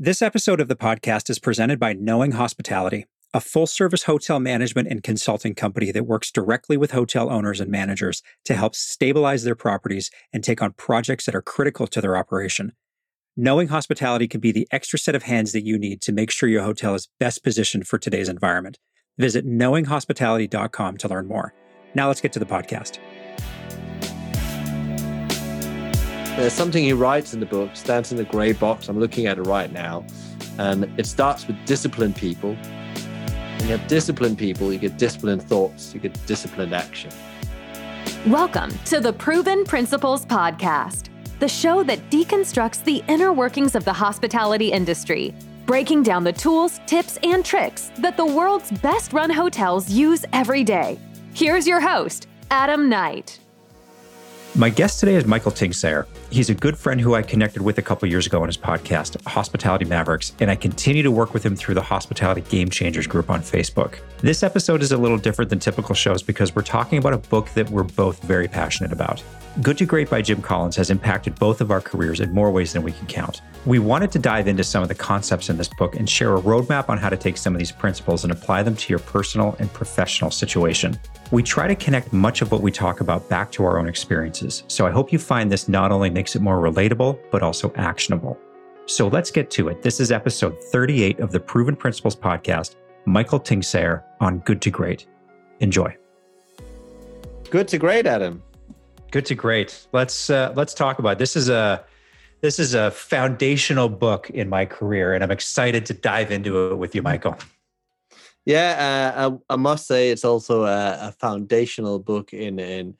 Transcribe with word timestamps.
This 0.00 0.22
episode 0.22 0.60
of 0.60 0.68
the 0.68 0.76
podcast 0.76 1.28
is 1.28 1.40
presented 1.40 1.80
by 1.80 1.92
Knowing 1.92 2.30
Hospitality, 2.30 3.06
a 3.34 3.40
full 3.40 3.66
service 3.66 4.04
hotel 4.04 4.38
management 4.38 4.86
and 4.86 5.02
consulting 5.02 5.56
company 5.56 5.90
that 5.90 6.06
works 6.06 6.30
directly 6.30 6.76
with 6.76 6.92
hotel 6.92 7.28
owners 7.28 7.58
and 7.58 7.68
managers 7.68 8.22
to 8.44 8.54
help 8.54 8.76
stabilize 8.76 9.42
their 9.42 9.56
properties 9.56 10.08
and 10.32 10.44
take 10.44 10.62
on 10.62 10.74
projects 10.74 11.26
that 11.26 11.34
are 11.34 11.42
critical 11.42 11.88
to 11.88 12.00
their 12.00 12.16
operation. 12.16 12.74
Knowing 13.36 13.66
Hospitality 13.66 14.28
can 14.28 14.40
be 14.40 14.52
the 14.52 14.68
extra 14.70 15.00
set 15.00 15.16
of 15.16 15.24
hands 15.24 15.50
that 15.50 15.66
you 15.66 15.76
need 15.76 16.00
to 16.02 16.12
make 16.12 16.30
sure 16.30 16.48
your 16.48 16.62
hotel 16.62 16.94
is 16.94 17.08
best 17.18 17.42
positioned 17.42 17.88
for 17.88 17.98
today's 17.98 18.28
environment. 18.28 18.78
Visit 19.18 19.44
knowinghospitality.com 19.44 20.96
to 20.98 21.08
learn 21.08 21.26
more. 21.26 21.54
Now 21.96 22.06
let's 22.06 22.20
get 22.20 22.32
to 22.34 22.38
the 22.38 22.46
podcast. 22.46 23.00
There's 26.38 26.52
something 26.52 26.84
he 26.84 26.92
writes 26.92 27.34
in 27.34 27.40
the 27.40 27.46
book, 27.46 27.74
stands 27.74 28.12
in 28.12 28.16
the 28.16 28.22
grey 28.22 28.52
box. 28.52 28.88
I'm 28.88 29.00
looking 29.00 29.26
at 29.26 29.38
it 29.38 29.42
right 29.42 29.72
now. 29.72 30.06
And 30.56 30.84
it 30.96 31.04
starts 31.04 31.48
with 31.48 31.56
disciplined 31.66 32.14
people. 32.14 32.54
When 32.54 33.62
you 33.62 33.76
have 33.76 33.88
disciplined 33.88 34.38
people, 34.38 34.72
you 34.72 34.78
get 34.78 34.96
disciplined 34.98 35.42
thoughts, 35.42 35.92
you 35.92 35.98
get 35.98 36.16
disciplined 36.26 36.72
action. 36.72 37.10
Welcome 38.28 38.70
to 38.84 39.00
the 39.00 39.12
Proven 39.12 39.64
Principles 39.64 40.24
Podcast, 40.24 41.08
the 41.40 41.48
show 41.48 41.82
that 41.82 42.08
deconstructs 42.08 42.84
the 42.84 43.02
inner 43.08 43.32
workings 43.32 43.74
of 43.74 43.84
the 43.84 43.92
hospitality 43.92 44.70
industry, 44.70 45.34
breaking 45.66 46.04
down 46.04 46.22
the 46.22 46.32
tools, 46.32 46.80
tips, 46.86 47.18
and 47.24 47.44
tricks 47.44 47.90
that 47.98 48.16
the 48.16 48.24
world's 48.24 48.70
best 48.70 49.12
run 49.12 49.28
hotels 49.28 49.90
use 49.90 50.24
every 50.32 50.62
day. 50.62 51.00
Here's 51.34 51.66
your 51.66 51.80
host, 51.80 52.28
Adam 52.52 52.88
Knight. 52.88 53.40
My 54.54 54.70
guest 54.70 54.98
today 54.98 55.14
is 55.14 55.26
Michael 55.26 55.52
Tingsager. 55.52 56.06
He's 56.30 56.48
a 56.48 56.54
good 56.54 56.76
friend 56.76 56.98
who 56.98 57.14
I 57.14 57.20
connected 57.20 57.60
with 57.60 57.76
a 57.76 57.82
couple 57.82 58.08
years 58.08 58.26
ago 58.26 58.40
on 58.40 58.48
his 58.48 58.56
podcast, 58.56 59.22
Hospitality 59.26 59.84
Mavericks, 59.84 60.32
and 60.40 60.50
I 60.50 60.56
continue 60.56 61.02
to 61.02 61.10
work 61.10 61.34
with 61.34 61.44
him 61.44 61.54
through 61.54 61.74
the 61.74 61.82
Hospitality 61.82 62.40
Game 62.40 62.70
Changers 62.70 63.06
group 63.06 63.28
on 63.28 63.40
Facebook. 63.40 63.98
This 64.20 64.42
episode 64.42 64.82
is 64.82 64.90
a 64.90 64.96
little 64.96 65.18
different 65.18 65.50
than 65.50 65.58
typical 65.58 65.94
shows 65.94 66.22
because 66.22 66.56
we're 66.56 66.62
talking 66.62 66.98
about 66.98 67.12
a 67.12 67.18
book 67.18 67.50
that 67.50 67.68
we're 67.68 67.82
both 67.82 68.22
very 68.22 68.48
passionate 68.48 68.90
about. 68.90 69.22
Good 69.60 69.76
to 69.78 69.86
Great 69.86 70.08
by 70.08 70.22
Jim 70.22 70.40
Collins 70.40 70.76
has 70.76 70.88
impacted 70.88 71.38
both 71.38 71.60
of 71.60 71.70
our 71.70 71.80
careers 71.80 72.20
in 72.20 72.32
more 72.32 72.50
ways 72.50 72.72
than 72.72 72.82
we 72.82 72.92
can 72.92 73.06
count. 73.06 73.42
We 73.66 73.78
wanted 73.78 74.10
to 74.12 74.18
dive 74.18 74.48
into 74.48 74.64
some 74.64 74.82
of 74.82 74.88
the 74.88 74.94
concepts 74.94 75.50
in 75.50 75.58
this 75.58 75.68
book 75.68 75.94
and 75.94 76.08
share 76.08 76.34
a 76.34 76.40
roadmap 76.40 76.88
on 76.88 76.96
how 76.96 77.10
to 77.10 77.16
take 77.16 77.36
some 77.36 77.54
of 77.54 77.58
these 77.58 77.72
principles 77.72 78.24
and 78.24 78.32
apply 78.32 78.62
them 78.62 78.76
to 78.76 78.92
your 78.92 79.00
personal 79.00 79.56
and 79.58 79.70
professional 79.72 80.30
situation. 80.30 80.98
We 81.30 81.42
try 81.42 81.68
to 81.68 81.74
connect 81.74 82.12
much 82.12 82.40
of 82.40 82.50
what 82.50 82.62
we 82.62 82.72
talk 82.72 83.00
about 83.00 83.28
back 83.28 83.52
to 83.52 83.64
our 83.64 83.78
own 83.78 83.86
experiences. 83.86 84.64
So 84.68 84.86
I 84.86 84.90
hope 84.90 85.12
you 85.12 85.18
find 85.18 85.52
this 85.52 85.68
not 85.68 85.92
only 85.92 86.08
makes 86.08 86.34
it 86.34 86.40
more 86.40 86.56
relatable, 86.56 87.18
but 87.30 87.42
also 87.42 87.70
actionable. 87.76 88.38
So 88.86 89.08
let's 89.08 89.30
get 89.30 89.50
to 89.50 89.68
it. 89.68 89.82
This 89.82 90.00
is 90.00 90.10
episode 90.10 90.58
38 90.58 91.20
of 91.20 91.30
the 91.30 91.38
Proven 91.38 91.76
Principles 91.76 92.16
podcast. 92.16 92.76
Michael 93.04 93.38
Tingsager 93.38 94.02
on 94.20 94.38
Good 94.38 94.62
to 94.62 94.70
Great. 94.70 95.06
Enjoy. 95.60 95.94
Good 97.50 97.68
to 97.68 97.78
great, 97.78 98.06
Adam. 98.06 98.42
Good 99.10 99.26
to 99.26 99.34
great. 99.34 99.86
Let's 99.92 100.30
uh, 100.30 100.52
let's 100.54 100.74
talk 100.74 100.98
about 100.98 101.12
it. 101.12 101.18
this. 101.18 101.34
Is 101.34 101.48
a 101.48 101.84
this 102.42 102.58
is 102.58 102.74
a 102.74 102.90
foundational 102.90 103.88
book 103.88 104.30
in 104.30 104.48
my 104.48 104.66
career, 104.66 105.14
and 105.14 105.24
I'm 105.24 105.30
excited 105.30 105.86
to 105.86 105.94
dive 105.94 106.30
into 106.30 106.70
it 106.70 106.76
with 106.76 106.94
you, 106.94 107.02
Michael. 107.02 107.36
Yeah, 108.48 109.12
uh, 109.14 109.28
I, 109.50 109.52
I, 109.52 109.56
must 109.56 109.86
say 109.86 110.08
it's 110.08 110.24
also 110.24 110.64
a, 110.64 111.08
a, 111.08 111.12
foundational 111.12 111.98
book 111.98 112.32
in 112.32 112.58
in 112.58 112.94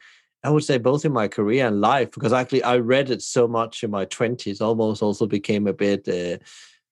I 0.44 0.50
would 0.50 0.62
say 0.62 0.76
both 0.76 1.06
in 1.06 1.12
my 1.14 1.26
career 1.26 1.66
and 1.66 1.80
life 1.80 2.10
because 2.10 2.34
actually 2.34 2.62
I 2.64 2.76
read 2.76 3.08
it 3.08 3.22
so 3.22 3.48
much 3.48 3.82
in 3.82 3.90
my 3.90 4.04
twenties, 4.04 4.60
almost 4.60 5.02
also 5.02 5.26
became 5.26 5.66
a 5.66 5.72
bit 5.72 6.06
uh, 6.06 6.36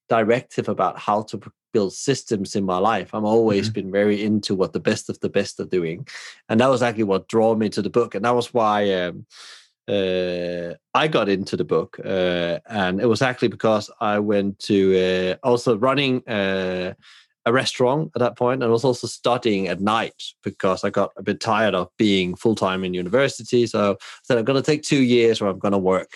directive 0.08 0.70
about 0.70 0.98
how 0.98 1.20
to 1.24 1.52
build 1.74 1.92
systems 1.92 2.56
in 2.56 2.64
my 2.64 2.78
life. 2.78 3.10
I'm 3.12 3.26
always 3.26 3.66
mm-hmm. 3.66 3.74
been 3.74 3.92
very 3.92 4.24
into 4.24 4.54
what 4.54 4.72
the 4.72 4.80
best 4.80 5.10
of 5.10 5.20
the 5.20 5.28
best 5.28 5.60
are 5.60 5.66
doing, 5.66 6.08
and 6.48 6.58
that 6.60 6.70
was 6.70 6.82
actually 6.82 7.04
what 7.04 7.28
drew 7.28 7.56
me 7.56 7.68
to 7.68 7.82
the 7.82 7.90
book, 7.90 8.14
and 8.14 8.24
that 8.24 8.34
was 8.34 8.54
why. 8.54 8.90
Um, 8.90 9.26
uh, 9.88 10.74
I 10.94 11.06
got 11.06 11.28
into 11.28 11.56
the 11.56 11.64
book, 11.64 12.00
uh, 12.04 12.58
and 12.68 13.00
it 13.00 13.06
was 13.06 13.22
actually 13.22 13.48
because 13.48 13.88
I 14.00 14.18
went 14.18 14.58
to 14.60 15.36
uh, 15.44 15.46
also 15.46 15.76
running 15.76 16.26
uh, 16.26 16.94
a 17.46 17.52
restaurant 17.52 18.10
at 18.14 18.18
that 18.18 18.36
point 18.36 18.62
and 18.62 18.68
I 18.68 18.72
was 18.72 18.84
also 18.84 19.06
studying 19.06 19.68
at 19.68 19.80
night 19.80 20.20
because 20.42 20.82
I 20.82 20.90
got 20.90 21.12
a 21.16 21.22
bit 21.22 21.40
tired 21.40 21.74
of 21.74 21.88
being 21.96 22.34
full 22.34 22.56
time 22.56 22.82
in 22.84 22.92
university. 22.92 23.66
So 23.66 23.92
I 23.92 24.04
said, 24.24 24.36
I'm 24.36 24.44
going 24.44 24.60
to 24.60 24.66
take 24.66 24.82
two 24.82 25.02
years 25.02 25.40
where 25.40 25.48
I'm 25.48 25.60
going 25.60 25.72
to 25.72 25.78
work 25.78 26.10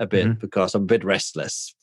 a 0.00 0.06
bit 0.06 0.26
mm-hmm. 0.26 0.40
because 0.40 0.74
I'm 0.74 0.82
a 0.82 0.86
bit 0.86 1.04
restless. 1.04 1.74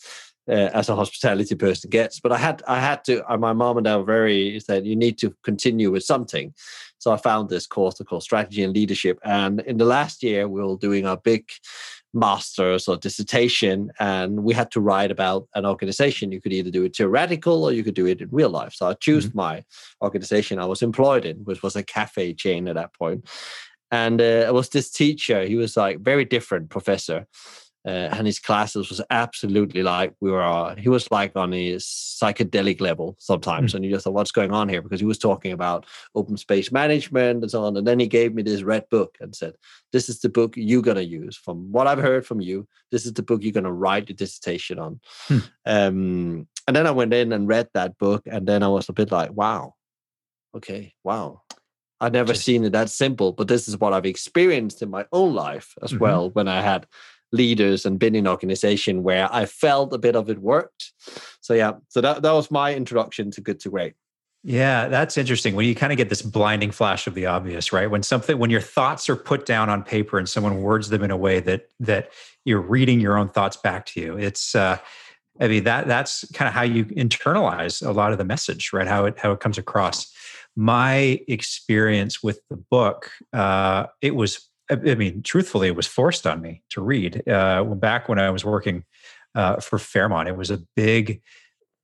Uh, 0.47 0.71
as 0.73 0.89
a 0.89 0.95
hospitality 0.95 1.53
person 1.53 1.91
gets, 1.91 2.19
but 2.19 2.31
I 2.31 2.37
had 2.37 2.63
I 2.67 2.79
had 2.79 3.03
to. 3.03 3.23
Uh, 3.31 3.37
my 3.37 3.53
mom 3.53 3.77
and 3.77 3.85
dad 3.85 3.97
were 3.97 4.03
very 4.03 4.59
said 4.59 4.83
you 4.83 4.95
need 4.95 5.19
to 5.19 5.35
continue 5.43 5.91
with 5.91 6.01
something, 6.01 6.55
so 6.97 7.11
I 7.11 7.17
found 7.17 7.49
this 7.49 7.67
course 7.67 8.01
called 8.01 8.23
Strategy 8.23 8.63
and 8.63 8.73
Leadership. 8.73 9.19
And 9.23 9.59
in 9.59 9.77
the 9.77 9.85
last 9.85 10.23
year, 10.23 10.47
we 10.47 10.63
were 10.63 10.75
doing 10.77 11.05
our 11.05 11.17
big 11.17 11.51
master's 12.13 12.87
or 12.87 12.97
dissertation 12.97 13.91
and 13.99 14.43
we 14.43 14.53
had 14.53 14.71
to 14.71 14.81
write 14.81 15.11
about 15.11 15.47
an 15.55 15.65
organization. 15.65 16.31
You 16.31 16.41
could 16.41 16.53
either 16.53 16.71
do 16.71 16.83
it 16.83 16.95
theoretical 16.95 17.63
or 17.63 17.71
you 17.71 17.83
could 17.83 17.93
do 17.93 18.07
it 18.07 18.21
in 18.21 18.29
real 18.31 18.49
life. 18.49 18.73
So 18.73 18.87
i 18.87 18.93
chose 18.93 19.27
mm-hmm. 19.27 19.37
my 19.37 19.63
organization 20.01 20.59
i 20.59 20.65
was 20.65 20.81
employed 20.81 21.25
in 21.25 21.37
which 21.37 21.61
was 21.61 21.75
a 21.75 21.83
cafe 21.83 22.33
chain 22.33 22.67
at 22.67 22.75
that 22.75 22.93
point. 22.93 23.27
And 23.91 24.21
uh, 24.21 24.45
it 24.47 24.53
was 24.53 24.69
this 24.69 24.91
teacher. 24.91 25.45
He 25.45 25.55
was 25.55 25.75
like 25.75 25.99
very 25.99 26.23
different 26.23 26.69
professor 26.69 27.25
uh, 27.85 28.09
and 28.11 28.27
his 28.27 28.39
classes 28.39 28.89
was 28.89 29.01
absolutely 29.09 29.83
like 29.83 30.13
we 30.19 30.29
were 30.29 30.43
uh, 30.43 30.75
he 30.75 30.89
was 30.89 31.09
like 31.11 31.35
on 31.35 31.51
his 31.51 31.85
psychedelic 31.85 32.81
level 32.81 33.15
sometimes. 33.19 33.71
Mm. 33.71 33.75
and 33.75 33.85
you 33.85 33.91
just 33.91 34.03
thought 34.03 34.13
what's 34.13 34.31
going 34.31 34.51
on 34.51 34.67
here? 34.67 34.81
Because 34.81 34.99
he 34.99 35.05
was 35.05 35.17
talking 35.17 35.51
about 35.51 35.85
open 36.13 36.37
space 36.37 36.71
management 36.71 37.41
and 37.41 37.51
so 37.51 37.63
on. 37.63 37.77
And 37.77 37.87
then 37.87 37.99
he 37.99 38.07
gave 38.07 38.33
me 38.33 38.43
this 38.43 38.63
red 38.63 38.87
book 38.89 39.17
and 39.21 39.35
said 39.35 39.55
this 39.93 40.09
is 40.09 40.19
the 40.19 40.29
book 40.29 40.55
you're 40.57 40.81
going 40.81 40.97
to 40.97 41.05
use. 41.05 41.37
From 41.37 41.71
what 41.71 41.87
i've 41.87 41.99
heard 41.99 42.25
from 42.25 42.41
you 42.41 42.67
this 42.91 43.05
is 43.05 43.13
the 43.13 43.23
book 43.23 43.43
you're 43.43 43.53
going 43.53 43.63
to 43.63 43.71
write 43.71 44.09
your 44.09 44.15
dissertation 44.15 44.79
on. 44.79 44.99
Mm. 45.27 45.49
um, 45.65 46.47
and 46.67 46.75
then 46.75 46.87
i 46.87 46.91
went 46.91 47.13
in 47.13 47.31
and 47.31 47.47
read 47.47 47.69
that 47.73 47.97
book 47.97 48.23
and 48.25 48.47
then 48.47 48.63
i 48.63 48.67
was 48.67 48.89
a 48.89 48.93
bit 48.93 49.11
like 49.11 49.31
wow 49.31 49.75
okay 50.55 50.93
wow. 51.03 51.41
I've 52.01 52.13
never 52.13 52.33
Just, 52.33 52.45
seen 52.45 52.63
it 52.63 52.71
that 52.71 52.89
simple, 52.89 53.33
but 53.33 53.49
this 53.49 53.67
is 53.67 53.77
what 53.77 53.91
I've 53.91 54.05
experienced 54.05 54.81
in 54.81 54.89
my 54.89 55.05
own 55.11 55.33
life 55.33 55.73
as 55.81 55.91
mm-hmm. 55.91 56.03
well 56.03 56.29
when 56.29 56.47
I 56.47 56.61
had 56.61 56.87
leaders 57.31 57.85
and 57.85 57.99
been 57.99 58.15
in 58.15 58.27
organization 58.27 59.03
where 59.03 59.31
I 59.31 59.45
felt 59.45 59.93
a 59.93 59.97
bit 59.97 60.15
of 60.15 60.29
it 60.29 60.39
worked. 60.39 60.93
So 61.41 61.53
yeah, 61.53 61.73
so 61.87 62.01
that, 62.01 62.21
that 62.21 62.31
was 62.31 62.49
my 62.49 62.73
introduction 62.73 63.31
to 63.31 63.41
good 63.41 63.59
to 63.61 63.69
great. 63.69 63.93
Yeah, 64.43 64.87
that's 64.87 65.17
interesting. 65.17 65.53
When 65.55 65.65
you 65.65 65.75
kind 65.75 65.91
of 65.91 65.97
get 65.97 66.07
this 66.07 66.21
blinding 66.21 66.71
flash 66.71 67.07
of 67.07 67.13
the 67.13 67.25
obvious, 67.25 67.73
right? 67.73 67.91
When 67.91 68.03
something 68.03 68.37
when 68.39 68.49
your 68.49 68.61
thoughts 68.61 69.09
are 69.09 69.15
put 69.17 69.45
down 69.45 69.69
on 69.69 69.83
paper 69.83 70.17
and 70.17 70.29
someone 70.29 70.61
words 70.61 70.89
them 70.89 71.03
in 71.03 71.11
a 71.11 71.17
way 71.17 71.41
that 71.41 71.67
that 71.81 72.11
you're 72.45 72.61
reading 72.61 73.01
your 73.01 73.17
own 73.17 73.27
thoughts 73.27 73.57
back 73.57 73.85
to 73.87 73.99
you. 73.99 74.17
It's 74.17 74.55
uh 74.55 74.77
I 75.41 75.49
mean 75.49 75.65
that 75.65 75.87
that's 75.87 76.23
kind 76.31 76.47
of 76.47 76.53
how 76.53 76.61
you 76.61 76.85
internalize 76.85 77.85
a 77.85 77.91
lot 77.91 78.13
of 78.13 78.17
the 78.17 78.23
message, 78.23 78.71
right? 78.71 78.87
How 78.87 79.05
it 79.05 79.19
how 79.19 79.33
it 79.33 79.41
comes 79.41 79.57
across. 79.57 80.09
My 80.55 81.19
experience 81.27 82.23
with 82.23 82.39
the 82.49 82.57
book, 82.57 83.11
uh, 83.33 83.85
it 84.01 84.15
was 84.15 84.48
I 84.69 84.95
mean, 84.95 85.23
truthfully, 85.23 85.67
it 85.67 85.75
was 85.75 85.87
forced 85.87 86.27
on 86.27 86.41
me 86.41 86.63
to 86.69 86.81
read. 86.81 87.27
Uh, 87.27 87.63
back 87.63 88.07
when 88.07 88.19
I 88.19 88.29
was 88.29 88.45
working 88.45 88.83
uh, 89.35 89.59
for 89.59 89.79
Fairmont, 89.79 90.29
it 90.29 90.37
was 90.37 90.51
a 90.51 90.61
big, 90.75 91.21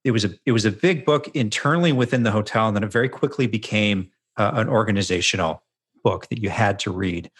it 0.03 0.11
was 0.11 0.23
a 0.23 0.31
it 0.45 0.51
was 0.51 0.65
a 0.65 0.71
big 0.71 1.05
book 1.05 1.27
internally 1.35 1.91
within 1.91 2.23
the 2.23 2.31
hotel, 2.31 2.67
and 2.67 2.75
then 2.75 2.83
it 2.83 2.91
very 2.91 3.09
quickly 3.09 3.47
became 3.47 4.11
uh, 4.37 4.51
an 4.53 4.69
organizational 4.69 5.63
book 6.03 6.27
that 6.29 6.41
you 6.41 6.49
had 6.49 6.77
to 6.79 6.91
read, 6.91 7.31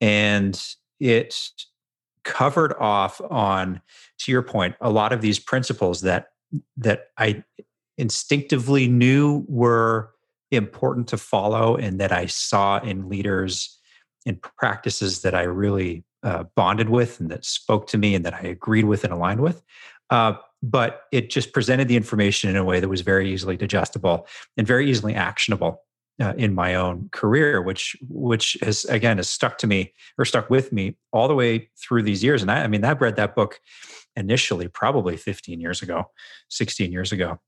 and 0.00 0.62
it 0.98 1.36
covered 2.24 2.74
off 2.78 3.20
on, 3.30 3.80
to 4.18 4.32
your 4.32 4.42
point, 4.42 4.74
a 4.80 4.90
lot 4.90 5.12
of 5.12 5.20
these 5.20 5.38
principles 5.38 6.00
that 6.00 6.28
that 6.78 7.08
I 7.18 7.44
instinctively 7.98 8.88
knew 8.88 9.44
were 9.46 10.10
important 10.50 11.08
to 11.08 11.18
follow, 11.18 11.76
and 11.76 12.00
that 12.00 12.12
I 12.12 12.26
saw 12.26 12.78
in 12.78 13.10
leaders 13.10 13.78
and 14.26 14.42
practices 14.42 15.22
that 15.22 15.34
I 15.34 15.42
really 15.42 16.04
uh, 16.22 16.44
bonded 16.54 16.90
with 16.90 17.20
and 17.20 17.30
that 17.30 17.44
spoke 17.44 17.86
to 17.88 17.98
me 17.98 18.14
and 18.14 18.24
that 18.24 18.34
I 18.34 18.40
agreed 18.40 18.84
with 18.84 19.04
and 19.04 19.12
aligned 19.12 19.40
with. 19.40 19.62
Uh, 20.10 20.34
but 20.62 21.02
it 21.12 21.30
just 21.30 21.52
presented 21.52 21.88
the 21.88 21.96
information 21.96 22.50
in 22.50 22.56
a 22.56 22.64
way 22.64 22.80
that 22.80 22.88
was 22.88 23.00
very 23.02 23.32
easily 23.32 23.56
digestible 23.56 24.26
and 24.56 24.66
very 24.66 24.90
easily 24.90 25.14
actionable 25.14 25.82
uh, 26.20 26.32
in 26.36 26.54
my 26.54 26.74
own 26.74 27.08
career, 27.12 27.60
which 27.60 27.96
which 28.08 28.56
has 28.62 28.84
again 28.86 29.18
has 29.18 29.28
stuck 29.28 29.58
to 29.58 29.66
me 29.66 29.92
or 30.18 30.24
stuck 30.24 30.48
with 30.48 30.72
me 30.72 30.96
all 31.12 31.28
the 31.28 31.34
way 31.34 31.68
through 31.76 32.02
these 32.02 32.24
years. 32.24 32.42
And 32.42 32.50
I, 32.50 32.64
I 32.64 32.68
mean, 32.68 32.84
I 32.84 32.92
read 32.92 33.16
that 33.16 33.34
book 33.34 33.60
initially 34.16 34.68
probably 34.68 35.16
15 35.16 35.60
years 35.60 35.82
ago, 35.82 36.10
16 36.48 36.90
years 36.90 37.12
ago, 37.12 37.38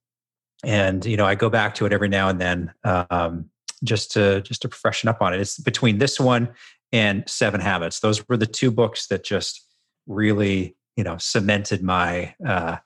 and 0.63 1.05
you 1.07 1.17
know 1.17 1.25
I 1.25 1.35
go 1.35 1.49
back 1.49 1.75
to 1.77 1.87
it 1.87 1.93
every 1.93 2.09
now 2.09 2.29
and 2.29 2.41
then. 2.41 2.73
Um, 2.85 3.51
just 3.85 4.13
to 4.13 4.41
just 4.43 4.63
to 4.63 4.69
freshen 4.69 5.09
up 5.09 5.23
on 5.23 5.35
it. 5.35 5.41
It's 5.41 5.59
between 5.59 5.99
this 5.99 6.19
one 6.19 6.49
and 6.93 7.25
Seven 7.29 7.61
Habits. 7.61 8.01
Those 8.01 8.27
were 8.29 8.37
the 8.37 8.47
two 8.47 8.71
books 8.71 9.07
that 9.09 9.25
just 9.25 9.65
really 10.07 10.77
you 10.97 11.05
know 11.05 11.17
cemented 11.19 11.83
my 11.83 12.35
uh, 12.47 12.77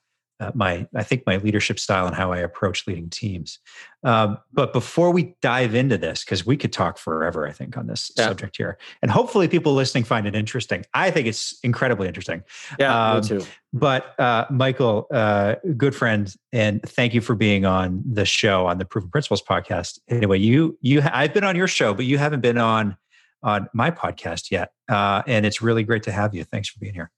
uh, 0.42 0.50
my 0.54 0.86
I 0.96 1.04
think 1.04 1.22
my 1.24 1.36
leadership 1.36 1.78
style 1.78 2.06
and 2.06 2.16
how 2.16 2.32
I 2.32 2.38
approach 2.38 2.86
leading 2.86 3.08
teams. 3.08 3.60
Um, 4.02 4.38
but 4.52 4.72
before 4.72 5.12
we 5.12 5.36
dive 5.40 5.74
into 5.76 5.96
this, 5.96 6.24
because 6.24 6.44
we 6.44 6.56
could 6.56 6.72
talk 6.72 6.98
forever, 6.98 7.46
I 7.46 7.52
think 7.52 7.76
on 7.76 7.86
this 7.86 8.10
yeah. 8.16 8.26
subject 8.26 8.56
here, 8.56 8.78
and 9.02 9.10
hopefully 9.10 9.46
people 9.46 9.74
listening 9.74 10.02
find 10.02 10.26
it 10.26 10.34
interesting. 10.34 10.84
I 10.94 11.12
think 11.12 11.28
it's 11.28 11.58
incredibly 11.62 12.08
interesting. 12.08 12.42
Yeah, 12.78 13.12
um, 13.12 13.20
me 13.20 13.28
too. 13.28 13.46
But 13.72 14.18
uh, 14.18 14.46
Michael, 14.50 15.06
uh, 15.14 15.54
good 15.76 15.94
friend, 15.94 16.34
and 16.52 16.82
thank 16.82 17.14
you 17.14 17.20
for 17.20 17.36
being 17.36 17.64
on 17.64 18.02
the 18.04 18.24
show 18.24 18.66
on 18.66 18.78
the 18.78 18.84
Proven 18.84 19.10
Principles 19.10 19.42
podcast. 19.42 20.00
Anyway, 20.08 20.40
you 20.40 20.76
you 20.80 21.02
I've 21.12 21.32
been 21.32 21.44
on 21.44 21.54
your 21.54 21.68
show, 21.68 21.94
but 21.94 22.04
you 22.04 22.18
haven't 22.18 22.40
been 22.40 22.58
on 22.58 22.96
on 23.44 23.68
my 23.72 23.92
podcast 23.92 24.50
yet, 24.50 24.72
uh, 24.90 25.22
and 25.28 25.46
it's 25.46 25.62
really 25.62 25.84
great 25.84 26.02
to 26.04 26.12
have 26.12 26.34
you. 26.34 26.42
Thanks 26.42 26.68
for 26.68 26.80
being 26.80 26.94
here. 26.94 27.10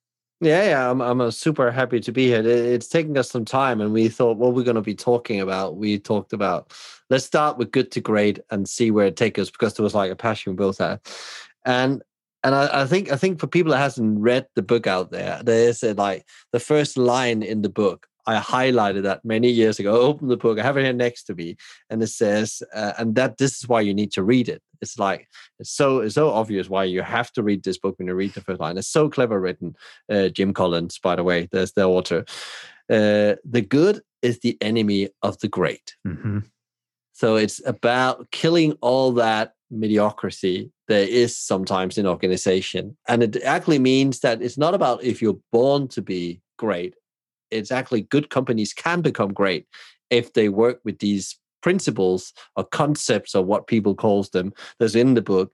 Yeah, 0.45 0.65
yeah, 0.65 0.91
I'm 0.91 1.01
I'm 1.01 1.23
uh, 1.23 1.31
super 1.31 1.71
happy 1.71 2.01
to 2.01 2.13
be 2.13 2.27
here. 2.27 2.47
It's 2.47 2.87
taking 2.87 3.17
us 3.17 3.31
some 3.31 3.47
time, 3.47 3.81
and 3.81 3.95
we 3.95 4.11
thought 4.11 4.37
what 4.37 4.53
we're 4.53 4.63
going 4.63 4.75
to 4.75 4.83
be 4.83 4.95
talking 4.95 5.41
about. 5.41 5.77
We 5.77 5.99
talked 5.99 6.35
about 6.35 6.71
let's 7.09 7.25
start 7.25 7.57
with 7.57 7.71
good 7.71 7.91
to 7.93 8.03
great 8.03 8.41
and 8.51 8.69
see 8.69 8.91
where 8.91 9.07
it 9.07 9.17
takes 9.17 9.41
us 9.41 9.51
because 9.51 9.73
there 9.73 9.85
was 9.85 9.95
like 9.95 10.11
a 10.11 10.17
passion 10.17 10.55
built 10.55 10.77
there, 10.77 11.01
and 11.65 12.03
and 12.43 12.55
I, 12.55 12.83
I, 12.83 12.87
think 12.87 13.11
I 13.11 13.17
think 13.17 13.41
for 13.41 13.47
people 13.47 13.73
that 13.73 13.79
hasn't 13.79 14.21
read 14.21 14.47
the 14.55 14.61
book 14.61 14.87
out 14.87 15.11
there, 15.11 15.41
there 15.43 15.67
is 15.67 15.83
a, 15.83 15.95
like 15.95 16.27
the 16.53 16.61
first 16.61 16.99
line 16.99 17.43
in 17.43 17.63
the 17.63 17.71
book. 17.71 18.07
I 18.27 18.41
highlighted 18.41 19.03
that 19.03 19.25
many 19.25 19.51
years 19.51 19.79
ago. 19.79 20.01
Open 20.01 20.29
the 20.29 20.37
book. 20.37 20.59
I 20.59 20.63
have 20.63 20.77
it 20.77 20.85
here 20.85 20.93
next 20.93 21.25
to 21.25 21.35
me, 21.35 21.57
and 21.91 22.03
it 22.03 22.09
says, 22.09 22.63
uh, 22.75 22.93
and 22.99 23.15
that 23.17 23.39
this 23.39 23.59
is 23.59 23.69
why 23.69 23.81
you 23.81 23.95
need 23.95 24.13
to 24.13 24.23
read 24.23 24.49
it. 24.49 24.63
It's 24.81 24.99
like 24.99 25.29
it's 25.59 25.71
so 25.71 26.01
it's 26.01 26.15
so 26.15 26.31
obvious 26.31 26.69
why 26.69 26.85
you 26.85 27.03
have 27.03 27.33
to 27.33 27.43
read 27.43 27.63
this 27.63 27.79
book 27.79 27.99
when 27.99 28.09
you 28.09 28.15
read 28.15 28.35
the 28.35 28.41
first 28.41 28.61
line. 28.61 28.79
It's 28.79 28.89
so 28.89 29.09
clever 29.09 29.41
written. 29.41 29.75
Uh, 30.11 30.29
Jim 30.29 30.53
Collins, 30.53 30.99
by 30.99 31.17
the 31.17 31.25
way, 31.25 31.49
there's 31.53 31.73
the 31.73 31.85
author. 31.85 32.25
Uh, 32.91 33.37
the 33.45 33.65
good 33.67 34.03
is 34.23 34.41
the 34.41 34.59
enemy 34.61 35.09
of 35.23 35.39
the 35.39 35.49
great. 35.49 35.97
Mm-hmm. 36.07 36.41
So 37.13 37.37
it's 37.37 37.65
about 37.67 38.31
killing 38.31 38.73
all 38.81 39.13
that 39.13 39.55
mediocrity 39.71 40.71
there 40.89 41.07
is 41.07 41.39
sometimes 41.39 41.97
in 41.97 42.07
organization, 42.07 42.97
and 43.09 43.23
it 43.23 43.43
actually 43.43 43.79
means 43.79 44.21
that 44.21 44.43
it's 44.43 44.59
not 44.59 44.75
about 44.75 45.03
if 45.03 45.23
you're 45.23 45.39
born 45.51 45.89
to 45.89 46.03
be 46.03 46.41
great. 46.59 46.95
It's 47.55 47.71
actually 47.71 48.03
good 48.03 48.31
companies 48.31 48.73
can 48.73 49.01
become 49.01 49.33
great 49.33 49.67
if 50.11 50.33
they 50.33 50.49
work 50.49 50.81
with 50.85 50.99
these 50.99 51.39
principles 51.63 52.33
or 52.57 52.65
concepts 52.65 53.35
or 53.35 53.43
what 53.43 53.67
people 53.67 53.95
calls 53.95 54.31
them 54.31 54.53
that's 54.79 54.95
in 54.95 55.15
the 55.15 55.23
book 55.23 55.53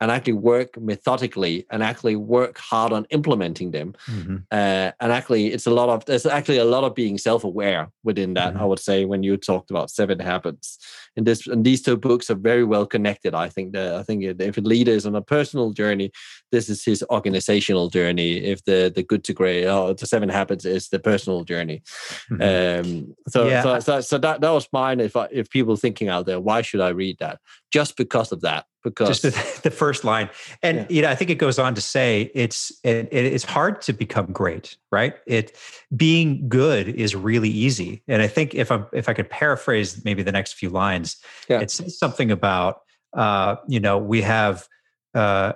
and 0.00 0.10
actually 0.10 0.32
work 0.32 0.80
methodically 0.80 1.66
and 1.70 1.82
actually 1.82 2.16
work 2.16 2.58
hard 2.58 2.92
on 2.92 3.06
implementing 3.10 3.70
them. 3.70 3.94
Mm-hmm. 4.06 4.36
Uh, 4.50 4.90
and 5.00 5.12
actually, 5.12 5.48
it's 5.48 5.66
a 5.66 5.70
lot 5.70 5.88
of 5.88 6.04
there's 6.06 6.26
actually 6.26 6.58
a 6.58 6.64
lot 6.64 6.84
of 6.84 6.94
being 6.94 7.18
self-aware 7.18 7.90
within 8.02 8.34
that. 8.34 8.54
Mm-hmm. 8.54 8.62
I 8.62 8.64
would 8.64 8.78
say 8.78 9.04
when 9.04 9.22
you 9.22 9.36
talked 9.36 9.70
about 9.70 9.90
seven 9.90 10.18
habits, 10.18 10.78
and 11.16 11.26
this 11.26 11.46
and 11.46 11.64
these 11.64 11.82
two 11.82 11.96
books 11.96 12.30
are 12.30 12.34
very 12.34 12.64
well 12.64 12.86
connected. 12.86 13.34
I 13.34 13.48
think 13.48 13.72
that 13.72 13.94
I 13.94 14.02
think 14.02 14.24
if 14.24 14.56
a 14.56 14.60
leader 14.62 14.92
is 14.92 15.06
on 15.06 15.14
a 15.14 15.22
personal 15.22 15.72
journey, 15.72 16.12
this 16.50 16.70
is 16.70 16.84
his 16.84 17.04
organizational 17.10 17.90
journey. 17.90 18.38
If 18.38 18.64
the 18.64 18.90
the 18.94 19.02
good 19.02 19.24
to 19.24 19.34
great, 19.34 19.66
oh, 19.66 19.92
the 19.92 20.06
seven 20.06 20.30
habits 20.30 20.64
is 20.64 20.88
the 20.88 20.98
personal 20.98 21.44
journey. 21.44 21.82
Mm-hmm. 22.30 22.86
Um, 22.88 23.16
so, 23.28 23.48
yeah. 23.48 23.62
so, 23.62 23.80
so 23.80 24.00
so 24.00 24.18
that 24.18 24.40
that 24.40 24.50
was 24.50 24.68
mine. 24.72 25.00
If 25.00 25.14
I, 25.16 25.28
if 25.30 25.50
people 25.50 25.76
thinking 25.76 26.08
out 26.08 26.24
there, 26.24 26.40
why 26.40 26.62
should 26.62 26.80
I 26.80 26.88
read 26.88 27.18
that? 27.18 27.38
Just 27.70 27.96
because 27.96 28.32
of 28.32 28.40
that 28.40 28.64
because 28.82 29.08
just 29.08 29.22
the, 29.22 29.60
the 29.68 29.70
first 29.70 30.04
line. 30.04 30.30
And 30.62 30.78
yeah. 30.78 30.86
you 30.88 31.02
know 31.02 31.10
i 31.10 31.14
think 31.14 31.30
it 31.30 31.36
goes 31.36 31.58
on 31.58 31.74
to 31.74 31.80
say 31.80 32.30
it's 32.34 32.72
it, 32.84 33.08
it's 33.12 33.44
hard 33.44 33.80
to 33.82 33.92
become 33.92 34.26
great 34.26 34.76
right? 34.92 35.14
It 35.26 35.56
being 35.94 36.48
good 36.48 36.88
is 36.88 37.14
really 37.14 37.48
easy. 37.48 38.02
And 38.08 38.22
i 38.22 38.26
think 38.26 38.54
if 38.54 38.70
i 38.72 38.82
if 38.92 39.08
i 39.08 39.12
could 39.12 39.30
paraphrase 39.30 40.04
maybe 40.04 40.22
the 40.22 40.32
next 40.32 40.54
few 40.54 40.70
lines 40.70 41.16
yeah. 41.48 41.60
it 41.60 41.70
says 41.70 41.98
something 41.98 42.30
about 42.30 42.80
uh 43.16 43.56
you 43.68 43.80
know 43.80 43.98
we 43.98 44.22
have 44.22 44.66
uh 45.14 45.52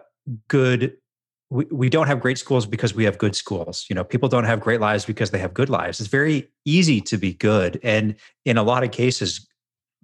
good 0.49 0.97
we, 1.51 1.67
we 1.71 1.89
don't 1.89 2.07
have 2.07 2.21
great 2.21 2.39
schools 2.39 2.67
because 2.67 2.95
we 2.95 3.05
have 3.05 3.19
good 3.19 3.37
schools. 3.37 3.87
You 3.89 3.95
know 3.95 4.05
people 4.05 4.29
don't 4.29 4.45
have 4.45 4.61
great 4.61 4.81
lives 4.81 5.05
because 5.05 5.31
they 5.31 5.39
have 5.39 5.55
good 5.55 5.71
lives. 5.71 6.01
It's 6.01 6.09
very 6.09 6.49
easy 6.65 7.01
to 7.03 7.17
be 7.17 7.35
good. 7.35 7.81
And 7.83 8.17
in 8.45 8.57
a 8.57 8.63
lot 8.63 8.85
of 8.85 8.91
cases 8.91 9.47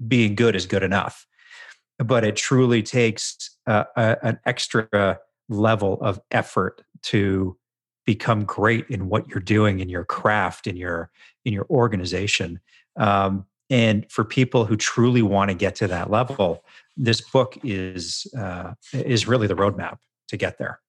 being 0.07 0.35
good 0.35 0.57
is 0.57 0.67
good 0.67 0.83
enough 0.83 1.27
but 2.05 2.25
it 2.25 2.37
truly 2.37 2.82
takes 2.82 3.56
a, 3.67 3.87
an 4.23 4.38
extra 4.47 5.19
level 5.49 5.99
of 6.00 6.20
effort 6.31 6.82
to 7.02 7.56
become 8.06 8.44
great 8.44 8.88
in 8.88 9.08
what 9.08 9.29
you're 9.29 9.41
doing 9.41 9.81
in 9.81 9.88
your 9.88 10.05
craft 10.05 10.67
in 10.67 10.76
your 10.76 11.11
in 11.44 11.52
your 11.52 11.67
organization. 11.70 12.61
Um, 12.97 13.47
and 13.69 14.11
for 14.11 14.25
people 14.25 14.64
who 14.64 14.76
truly 14.76 15.23
want 15.23 15.50
to 15.50 15.55
get 15.55 15.76
to 15.76 15.87
that 15.88 16.11
level 16.11 16.64
this 16.97 17.20
book 17.20 17.56
is 17.62 18.26
uh, 18.37 18.73
is 18.93 19.26
really 19.26 19.47
the 19.47 19.55
roadmap 19.55 19.99
to 20.29 20.37
get 20.37 20.58
there. 20.58 20.81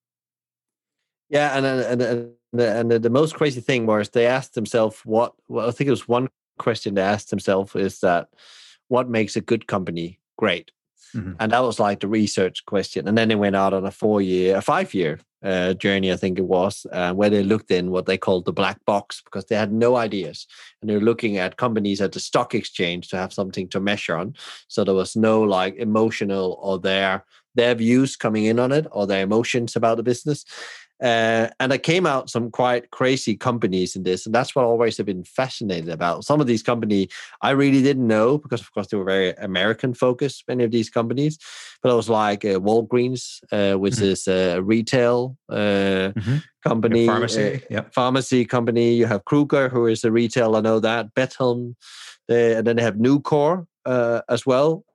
Yeah 1.29 1.57
and 1.57 1.65
and 1.65 2.01
and 2.01 2.31
the, 2.53 2.79
and 2.79 2.91
the 2.91 3.09
most 3.09 3.35
crazy 3.35 3.61
thing 3.61 3.85
was 3.85 4.09
they 4.09 4.25
asked 4.25 4.55
themselves 4.55 4.99
what 5.05 5.33
well 5.47 5.67
i 5.67 5.71
think 5.71 5.87
it 5.87 5.91
was 5.91 6.07
one 6.07 6.27
question 6.59 6.95
they 6.95 7.01
asked 7.01 7.29
themselves 7.29 7.75
is 7.75 7.99
that 8.01 8.29
what 8.89 9.09
makes 9.09 9.35
a 9.37 9.41
good 9.41 9.67
company 9.67 10.19
great 10.37 10.71
Mm-hmm. 11.15 11.33
And 11.39 11.51
that 11.51 11.63
was 11.63 11.79
like 11.79 11.99
the 11.99 12.07
research 12.07 12.65
question. 12.65 13.07
And 13.07 13.17
then 13.17 13.27
they 13.27 13.35
went 13.35 13.55
out 13.55 13.73
on 13.73 13.85
a 13.85 13.91
four 13.91 14.21
year, 14.21 14.57
a 14.57 14.61
five 14.61 14.93
year 14.93 15.19
uh, 15.43 15.73
journey, 15.73 16.11
I 16.11 16.15
think 16.15 16.37
it 16.37 16.45
was, 16.45 16.85
uh, 16.91 17.13
where 17.13 17.29
they 17.29 17.43
looked 17.43 17.71
in 17.71 17.91
what 17.91 18.05
they 18.05 18.17
called 18.17 18.45
the 18.45 18.53
black 18.53 18.83
box 18.85 19.21
because 19.23 19.45
they 19.45 19.55
had 19.55 19.73
no 19.73 19.95
ideas. 19.95 20.45
And 20.81 20.89
they 20.89 20.95
were 20.95 21.01
looking 21.01 21.37
at 21.37 21.57
companies 21.57 22.01
at 22.01 22.11
the 22.11 22.19
stock 22.19 22.53
exchange 22.53 23.09
to 23.09 23.17
have 23.17 23.33
something 23.33 23.67
to 23.69 23.79
measure 23.79 24.15
on. 24.15 24.35
So 24.67 24.83
there 24.83 24.93
was 24.93 25.15
no 25.15 25.41
like 25.41 25.75
emotional 25.75 26.59
or 26.61 26.79
their 26.79 27.25
their 27.55 27.75
views 27.75 28.15
coming 28.15 28.45
in 28.45 28.59
on 28.59 28.71
it 28.71 28.87
or 28.91 29.05
their 29.05 29.23
emotions 29.23 29.75
about 29.75 29.97
the 29.97 30.03
business. 30.03 30.45
Uh, 31.01 31.49
and 31.59 31.71
there 31.71 31.79
came 31.79 32.05
out 32.05 32.29
some 32.29 32.51
quite 32.51 32.91
crazy 32.91 33.35
companies 33.35 33.95
in 33.95 34.03
this, 34.03 34.25
and 34.25 34.35
that's 34.35 34.55
what 34.55 34.63
I 34.63 34.65
always 34.65 34.97
have 34.97 35.07
been 35.07 35.23
fascinated 35.23 35.89
about. 35.89 36.23
Some 36.23 36.39
of 36.39 36.47
these 36.47 36.61
companies 36.61 37.07
I 37.41 37.51
really 37.51 37.81
didn't 37.81 38.07
know 38.07 38.37
because, 38.37 38.61
of 38.61 38.71
course, 38.71 38.87
they 38.87 38.97
were 38.97 39.05
very 39.05 39.31
American 39.33 39.93
focused. 39.93 40.43
Many 40.47 40.63
of 40.63 40.71
these 40.71 40.89
companies, 40.89 41.39
but 41.81 41.91
it 41.91 41.95
was 41.95 42.09
like 42.09 42.45
uh, 42.45 42.59
Walgreens, 42.59 43.39
uh, 43.51 43.79
which 43.79 43.95
mm-hmm. 43.95 44.05
is 44.05 44.27
a 44.27 44.61
retail 44.61 45.37
uh, 45.49 46.13
mm-hmm. 46.13 46.37
company, 46.63 47.07
pharmacy, 47.07 47.63
uh, 47.75 47.81
pharmacy 47.91 48.45
company. 48.45 48.93
You 48.93 49.07
have 49.07 49.25
Kroger, 49.25 49.71
who 49.71 49.87
is 49.87 50.03
a 50.03 50.11
retail. 50.11 50.55
I 50.55 50.61
know 50.61 50.79
that 50.79 51.07
they, 52.27 52.55
and 52.55 52.67
then 52.67 52.75
they 52.75 52.83
have 52.83 52.95
Nucor 52.95 53.65
uh, 53.85 54.21
as 54.29 54.45
well. 54.45 54.85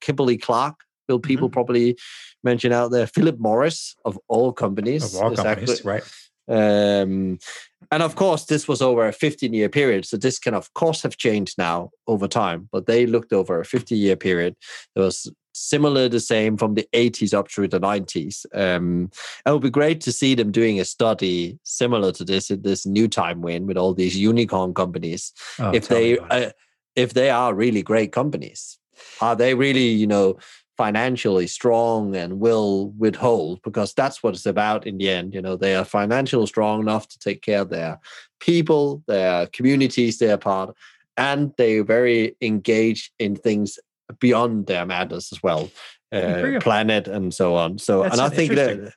Kimberly 0.00 0.36
Clark, 0.36 0.76
Bill 1.08 1.18
people 1.18 1.48
mm-hmm. 1.48 1.54
probably 1.54 1.98
mention 2.44 2.72
out 2.72 2.92
there. 2.92 3.06
Philip 3.06 3.38
Morris 3.40 3.96
of 4.04 4.18
all 4.28 4.52
companies, 4.52 5.14
of 5.14 5.22
all 5.22 5.34
companies, 5.34 5.84
right? 5.84 6.02
Um, 6.48 7.38
and 7.90 8.02
of 8.02 8.16
course, 8.16 8.44
this 8.44 8.66
was 8.66 8.82
over 8.82 9.06
a 9.06 9.12
15 9.12 9.52
year 9.52 9.68
period. 9.68 10.06
So 10.06 10.16
this 10.16 10.38
can, 10.38 10.54
of 10.54 10.72
course, 10.74 11.02
have 11.02 11.16
changed 11.16 11.58
now 11.58 11.90
over 12.06 12.28
time. 12.28 12.68
But 12.72 12.86
they 12.86 13.06
looked 13.06 13.32
over 13.32 13.60
a 13.60 13.64
50 13.64 13.96
year 13.96 14.16
period. 14.16 14.56
It 14.94 15.00
was 15.00 15.30
similar, 15.58 16.04
to 16.04 16.08
the 16.10 16.20
same 16.20 16.56
from 16.56 16.74
the 16.74 16.86
80s 16.92 17.34
up 17.34 17.50
through 17.50 17.68
the 17.68 17.80
90s. 17.80 18.46
Um, 18.54 19.10
it 19.44 19.50
would 19.50 19.62
be 19.62 19.70
great 19.70 20.00
to 20.02 20.12
see 20.12 20.34
them 20.34 20.52
doing 20.52 20.78
a 20.78 20.84
study 20.84 21.58
similar 21.64 22.12
to 22.12 22.24
this 22.24 22.50
in 22.50 22.62
this 22.62 22.86
new 22.86 23.08
time 23.08 23.42
win 23.42 23.66
with 23.66 23.76
all 23.76 23.94
these 23.94 24.16
unicorn 24.16 24.74
companies. 24.74 25.32
Oh, 25.58 25.72
if 25.72 25.88
they 25.88 26.18
uh, 26.18 26.50
if 26.94 27.14
they 27.14 27.30
are 27.30 27.54
really 27.54 27.82
great 27.82 28.12
companies, 28.12 28.78
are 29.20 29.36
they 29.36 29.54
really 29.54 29.88
you 29.88 30.06
know 30.06 30.38
financially 30.78 31.48
strong 31.48 32.14
and 32.14 32.38
will 32.38 32.90
withhold 32.96 33.60
because 33.62 33.92
that's 33.94 34.22
what 34.22 34.32
it's 34.32 34.46
about 34.46 34.86
in 34.86 34.96
the 34.96 35.10
end 35.10 35.34
you 35.34 35.42
know 35.42 35.56
they 35.56 35.74
are 35.74 35.84
financially 35.84 36.46
strong 36.46 36.80
enough 36.80 37.08
to 37.08 37.18
take 37.18 37.42
care 37.42 37.62
of 37.62 37.68
their 37.68 37.98
people 38.38 39.02
their 39.08 39.48
communities 39.48 40.18
they're 40.18 40.38
part 40.38 40.72
and 41.16 41.52
they're 41.58 41.82
very 41.82 42.36
engaged 42.40 43.10
in 43.18 43.34
things 43.34 43.76
beyond 44.20 44.68
their 44.68 44.86
matters 44.86 45.30
as 45.32 45.42
well 45.42 45.68
uh, 46.12 46.58
planet 46.60 47.08
and 47.08 47.34
so 47.34 47.56
on 47.56 47.76
so 47.76 48.04
that's 48.04 48.14
and 48.14 48.22
i 48.22 48.28
think 48.28 48.52
that 48.52 48.94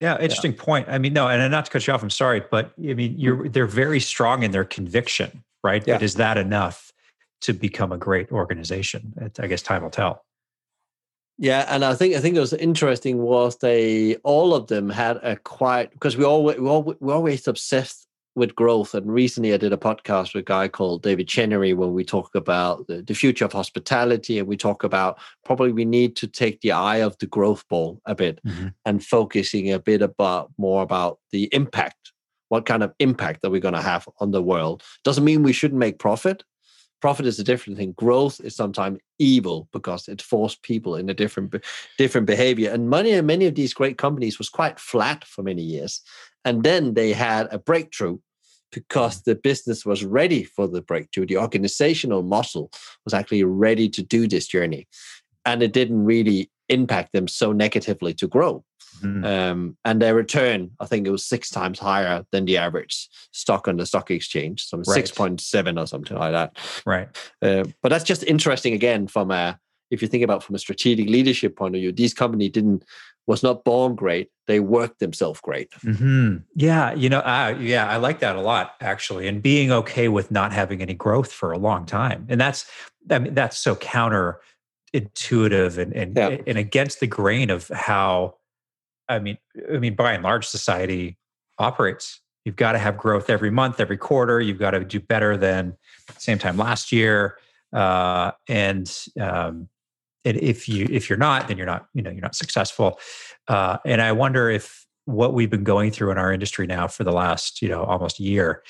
yeah, 0.00 0.18
interesting 0.20 0.52
yeah. 0.52 0.62
point. 0.62 0.88
I 0.90 0.98
mean, 0.98 1.14
no, 1.14 1.26
and 1.26 1.50
not 1.50 1.64
to 1.64 1.70
cut 1.70 1.86
you 1.86 1.92
off, 1.94 2.02
I'm 2.02 2.10
sorry, 2.10 2.42
but 2.50 2.72
I 2.78 2.92
mean, 2.92 3.14
you're 3.16 3.48
they're 3.48 3.66
very 3.66 3.98
strong 4.00 4.42
in 4.42 4.50
their 4.50 4.64
conviction, 4.64 5.42
right? 5.64 5.82
Yeah. 5.86 5.94
But 5.94 6.02
is 6.02 6.16
that 6.16 6.36
enough 6.36 6.92
to 7.42 7.54
become 7.54 7.92
a 7.92 7.96
great 7.96 8.30
organization? 8.30 9.32
I 9.38 9.46
guess 9.46 9.62
time 9.62 9.82
will 9.82 9.90
tell. 9.90 10.25
Yeah, 11.38 11.66
and 11.68 11.84
I 11.84 11.94
think 11.94 12.14
I 12.14 12.20
think 12.20 12.36
it 12.36 12.40
was 12.40 12.54
interesting 12.54 13.18
was 13.18 13.58
they 13.58 14.16
all 14.16 14.54
of 14.54 14.68
them 14.68 14.88
had 14.88 15.18
a 15.18 15.36
quite 15.36 15.90
because 15.92 16.16
we 16.16 16.24
always 16.24 16.58
we 16.58 16.68
always, 16.68 16.96
we're 17.00 17.14
always 17.14 17.46
obsessed 17.46 18.06
with 18.36 18.54
growth. 18.54 18.94
And 18.94 19.12
recently, 19.12 19.52
I 19.52 19.58
did 19.58 19.72
a 19.72 19.78
podcast 19.78 20.34
with 20.34 20.42
a 20.42 20.46
guy 20.46 20.68
called 20.68 21.02
David 21.02 21.28
Chenery 21.28 21.74
where 21.74 21.88
we 21.88 22.04
talk 22.04 22.34
about 22.34 22.86
the, 22.86 23.02
the 23.02 23.14
future 23.14 23.44
of 23.44 23.52
hospitality, 23.52 24.38
and 24.38 24.48
we 24.48 24.56
talk 24.56 24.82
about 24.82 25.18
probably 25.44 25.72
we 25.72 25.84
need 25.84 26.16
to 26.16 26.26
take 26.26 26.62
the 26.62 26.72
eye 26.72 26.98
of 26.98 27.18
the 27.18 27.26
growth 27.26 27.68
ball 27.68 28.00
a 28.06 28.14
bit 28.14 28.40
mm-hmm. 28.46 28.68
and 28.86 29.04
focusing 29.04 29.72
a 29.72 29.78
bit 29.78 30.00
about 30.00 30.50
more 30.56 30.82
about 30.82 31.18
the 31.32 31.50
impact 31.52 32.12
what 32.48 32.64
kind 32.64 32.84
of 32.84 32.92
impact 33.00 33.44
are 33.44 33.50
we 33.50 33.58
going 33.58 33.74
to 33.74 33.82
have 33.82 34.08
on 34.20 34.30
the 34.30 34.42
world 34.42 34.82
doesn't 35.02 35.24
mean 35.24 35.42
we 35.42 35.52
shouldn't 35.52 35.80
make 35.80 35.98
profit 35.98 36.44
profit 37.06 37.26
is 37.26 37.38
a 37.38 37.44
different 37.44 37.78
thing. 37.78 37.92
Growth 37.92 38.40
is 38.40 38.56
sometimes 38.56 38.98
evil 39.20 39.68
because 39.72 40.08
it 40.08 40.20
forced 40.20 40.60
people 40.62 40.96
in 40.96 41.08
a 41.08 41.14
different 41.14 41.54
different 41.98 42.26
behavior. 42.26 42.68
And 42.72 42.90
many 42.90 43.20
many 43.20 43.46
of 43.46 43.54
these 43.54 43.72
great 43.72 43.96
companies 43.96 44.38
was 44.38 44.48
quite 44.48 44.80
flat 44.80 45.24
for 45.24 45.44
many 45.44 45.62
years. 45.62 46.00
And 46.44 46.64
then 46.64 46.94
they 46.94 47.12
had 47.12 47.46
a 47.52 47.60
breakthrough 47.60 48.18
because 48.72 49.22
the 49.22 49.36
business 49.36 49.86
was 49.86 50.04
ready 50.04 50.42
for 50.42 50.66
the 50.66 50.82
breakthrough. 50.82 51.26
The 51.26 51.38
organizational 51.38 52.24
muscle 52.24 52.72
was 53.04 53.14
actually 53.14 53.44
ready 53.44 53.88
to 53.90 54.02
do 54.02 54.26
this 54.26 54.48
journey 54.48 54.88
and 55.46 55.62
it 55.62 55.72
didn't 55.72 56.04
really 56.04 56.50
impact 56.68 57.12
them 57.12 57.28
so 57.28 57.52
negatively 57.52 58.12
to 58.12 58.26
grow 58.26 58.64
Mm. 59.02 59.24
Um, 59.24 59.76
and 59.84 60.00
their 60.00 60.14
return, 60.14 60.70
I 60.80 60.86
think 60.86 61.06
it 61.06 61.10
was 61.10 61.24
six 61.24 61.50
times 61.50 61.78
higher 61.78 62.24
than 62.30 62.44
the 62.44 62.56
average 62.56 63.08
stock 63.32 63.68
on 63.68 63.76
the 63.76 63.86
stock 63.86 64.10
exchange, 64.10 64.64
some 64.64 64.80
right. 64.80 64.94
six 64.94 65.10
point 65.10 65.40
seven 65.40 65.78
or 65.78 65.86
something 65.86 66.16
like 66.16 66.32
that. 66.32 66.56
Right. 66.86 67.08
Uh, 67.42 67.64
but 67.82 67.90
that's 67.90 68.04
just 68.04 68.22
interesting 68.24 68.72
again 68.72 69.06
from 69.06 69.30
a 69.30 69.58
if 69.90 70.02
you 70.02 70.08
think 70.08 70.24
about 70.24 70.42
from 70.42 70.56
a 70.56 70.58
strategic 70.58 71.08
leadership 71.08 71.56
point 71.56 71.76
of 71.76 71.80
view, 71.80 71.92
these 71.92 72.12
company 72.12 72.48
didn't 72.48 72.84
was 73.26 73.42
not 73.42 73.64
born 73.64 73.94
great; 73.94 74.30
they 74.46 74.60
worked 74.60 74.98
themselves 74.98 75.40
great. 75.40 75.70
Mm-hmm. 75.84 76.38
Yeah, 76.54 76.92
you 76.94 77.08
know, 77.08 77.20
uh, 77.20 77.56
yeah, 77.60 77.88
I 77.88 77.96
like 77.96 78.20
that 78.20 78.36
a 78.36 78.40
lot 78.40 78.74
actually, 78.80 79.28
and 79.28 79.42
being 79.42 79.70
okay 79.70 80.08
with 80.08 80.30
not 80.30 80.52
having 80.52 80.82
any 80.82 80.94
growth 80.94 81.32
for 81.32 81.52
a 81.52 81.58
long 81.58 81.86
time, 81.86 82.26
and 82.28 82.40
that's 82.40 82.66
I 83.10 83.18
mean 83.20 83.34
that's 83.34 83.58
so 83.58 83.76
counterintuitive 85.00 85.78
and 85.78 85.92
and, 85.92 86.16
yeah. 86.16 86.36
and 86.46 86.58
against 86.58 87.00
the 87.00 87.06
grain 87.06 87.50
of 87.50 87.68
how 87.68 88.36
I 89.08 89.18
mean, 89.18 89.38
I 89.72 89.78
mean, 89.78 89.94
by 89.94 90.12
and 90.12 90.22
large, 90.22 90.46
society 90.46 91.16
operates. 91.58 92.20
You've 92.44 92.56
got 92.56 92.72
to 92.72 92.78
have 92.78 92.96
growth 92.96 93.30
every 93.30 93.50
month, 93.50 93.80
every 93.80 93.96
quarter. 93.96 94.40
You've 94.40 94.58
got 94.58 94.72
to 94.72 94.84
do 94.84 95.00
better 95.00 95.36
than 95.36 95.76
same 96.18 96.38
time 96.38 96.56
last 96.56 96.92
year. 96.92 97.38
Uh, 97.72 98.32
and 98.48 98.92
um, 99.20 99.68
and 100.24 100.36
if 100.38 100.68
you 100.68 100.86
if 100.90 101.08
you're 101.08 101.18
not, 101.18 101.48
then 101.48 101.56
you're 101.56 101.66
not 101.66 101.86
you 101.94 102.02
know 102.02 102.10
you're 102.10 102.20
not 102.20 102.34
successful. 102.34 102.98
Uh, 103.48 103.78
and 103.84 104.00
I 104.00 104.12
wonder 104.12 104.50
if 104.50 104.86
what 105.04 105.34
we've 105.34 105.50
been 105.50 105.64
going 105.64 105.92
through 105.92 106.10
in 106.10 106.18
our 106.18 106.32
industry 106.32 106.66
now 106.66 106.88
for 106.88 107.04
the 107.04 107.12
last 107.12 107.62
you 107.62 107.68
know 107.68 107.84
almost 107.84 108.20
year, 108.20 108.62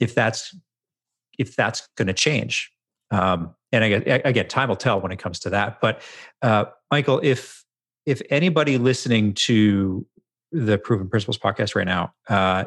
if 0.00 0.14
that's 0.14 0.54
if 1.38 1.56
that's 1.56 1.88
going 1.96 2.08
to 2.08 2.14
change. 2.14 2.72
Um, 3.10 3.54
and 3.82 4.06
again, 4.24 4.48
time 4.48 4.68
will 4.68 4.76
tell 4.76 5.00
when 5.00 5.12
it 5.12 5.18
comes 5.18 5.38
to 5.40 5.50
that. 5.50 5.80
But 5.80 6.02
uh, 6.42 6.66
Michael, 6.90 7.20
if 7.22 7.64
if 8.04 8.22
anybody 8.30 8.78
listening 8.78 9.34
to 9.34 10.06
the 10.52 10.78
Proven 10.78 11.08
Principles 11.08 11.38
podcast 11.38 11.74
right 11.74 11.86
now, 11.86 12.14
uh, 12.28 12.64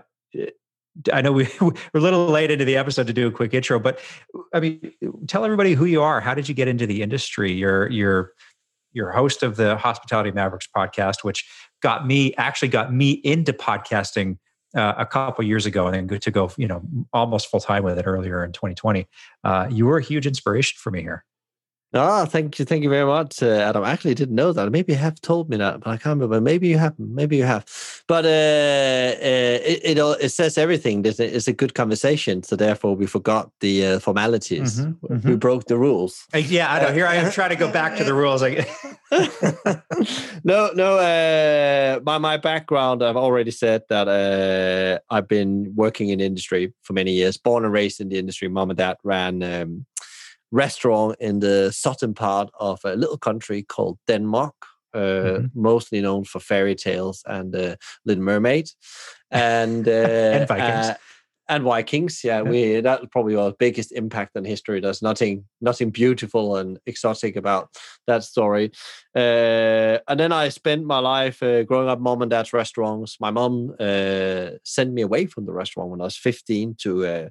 I 1.13 1.21
know 1.21 1.31
we, 1.31 1.47
we're 1.61 1.73
a 1.93 1.99
little 1.99 2.27
late 2.27 2.51
into 2.51 2.65
the 2.65 2.75
episode 2.75 3.07
to 3.07 3.13
do 3.13 3.27
a 3.27 3.31
quick 3.31 3.53
intro, 3.53 3.79
but 3.79 3.99
I 4.53 4.59
mean, 4.59 4.91
tell 5.27 5.45
everybody 5.45 5.73
who 5.73 5.85
you 5.85 6.01
are. 6.01 6.19
How 6.19 6.33
did 6.33 6.49
you 6.49 6.55
get 6.55 6.67
into 6.67 6.85
the 6.85 7.01
industry? 7.01 7.51
You're 7.51 7.89
you're 7.89 8.33
you're 8.91 9.11
host 9.11 9.43
of 9.43 9.55
the 9.55 9.77
Hospitality 9.77 10.31
Mavericks 10.31 10.67
podcast, 10.75 11.23
which 11.23 11.47
got 11.81 12.07
me 12.07 12.33
actually 12.35 12.69
got 12.69 12.93
me 12.93 13.11
into 13.11 13.53
podcasting 13.53 14.37
uh, 14.75 14.93
a 14.97 15.05
couple 15.05 15.43
years 15.43 15.65
ago, 15.65 15.87
and 15.87 15.95
then 15.95 16.07
good 16.07 16.21
to 16.21 16.31
go, 16.31 16.51
you 16.57 16.67
know, 16.67 16.81
almost 17.13 17.49
full 17.49 17.59
time 17.59 17.83
with 17.83 17.97
it 17.97 18.03
earlier 18.03 18.43
in 18.43 18.51
2020. 18.51 19.07
Uh, 19.43 19.67
you 19.69 19.85
were 19.85 19.97
a 19.97 20.03
huge 20.03 20.27
inspiration 20.27 20.77
for 20.77 20.91
me 20.91 21.01
here. 21.01 21.25
Oh, 21.91 22.25
thank 22.25 22.59
you, 22.59 22.65
thank 22.65 22.83
you 22.83 22.89
very 22.89 23.05
much, 23.05 23.41
uh, 23.41 23.47
Adam. 23.47 23.83
I 23.83 23.91
actually 23.91 24.13
didn't 24.13 24.35
know 24.35 24.53
that. 24.53 24.71
Maybe 24.71 24.93
you 24.93 24.99
have 24.99 25.19
told 25.21 25.49
me 25.49 25.57
that, 25.57 25.79
but 25.79 25.89
I 25.89 25.97
can't 25.97 26.19
remember. 26.19 26.39
Maybe 26.39 26.67
you 26.67 26.77
haven't. 26.77 27.15
Maybe 27.15 27.35
you 27.35 27.45
have. 27.45 27.65
But 28.07 28.25
uh, 28.25 28.27
uh, 28.27 29.59
it, 29.65 29.81
it, 29.83 29.97
it 29.97 30.29
says 30.29 30.59
everything. 30.59 31.03
It's 31.03 31.19
a, 31.19 31.35
it's 31.35 31.47
a 31.47 31.53
good 31.53 31.73
conversation, 31.73 32.43
so 32.43 32.55
therefore 32.55 32.95
we 32.95 33.07
forgot 33.07 33.49
the 33.61 33.85
uh, 33.85 33.99
formalities. 33.99 34.81
Mm-hmm, 34.81 35.13
mm-hmm. 35.13 35.29
We 35.29 35.35
broke 35.35 35.65
the 35.65 35.79
rules. 35.79 36.27
yeah, 36.35 36.71
I 36.71 36.83
know. 36.83 36.93
Here 36.93 37.07
I 37.07 37.15
am 37.15 37.31
trying 37.31 37.49
to 37.49 37.55
go 37.55 37.71
back 37.71 37.97
to 37.97 38.03
the 38.03 38.13
rules. 38.13 38.41
no, 40.43 40.69
no. 40.75 40.97
Uh, 40.99 41.99
my 42.03 42.19
my 42.19 42.37
background, 42.37 43.01
I've 43.01 43.17
already 43.17 43.51
said 43.51 43.81
that 43.89 44.07
uh, 44.07 44.99
I've 45.09 45.27
been 45.27 45.73
working 45.75 46.09
in 46.09 46.19
industry 46.19 46.71
for 46.83 46.93
many 46.93 47.13
years. 47.13 47.37
Born 47.37 47.65
and 47.65 47.73
raised 47.73 47.99
in 47.99 48.09
the 48.09 48.19
industry. 48.19 48.47
Mom 48.47 48.69
and 48.69 48.77
dad 48.77 48.97
ran. 49.03 49.41
Um, 49.41 49.87
restaurant 50.51 51.15
in 51.19 51.39
the 51.39 51.71
southern 51.71 52.13
part 52.13 52.49
of 52.59 52.79
a 52.83 52.95
little 52.95 53.17
country 53.17 53.63
called 53.63 53.97
Denmark. 54.07 54.55
Uh, 54.91 54.97
mm-hmm. 54.97 55.45
mostly 55.53 56.01
known 56.01 56.23
for 56.23 56.39
fairy 56.39 56.73
tales 56.73 57.21
and 57.27 57.55
uh, 57.55 57.75
Little 58.05 58.23
Mermaid, 58.23 58.71
and 59.29 59.87
uh, 59.87 59.91
and 59.91 60.47
Vikings. 60.47 60.87
Uh, 60.87 60.95
and 61.49 61.63
Vikings, 61.63 62.23
yeah, 62.23 62.43
yeah, 62.43 62.49
we 62.49 62.79
that 62.79 63.11
probably 63.11 63.35
our 63.35 63.51
biggest 63.51 63.91
impact 63.91 64.37
on 64.37 64.45
history. 64.45 64.79
There's 64.79 65.01
nothing, 65.01 65.45
nothing 65.61 65.89
beautiful 65.89 66.57
and 66.57 66.77
exotic 66.85 67.35
about 67.35 67.75
that 68.05 68.23
story. 68.23 68.71
Uh, 69.15 69.97
and 70.07 70.19
then 70.19 70.31
I 70.31 70.49
spent 70.49 70.85
my 70.85 70.99
life 70.99 71.41
uh, 71.41 71.63
growing 71.63 71.89
up 71.89 71.99
mom 71.99 72.21
and 72.21 72.29
dad's 72.29 72.53
restaurants. 72.53 73.17
My 73.19 73.31
mom 73.31 73.75
uh, 73.79 74.51
sent 74.63 74.93
me 74.93 75.01
away 75.01 75.25
from 75.25 75.47
the 75.47 75.51
restaurant 75.51 75.89
when 75.89 76.01
I 76.01 76.05
was 76.05 76.17
15 76.17 76.75
to 76.81 77.05
uh, 77.05 77.29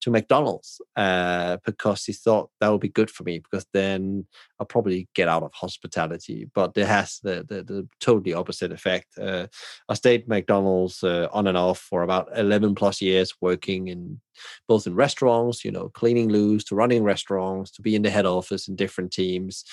to 0.00 0.10
McDonald's 0.10 0.80
uh, 0.96 1.56
because 1.64 2.04
he 2.04 2.12
thought 2.12 2.50
that 2.60 2.68
would 2.68 2.80
be 2.80 2.88
good 2.88 3.10
for 3.10 3.24
me 3.24 3.38
because 3.38 3.66
then 3.72 4.26
I'll 4.58 4.66
probably 4.66 5.08
get 5.14 5.28
out 5.28 5.42
of 5.42 5.52
hospitality. 5.52 6.48
But 6.54 6.76
it 6.76 6.86
has 6.86 7.20
the 7.22 7.44
the, 7.48 7.62
the 7.62 7.88
totally 8.00 8.34
opposite 8.34 8.72
effect. 8.72 9.18
Uh, 9.18 9.46
I 9.88 9.94
stayed 9.94 10.28
McDonald's 10.28 11.02
uh, 11.02 11.28
on 11.32 11.46
and 11.46 11.58
off 11.58 11.78
for 11.80 12.02
about 12.02 12.28
eleven 12.36 12.74
plus 12.74 13.00
years, 13.00 13.34
working 13.40 13.88
in 13.88 14.20
both 14.66 14.86
in 14.86 14.94
restaurants, 14.94 15.64
you 15.64 15.70
know, 15.70 15.88
cleaning 15.88 16.28
loos 16.28 16.64
to 16.64 16.74
running 16.74 17.04
restaurants, 17.04 17.70
to 17.72 17.82
be 17.82 17.94
in 17.94 18.02
the 18.02 18.10
head 18.10 18.26
office 18.26 18.68
in 18.68 18.76
different 18.76 19.12
teams, 19.12 19.64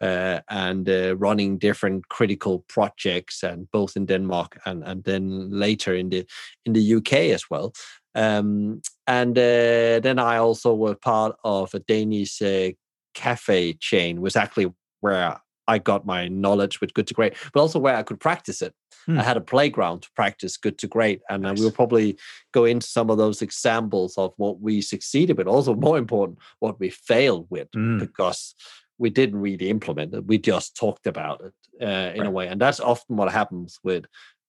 uh, 0.00 0.40
and 0.48 0.88
uh, 0.88 1.16
running 1.16 1.58
different 1.58 2.08
critical 2.08 2.64
projects, 2.68 3.42
and 3.42 3.70
both 3.70 3.96
in 3.96 4.06
Denmark 4.06 4.58
and 4.64 4.82
and 4.84 5.04
then 5.04 5.50
later 5.50 5.94
in 5.94 6.10
the 6.10 6.26
in 6.64 6.72
the 6.72 6.94
UK 6.94 7.12
as 7.34 7.50
well. 7.50 7.72
Um, 8.14 8.82
and 9.06 9.36
uh, 9.38 10.00
then 10.00 10.18
I 10.18 10.36
also 10.36 10.74
was 10.74 10.96
part 11.00 11.36
of 11.44 11.74
a 11.74 11.78
Danish 11.78 12.42
uh, 12.42 12.70
cafe 13.14 13.74
chain, 13.74 14.20
was 14.20 14.36
actually 14.36 14.72
where 15.00 15.40
I 15.68 15.78
got 15.78 16.06
my 16.06 16.28
knowledge 16.28 16.80
with 16.80 16.94
good 16.94 17.06
to 17.08 17.14
great, 17.14 17.34
but 17.52 17.60
also 17.60 17.78
where 17.78 17.96
I 17.96 18.02
could 18.02 18.20
practice 18.20 18.62
it. 18.62 18.74
Hmm. 19.06 19.18
I 19.18 19.22
had 19.22 19.36
a 19.36 19.40
playground 19.40 20.02
to 20.02 20.10
practice 20.14 20.56
good 20.56 20.78
to 20.78 20.86
great, 20.86 21.20
and 21.28 21.42
nice. 21.42 21.58
we'll 21.58 21.70
probably 21.70 22.18
go 22.52 22.64
into 22.64 22.86
some 22.86 23.10
of 23.10 23.18
those 23.18 23.42
examples 23.42 24.16
of 24.16 24.32
what 24.36 24.60
we 24.60 24.80
succeeded, 24.80 25.36
but 25.36 25.46
also 25.46 25.74
more 25.74 25.98
important, 25.98 26.38
what 26.60 26.78
we 26.78 26.90
failed 26.90 27.46
with, 27.50 27.68
hmm. 27.72 27.98
because 27.98 28.54
we 28.98 29.10
didn't 29.10 29.40
really 29.40 29.68
implement 29.70 30.14
it. 30.14 30.26
We 30.26 30.38
just 30.38 30.76
talked 30.76 31.06
about 31.06 31.42
it 31.42 31.52
uh, 31.82 32.12
in 32.14 32.20
right. 32.20 32.26
a 32.26 32.30
way, 32.30 32.48
and 32.48 32.60
that's 32.60 32.80
often 32.80 33.16
what 33.16 33.32
happens 33.32 33.78
with 33.82 34.06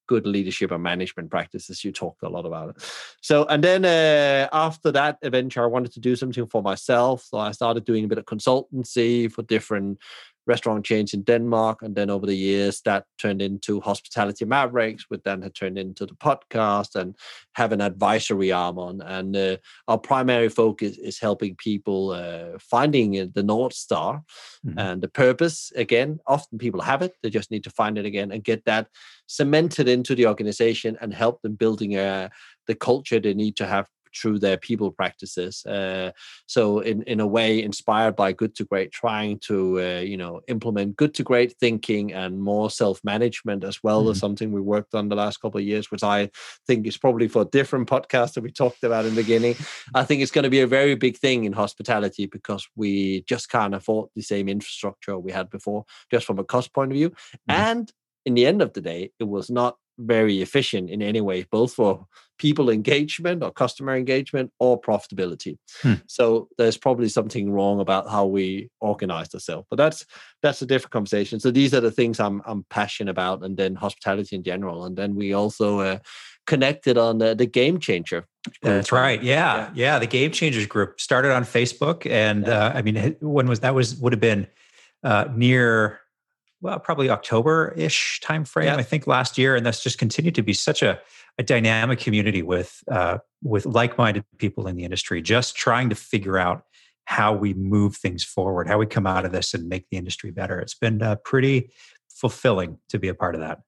good 0.08 0.28
leadership 0.28 0.72
and 0.72 0.84
management 0.84 1.30
practices. 1.30 1.84
You 1.84 1.92
talked 1.92 2.24
a 2.24 2.30
lot 2.30 2.46
about 2.46 2.70
it. 2.70 2.84
So, 3.22 3.46
and 3.46 3.64
then 3.64 3.86
uh, 3.86 4.50
after 4.52 4.92
that 4.92 5.18
adventure, 5.22 5.64
I 5.64 5.68
wanted 5.68 5.94
to 5.94 6.00
do 6.00 6.16
something 6.16 6.46
for 6.48 6.62
myself. 6.62 7.24
So 7.24 7.38
I 7.38 7.52
started 7.52 7.86
doing 7.86 8.04
a 8.04 8.08
bit 8.08 8.18
of 8.18 8.26
consultancy 8.26 9.32
for 9.32 9.44
different 9.44 10.00
restaurant 10.46 10.86
chains 10.86 11.14
in 11.14 11.24
Denmark. 11.24 11.82
And 11.82 11.96
then 11.96 12.10
over 12.10 12.26
the 12.26 12.36
years, 12.36 12.82
that 12.82 13.06
turned 13.18 13.42
into 13.42 13.82
Hospitality 13.82 14.46
Mavericks, 14.46 15.06
which 15.08 15.22
then 15.24 15.42
had 15.42 15.56
turned 15.56 15.78
into 15.78 16.06
the 16.06 16.16
podcast 16.16 16.96
and 16.96 17.16
have 17.54 17.72
an 17.72 17.82
advisory 17.82 18.52
arm 18.52 18.78
on. 18.78 19.02
And 19.02 19.36
uh, 19.36 19.58
our 19.88 19.98
primary 19.98 20.50
focus 20.50 20.98
is 20.98 21.20
helping 21.20 21.56
people 21.56 22.12
uh, 22.12 22.58
finding 22.60 23.32
the 23.34 23.44
North 23.44 23.74
Star 23.74 24.24
mm-hmm. 24.66 24.78
and 24.78 25.02
the 25.02 25.08
purpose. 25.08 25.72
Again, 25.76 26.20
often 26.28 26.58
people 26.58 26.82
have 26.82 27.02
it, 27.02 27.14
they 27.22 27.30
just 27.30 27.52
need 27.52 27.64
to 27.64 27.70
find 27.70 27.98
it 27.98 28.06
again 28.06 28.32
and 28.32 28.44
get 28.44 28.66
that 28.66 28.88
cemented 29.28 29.88
into 29.88 30.16
the 30.16 30.28
organization 30.28 30.98
and 31.02 31.14
help 31.14 31.42
them 31.42 31.56
building 31.56 31.96
a, 31.96 32.04
uh, 32.04 32.30
the 32.68 32.76
culture 32.76 33.20
they 33.20 33.34
need 33.34 33.56
to 33.58 33.66
have 33.66 33.88
through 34.16 34.40
their 34.40 34.58
people 34.58 34.92
practices. 34.92 35.66
Uh, 35.66 36.12
so 36.48 36.80
in 36.80 37.04
in 37.04 37.20
a 37.20 37.28
way, 37.28 37.62
inspired 37.62 38.16
by 38.16 38.32
Good 38.32 38.56
to 38.56 38.66
Great, 38.66 38.92
trying 38.92 39.40
to 39.40 39.80
uh, 39.80 40.00
you 40.00 40.18
know 40.18 40.42
implement 40.48 40.96
Good 40.96 41.14
to 41.16 41.24
Great 41.24 41.56
thinking 41.60 42.14
and 42.14 42.42
more 42.42 42.70
self 42.70 43.00
management 43.04 43.64
as 43.64 43.82
well 43.84 44.02
mm-hmm. 44.02 44.12
as 44.12 44.20
something 44.20 44.52
we 44.52 44.62
worked 44.62 44.96
on 44.96 45.10
the 45.10 45.16
last 45.16 45.38
couple 45.38 45.60
of 45.60 45.66
years, 45.66 45.92
which 45.92 46.04
I 46.04 46.30
think 46.68 46.88
is 46.88 46.98
probably 46.98 47.28
for 47.28 47.44
a 47.44 47.46
different 47.46 47.88
podcast 47.90 48.34
that 48.34 48.44
we 48.44 48.52
talked 48.52 48.84
about 48.84 49.06
in 49.06 49.16
the 49.16 49.22
beginning. 49.22 49.56
I 49.94 50.04
think 50.04 50.22
it's 50.22 50.32
going 50.32 50.44
to 50.44 50.50
be 50.50 50.62
a 50.62 50.68
very 50.68 50.96
big 50.96 51.18
thing 51.18 51.46
in 51.46 51.54
hospitality 51.54 52.26
because 52.26 52.68
we 52.76 53.24
just 53.24 53.50
can't 53.50 53.76
afford 53.76 54.10
the 54.16 54.22
same 54.22 54.50
infrastructure 54.50 55.18
we 55.18 55.32
had 55.32 55.50
before, 55.50 55.86
just 56.12 56.26
from 56.26 56.40
a 56.40 56.44
cost 56.44 56.74
point 56.74 56.92
of 56.92 56.96
view, 56.96 57.10
mm-hmm. 57.10 57.52
and 57.52 57.92
in 58.26 58.36
the 58.36 58.46
end 58.46 58.62
of 58.62 58.74
the 58.74 58.82
day, 58.82 59.12
it 59.20 59.26
was 59.26 59.50
not 59.50 59.78
very 59.98 60.42
efficient 60.42 60.90
in 60.90 61.02
any 61.02 61.22
way, 61.22 61.46
both 61.52 61.74
for 61.74 62.06
people 62.38 62.70
engagement 62.70 63.44
or 63.44 63.52
customer 63.52 63.96
engagement 63.96 64.52
or 64.60 64.80
profitability. 64.80 65.58
Hmm. 65.82 65.94
So 66.08 66.50
there's 66.58 66.78
probably 66.78 67.10
something 67.10 67.52
wrong 67.52 67.80
about 67.80 68.10
how 68.10 68.26
we 68.26 68.70
organize 68.80 69.34
ourselves. 69.34 69.68
But 69.70 69.78
that's 69.78 70.06
that's 70.42 70.62
a 70.62 70.66
different 70.66 70.92
conversation. 70.92 71.40
So 71.40 71.52
these 71.52 71.74
are 71.74 71.82
the 71.82 71.92
things 71.92 72.20
I'm 72.20 72.42
I'm 72.46 72.66
passionate 72.70 73.12
about, 73.12 73.44
and 73.44 73.56
then 73.58 73.76
hospitality 73.76 74.36
in 74.36 74.44
general, 74.44 74.86
and 74.86 74.98
then 74.98 75.16
we 75.16 75.34
also 75.34 75.80
uh, 75.80 76.00
connected 76.46 76.98
on 76.98 77.20
the, 77.20 77.36
the 77.36 77.46
game 77.46 77.80
changer. 77.80 78.26
That's 78.62 78.92
right. 78.92 79.22
Yeah, 79.24 79.56
yeah, 79.56 79.70
yeah. 79.74 80.00
The 80.00 80.08
Game 80.08 80.32
Changers 80.32 80.66
group 80.66 81.00
started 81.00 81.32
on 81.32 81.44
Facebook, 81.44 82.10
and 82.10 82.46
yeah. 82.46 82.66
uh, 82.66 82.74
I 82.76 82.82
mean, 82.82 83.16
when 83.22 83.48
was 83.48 83.62
that? 83.62 83.74
Was 83.74 83.96
would 83.96 84.12
have 84.12 84.20
been 84.20 84.48
uh, 85.04 85.26
near 85.34 86.00
well, 86.64 86.80
probably 86.80 87.10
October 87.10 87.74
ish 87.76 88.22
timeframe. 88.24 88.68
I 88.78 88.84
think 88.84 89.06
last 89.06 89.38
year, 89.38 89.56
and 89.56 89.66
that's 89.66 89.84
just 89.84 89.98
continued 89.98 90.34
to 90.36 90.42
be 90.42 90.54
such 90.54 90.82
a, 90.82 90.98
a 91.38 91.44
dynamic 91.44 92.00
community 92.00 92.42
with 92.42 92.82
uh, 92.90 93.18
with 93.44 93.66
like 93.66 93.98
minded 93.98 94.24
people 94.38 94.66
in 94.68 94.78
the 94.78 94.86
industry, 94.86 95.22
just 95.22 95.58
trying 95.58 95.90
to 95.90 95.96
figure 95.96 96.38
out 96.38 96.64
how 97.06 97.34
we 97.34 97.54
move 97.54 97.98
things 97.98 98.24
forward, 98.24 98.70
how 98.70 98.78
we 98.78 98.86
come 98.86 99.06
out 99.06 99.26
of 99.26 99.34
this 99.34 99.54
and 99.54 99.68
make 99.68 99.86
the 99.92 99.98
industry 99.98 100.32
better. 100.32 100.58
It's 100.58 100.74
been 100.74 101.02
uh, 101.02 101.18
pretty 101.26 101.70
fulfilling 102.10 102.78
to 102.88 102.98
be 102.98 103.10
a 103.10 103.14
part 103.14 103.36
of 103.36 103.42
that. 103.42 103.60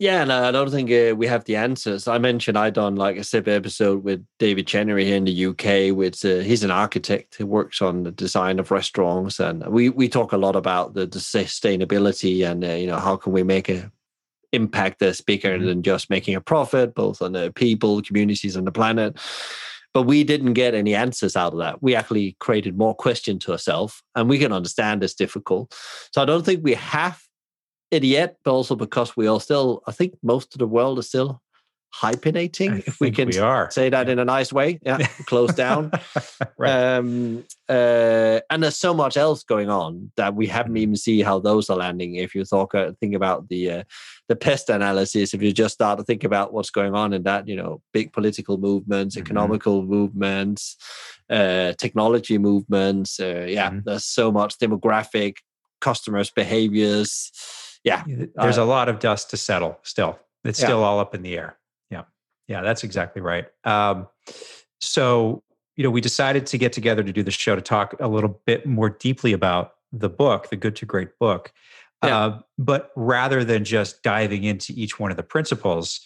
Yeah, 0.00 0.22
and 0.22 0.32
I 0.32 0.50
don't 0.50 0.70
think 0.70 0.90
uh, 0.90 1.14
we 1.14 1.26
have 1.26 1.44
the 1.44 1.56
answers. 1.56 2.08
I 2.08 2.16
mentioned 2.16 2.56
I 2.56 2.70
done 2.70 2.96
like 2.96 3.18
a 3.18 3.22
SIP 3.22 3.46
episode 3.48 4.02
with 4.02 4.24
David 4.38 4.66
Chenery 4.66 5.04
here 5.04 5.16
in 5.16 5.24
the 5.24 5.46
UK. 5.48 5.94
With 5.94 6.24
uh, 6.24 6.38
he's 6.38 6.64
an 6.64 6.70
architect 6.70 7.34
who 7.34 7.46
works 7.46 7.82
on 7.82 8.04
the 8.04 8.10
design 8.10 8.58
of 8.58 8.70
restaurants, 8.70 9.38
and 9.38 9.62
we 9.66 9.90
we 9.90 10.08
talk 10.08 10.32
a 10.32 10.38
lot 10.38 10.56
about 10.56 10.94
the, 10.94 11.04
the 11.04 11.18
sustainability 11.18 12.50
and 12.50 12.64
uh, 12.64 12.68
you 12.68 12.86
know 12.86 12.96
how 12.96 13.14
can 13.14 13.34
we 13.34 13.42
make 13.42 13.68
a 13.68 13.92
impact 14.52 15.00
that's 15.00 15.20
bigger 15.20 15.58
mm-hmm. 15.58 15.66
than 15.66 15.82
just 15.82 16.08
making 16.08 16.34
a 16.34 16.40
profit, 16.40 16.94
both 16.94 17.20
on 17.20 17.32
the 17.32 17.52
people, 17.52 18.00
communities, 18.00 18.56
and 18.56 18.66
the 18.66 18.72
planet. 18.72 19.18
But 19.92 20.04
we 20.04 20.24
didn't 20.24 20.54
get 20.54 20.74
any 20.74 20.94
answers 20.94 21.36
out 21.36 21.52
of 21.52 21.58
that. 21.58 21.82
We 21.82 21.94
actually 21.94 22.38
created 22.40 22.78
more 22.78 22.94
questions 22.94 23.44
to 23.44 23.52
ourselves, 23.52 24.02
and 24.14 24.30
we 24.30 24.38
can 24.38 24.50
understand 24.50 25.04
it's 25.04 25.12
difficult. 25.12 25.76
So 26.14 26.22
I 26.22 26.24
don't 26.24 26.46
think 26.46 26.64
we 26.64 26.72
have 26.72 27.20
yet, 27.90 28.38
but 28.44 28.52
also 28.52 28.76
because 28.76 29.16
we 29.16 29.26
are 29.26 29.40
still, 29.40 29.82
I 29.86 29.92
think 29.92 30.14
most 30.22 30.54
of 30.54 30.58
the 30.58 30.66
world 30.66 30.98
is 30.98 31.08
still 31.08 31.42
hyphenating, 31.92 32.86
if 32.86 33.00
we 33.00 33.10
can 33.10 33.28
we 33.28 33.38
are. 33.38 33.70
say 33.70 33.88
that 33.88 34.08
in 34.08 34.18
a 34.18 34.24
nice 34.24 34.52
way. 34.52 34.78
Yeah, 34.82 34.98
close 35.26 35.54
down. 35.54 35.90
right. 36.58 36.70
Um, 36.70 37.44
uh, 37.68 38.40
and 38.48 38.62
there's 38.62 38.76
so 38.76 38.94
much 38.94 39.16
else 39.16 39.42
going 39.42 39.68
on 39.68 40.12
that 40.16 40.34
we 40.34 40.46
haven't 40.46 40.72
mm-hmm. 40.72 40.82
even 40.82 40.96
see 40.96 41.22
how 41.22 41.40
those 41.40 41.68
are 41.68 41.76
landing. 41.76 42.14
If 42.14 42.34
you 42.34 42.44
talk, 42.44 42.74
uh, 42.74 42.92
think 43.00 43.14
about 43.14 43.48
the 43.48 43.70
uh, 43.70 43.82
the 44.28 44.36
pest 44.36 44.70
analysis, 44.70 45.34
if 45.34 45.42
you 45.42 45.52
just 45.52 45.74
start 45.74 45.98
to 45.98 46.04
think 46.04 46.24
about 46.24 46.52
what's 46.52 46.70
going 46.70 46.94
on 46.94 47.12
in 47.12 47.24
that, 47.24 47.48
you 47.48 47.56
know, 47.56 47.82
big 47.92 48.12
political 48.12 48.56
movements, 48.58 49.16
mm-hmm. 49.16 49.24
economical 49.24 49.82
movements, 49.82 50.76
uh, 51.28 51.72
technology 51.78 52.38
movements. 52.38 53.18
Uh, 53.18 53.46
yeah, 53.48 53.70
mm-hmm. 53.70 53.80
there's 53.84 54.04
so 54.04 54.30
much 54.30 54.58
demographic, 54.58 55.36
customers' 55.80 56.30
behaviors 56.30 57.32
yeah, 57.84 58.04
there's 58.06 58.58
uh, 58.58 58.62
a 58.62 58.64
lot 58.64 58.88
of 58.88 58.98
dust 58.98 59.30
to 59.30 59.36
settle 59.36 59.78
still. 59.82 60.18
It's 60.44 60.60
yeah. 60.60 60.66
still 60.66 60.84
all 60.84 60.98
up 60.98 61.14
in 61.14 61.22
the 61.22 61.36
air. 61.36 61.56
Yeah. 61.90 62.02
Yeah, 62.48 62.62
that's 62.62 62.84
exactly 62.84 63.22
right. 63.22 63.46
Um, 63.64 64.08
so, 64.80 65.42
you 65.76 65.84
know, 65.84 65.90
we 65.90 66.00
decided 66.00 66.46
to 66.46 66.58
get 66.58 66.72
together 66.72 67.02
to 67.02 67.12
do 67.12 67.22
the 67.22 67.30
show 67.30 67.54
to 67.54 67.62
talk 67.62 67.94
a 68.00 68.08
little 68.08 68.40
bit 68.46 68.66
more 68.66 68.90
deeply 68.90 69.32
about 69.32 69.74
the 69.92 70.08
book, 70.08 70.50
the 70.50 70.56
Good 70.56 70.76
to 70.76 70.86
Great 70.86 71.18
book. 71.18 71.52
Yeah. 72.02 72.18
Uh, 72.18 72.40
but 72.58 72.90
rather 72.96 73.44
than 73.44 73.64
just 73.64 74.02
diving 74.02 74.44
into 74.44 74.72
each 74.74 74.98
one 74.98 75.10
of 75.10 75.16
the 75.16 75.22
principles, 75.22 76.00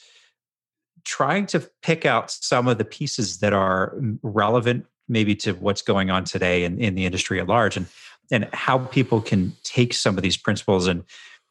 trying 1.04 1.47
to 1.47 1.61
pick 1.83 2.04
out 2.04 2.31
some 2.31 2.66
of 2.66 2.78
the 2.78 2.85
pieces 2.85 3.38
that 3.38 3.52
are 3.52 3.97
relevant 4.23 4.87
maybe 5.09 5.37
to 5.37 5.52
what's 5.52 5.83
going 5.83 6.11
on 6.11 6.25
today 6.25 6.64
in, 6.64 6.78
in 6.78 6.95
the 6.95 7.04
industry 7.04 7.40
at 7.40 7.47
large 7.47 7.76
and 7.76 7.87
and 8.31 8.49
how 8.54 8.78
people 8.78 9.21
can 9.21 9.54
take 9.64 9.93
some 9.93 10.16
of 10.16 10.23
these 10.23 10.37
principles 10.37 10.87
and 10.87 11.04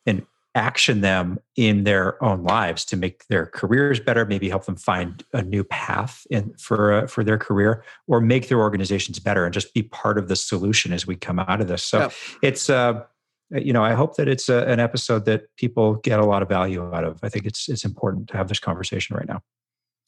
and 0.05 0.25
action 0.55 1.01
them 1.01 1.39
in 1.55 1.83
their 1.83 2.23
own 2.23 2.43
lives 2.43 2.85
to 2.85 2.95
make 2.95 3.25
their 3.27 3.47
careers 3.47 3.99
better 3.99 4.25
maybe 4.25 4.49
help 4.49 4.65
them 4.65 4.75
find 4.75 5.23
a 5.33 5.41
new 5.41 5.63
path 5.63 6.27
in 6.29 6.53
for 6.59 6.93
uh, 6.93 7.07
for 7.07 7.23
their 7.23 7.37
career 7.37 7.83
or 8.07 8.21
make 8.21 8.49
their 8.49 8.59
organizations 8.59 9.19
better 9.19 9.45
and 9.45 9.53
just 9.53 9.73
be 9.73 9.81
part 9.81 10.17
of 10.17 10.27
the 10.27 10.35
solution 10.35 10.93
as 10.93 11.07
we 11.07 11.15
come 11.15 11.39
out 11.39 11.59
of 11.59 11.67
this 11.67 11.83
so 11.83 11.99
yeah. 11.99 12.09
it's 12.43 12.69
uh 12.69 13.01
you 13.49 13.73
know 13.73 13.83
i 13.83 13.93
hope 13.93 14.15
that 14.15 14.27
it's 14.27 14.47
a, 14.47 14.63
an 14.67 14.79
episode 14.79 15.25
that 15.25 15.43
people 15.57 15.95
get 15.95 16.19
a 16.19 16.25
lot 16.25 16.43
of 16.43 16.49
value 16.49 16.93
out 16.93 17.03
of 17.03 17.19
i 17.23 17.29
think 17.29 17.45
it's 17.45 17.67
it's 17.67 17.83
important 17.83 18.27
to 18.27 18.37
have 18.37 18.47
this 18.47 18.59
conversation 18.59 19.15
right 19.15 19.27
now 19.27 19.41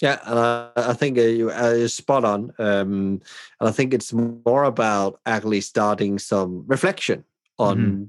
yeah, 0.02 0.20
and 0.26 0.38
I, 0.38 0.72
I 0.76 0.93
think 0.93 1.17
uh, 1.17 1.22
you, 1.22 1.50
uh, 1.52 1.72
you're 1.72 1.88
spot 1.88 2.26
on. 2.26 2.52
Um, 2.60 3.22
and 3.62 3.70
I 3.70 3.72
think 3.72 3.93
it's 3.93 4.12
more 4.12 4.65
about 4.65 5.22
actually 5.26 5.62
starting 5.62 6.20
some 6.20 6.65
reflection 6.67 7.24
on 7.58 7.78
mm-hmm 7.78 8.04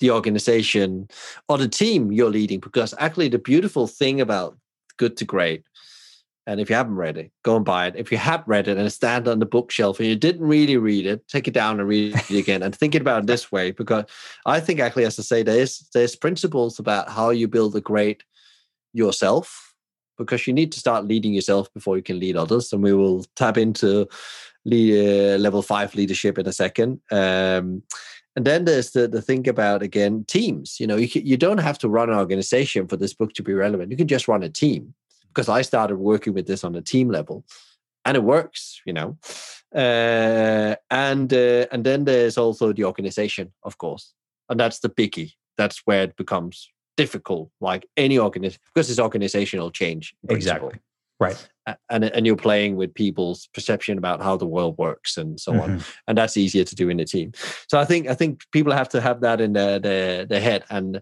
the 0.00 0.10
organization 0.10 1.08
or 1.48 1.58
the 1.58 1.68
team 1.68 2.10
you're 2.12 2.30
leading. 2.30 2.60
Because 2.60 2.94
actually, 2.98 3.28
the 3.28 3.38
beautiful 3.38 3.86
thing 3.86 4.20
about 4.20 4.58
Good 4.96 5.16
to 5.18 5.24
Great, 5.24 5.64
and 6.46 6.60
if 6.60 6.68
you 6.68 6.76
haven't 6.76 6.96
read 6.96 7.16
it, 7.16 7.30
go 7.44 7.56
and 7.56 7.64
buy 7.64 7.86
it. 7.86 7.94
If 7.96 8.10
you 8.10 8.18
have 8.18 8.42
read 8.46 8.66
it 8.66 8.76
and 8.76 8.86
it 8.86 8.90
stand 8.90 9.28
on 9.28 9.38
the 9.38 9.46
bookshelf 9.46 9.98
and 9.98 10.08
you 10.08 10.16
didn't 10.16 10.46
really 10.46 10.76
read 10.76 11.06
it, 11.06 11.26
take 11.28 11.46
it 11.46 11.54
down 11.54 11.78
and 11.78 11.88
read 11.88 12.14
it 12.16 12.30
again 12.30 12.62
and 12.62 12.74
think 12.74 12.94
about 12.94 13.22
it 13.22 13.26
this 13.26 13.52
way. 13.52 13.70
Because 13.70 14.04
I 14.46 14.60
think 14.60 14.80
actually, 14.80 15.04
as 15.04 15.18
I 15.18 15.22
say, 15.22 15.42
there's 15.42 15.88
there's 15.94 16.16
principles 16.16 16.78
about 16.78 17.08
how 17.08 17.30
you 17.30 17.46
build 17.48 17.76
a 17.76 17.80
great 17.80 18.24
yourself. 18.92 19.74
Because 20.18 20.46
you 20.46 20.52
need 20.52 20.70
to 20.72 20.78
start 20.78 21.06
leading 21.06 21.32
yourself 21.32 21.72
before 21.72 21.96
you 21.96 22.02
can 22.02 22.20
lead 22.20 22.36
others, 22.36 22.74
and 22.74 22.82
we 22.82 22.92
will 22.92 23.24
tap 23.36 23.56
into 23.56 24.06
lead, 24.66 24.92
uh, 24.98 25.38
level 25.38 25.62
five 25.62 25.94
leadership 25.94 26.38
in 26.38 26.46
a 26.46 26.52
second. 26.52 27.00
Um, 27.10 27.82
and 28.36 28.46
then 28.46 28.64
there's 28.64 28.90
the, 28.92 29.08
the 29.08 29.22
thing 29.22 29.48
about 29.48 29.82
again 29.82 30.24
teams. 30.28 30.78
You 30.78 30.86
know, 30.86 30.96
you 30.96 31.08
you 31.14 31.36
don't 31.36 31.58
have 31.58 31.78
to 31.78 31.88
run 31.88 32.10
an 32.10 32.16
organization 32.16 32.86
for 32.86 32.96
this 32.96 33.14
book 33.14 33.32
to 33.34 33.42
be 33.42 33.54
relevant. 33.54 33.90
You 33.90 33.96
can 33.96 34.08
just 34.08 34.28
run 34.28 34.42
a 34.42 34.48
team 34.48 34.94
because 35.28 35.48
I 35.48 35.62
started 35.62 35.96
working 35.96 36.34
with 36.34 36.46
this 36.46 36.64
on 36.64 36.74
a 36.74 36.82
team 36.82 37.10
level, 37.10 37.44
and 38.04 38.16
it 38.16 38.22
works. 38.22 38.80
You 38.86 38.92
know, 38.92 39.18
uh, 39.74 40.76
and 40.90 41.32
uh, 41.32 41.66
and 41.72 41.84
then 41.84 42.04
there's 42.04 42.38
also 42.38 42.72
the 42.72 42.84
organization, 42.84 43.52
of 43.64 43.78
course, 43.78 44.14
and 44.48 44.58
that's 44.60 44.80
the 44.80 44.90
biggie. 44.90 45.32
That's 45.56 45.82
where 45.84 46.04
it 46.04 46.16
becomes 46.16 46.70
difficult, 46.96 47.50
like 47.60 47.86
any 47.96 48.18
organization, 48.18 48.60
because 48.74 48.90
it's 48.90 49.00
organizational 49.00 49.70
change. 49.70 50.14
Exactly. 50.28 50.78
Right. 51.18 51.48
And, 51.88 52.04
and 52.04 52.26
you're 52.26 52.36
playing 52.36 52.76
with 52.76 52.94
people's 52.94 53.48
perception 53.54 53.98
about 53.98 54.22
how 54.22 54.36
the 54.36 54.46
world 54.46 54.76
works 54.78 55.16
and 55.16 55.38
so 55.38 55.52
mm-hmm. 55.52 55.72
on. 55.72 55.84
And 56.06 56.18
that's 56.18 56.36
easier 56.36 56.64
to 56.64 56.74
do 56.74 56.88
in 56.88 57.00
a 57.00 57.04
team. 57.04 57.32
So 57.68 57.78
I 57.78 57.84
think 57.84 58.08
I 58.08 58.14
think 58.14 58.42
people 58.52 58.72
have 58.72 58.88
to 58.90 59.00
have 59.00 59.20
that 59.20 59.40
in 59.40 59.52
their 59.52 59.78
their, 59.78 60.24
their 60.24 60.40
head. 60.40 60.64
And 60.70 61.00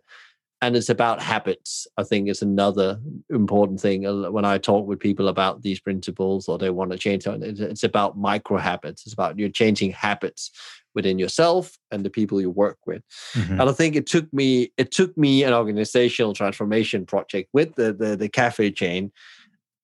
and 0.60 0.76
it's 0.76 0.88
about 0.88 1.22
habits 1.22 1.86
i 1.96 2.02
think 2.02 2.28
is 2.28 2.42
another 2.42 3.00
important 3.30 3.80
thing 3.80 4.02
when 4.32 4.44
i 4.44 4.58
talk 4.58 4.86
with 4.86 4.98
people 4.98 5.28
about 5.28 5.62
these 5.62 5.80
principles 5.80 6.48
or 6.48 6.58
they 6.58 6.70
want 6.70 6.90
to 6.90 6.98
change 6.98 7.26
it's 7.26 7.84
about 7.84 8.18
micro 8.18 8.58
habits 8.58 9.04
it's 9.06 9.12
about 9.12 9.38
you're 9.38 9.48
changing 9.48 9.90
habits 9.90 10.50
within 10.94 11.18
yourself 11.18 11.78
and 11.90 12.04
the 12.04 12.10
people 12.10 12.40
you 12.40 12.50
work 12.50 12.78
with 12.86 13.02
mm-hmm. 13.34 13.60
and 13.60 13.70
i 13.70 13.72
think 13.72 13.94
it 13.94 14.06
took 14.06 14.30
me 14.32 14.72
it 14.76 14.90
took 14.90 15.16
me 15.16 15.44
an 15.44 15.52
organizational 15.52 16.32
transformation 16.32 17.06
project 17.06 17.48
with 17.52 17.74
the 17.76 17.92
the, 17.92 18.16
the 18.16 18.28
cafe 18.28 18.70
chain 18.70 19.12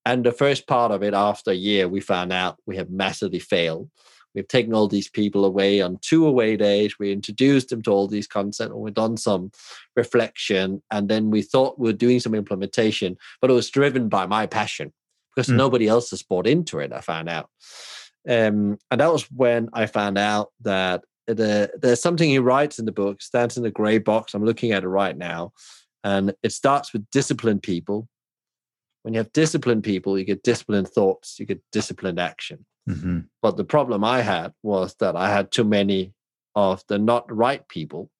and 0.04 0.24
the 0.24 0.32
first 0.32 0.66
part 0.66 0.92
of 0.92 1.02
it, 1.02 1.14
after 1.14 1.50
a 1.50 1.54
year, 1.54 1.88
we 1.88 2.00
found 2.00 2.32
out 2.32 2.58
we 2.66 2.76
have 2.76 2.90
massively 2.90 3.38
failed. 3.38 3.90
We've 4.34 4.48
taken 4.48 4.74
all 4.74 4.88
these 4.88 5.08
people 5.08 5.44
away 5.44 5.80
on 5.80 5.98
two 6.02 6.26
away 6.26 6.56
days. 6.56 6.98
We 6.98 7.12
introduced 7.12 7.68
them 7.68 7.82
to 7.82 7.90
all 7.90 8.08
these 8.08 8.26
concepts, 8.26 8.72
and 8.72 8.80
we've 8.80 8.92
done 8.92 9.16
some 9.16 9.52
reflection. 9.96 10.82
And 10.90 11.08
then 11.08 11.30
we 11.30 11.42
thought 11.42 11.78
we 11.78 11.88
were 11.88 11.96
doing 11.96 12.20
some 12.20 12.34
implementation, 12.34 13.16
but 13.40 13.50
it 13.50 13.54
was 13.54 13.70
driven 13.70 14.08
by 14.08 14.26
my 14.26 14.46
passion 14.46 14.92
because 15.34 15.50
mm. 15.50 15.56
nobody 15.56 15.86
else 15.86 16.10
has 16.10 16.22
bought 16.22 16.46
into 16.46 16.80
it. 16.80 16.92
I 16.92 17.00
found 17.00 17.28
out, 17.28 17.48
um, 18.28 18.78
and 18.90 19.00
that 19.00 19.12
was 19.12 19.30
when 19.30 19.68
I 19.72 19.86
found 19.86 20.18
out 20.18 20.50
that 20.62 21.04
the, 21.26 21.70
there's 21.80 22.02
something 22.02 22.28
he 22.28 22.38
writes 22.38 22.78
in 22.78 22.84
the 22.84 22.92
book 22.92 23.22
stands 23.22 23.56
in 23.56 23.62
the 23.62 23.70
gray 23.70 23.98
box. 23.98 24.34
I'm 24.34 24.44
looking 24.44 24.72
at 24.72 24.82
it 24.82 24.88
right 24.88 25.16
now, 25.16 25.52
and 26.02 26.34
it 26.42 26.52
starts 26.52 26.92
with 26.92 27.08
disciplined 27.10 27.62
people 27.62 28.08
when 29.04 29.12
you 29.12 29.18
have 29.18 29.32
disciplined 29.32 29.84
people, 29.84 30.18
you 30.18 30.24
get 30.24 30.42
disciplined 30.42 30.88
thoughts, 30.88 31.38
you 31.38 31.44
get 31.44 31.60
disciplined 31.70 32.18
action. 32.18 32.64
Mm-hmm. 32.88 33.20
But 33.42 33.58
the 33.58 33.64
problem 33.64 34.02
I 34.02 34.22
had 34.22 34.54
was 34.62 34.94
that 34.98 35.14
I 35.14 35.30
had 35.30 35.52
too 35.52 35.64
many 35.64 36.14
of 36.54 36.82
the 36.88 36.98
not 36.98 37.30
right 37.30 37.66
people. 37.68 38.10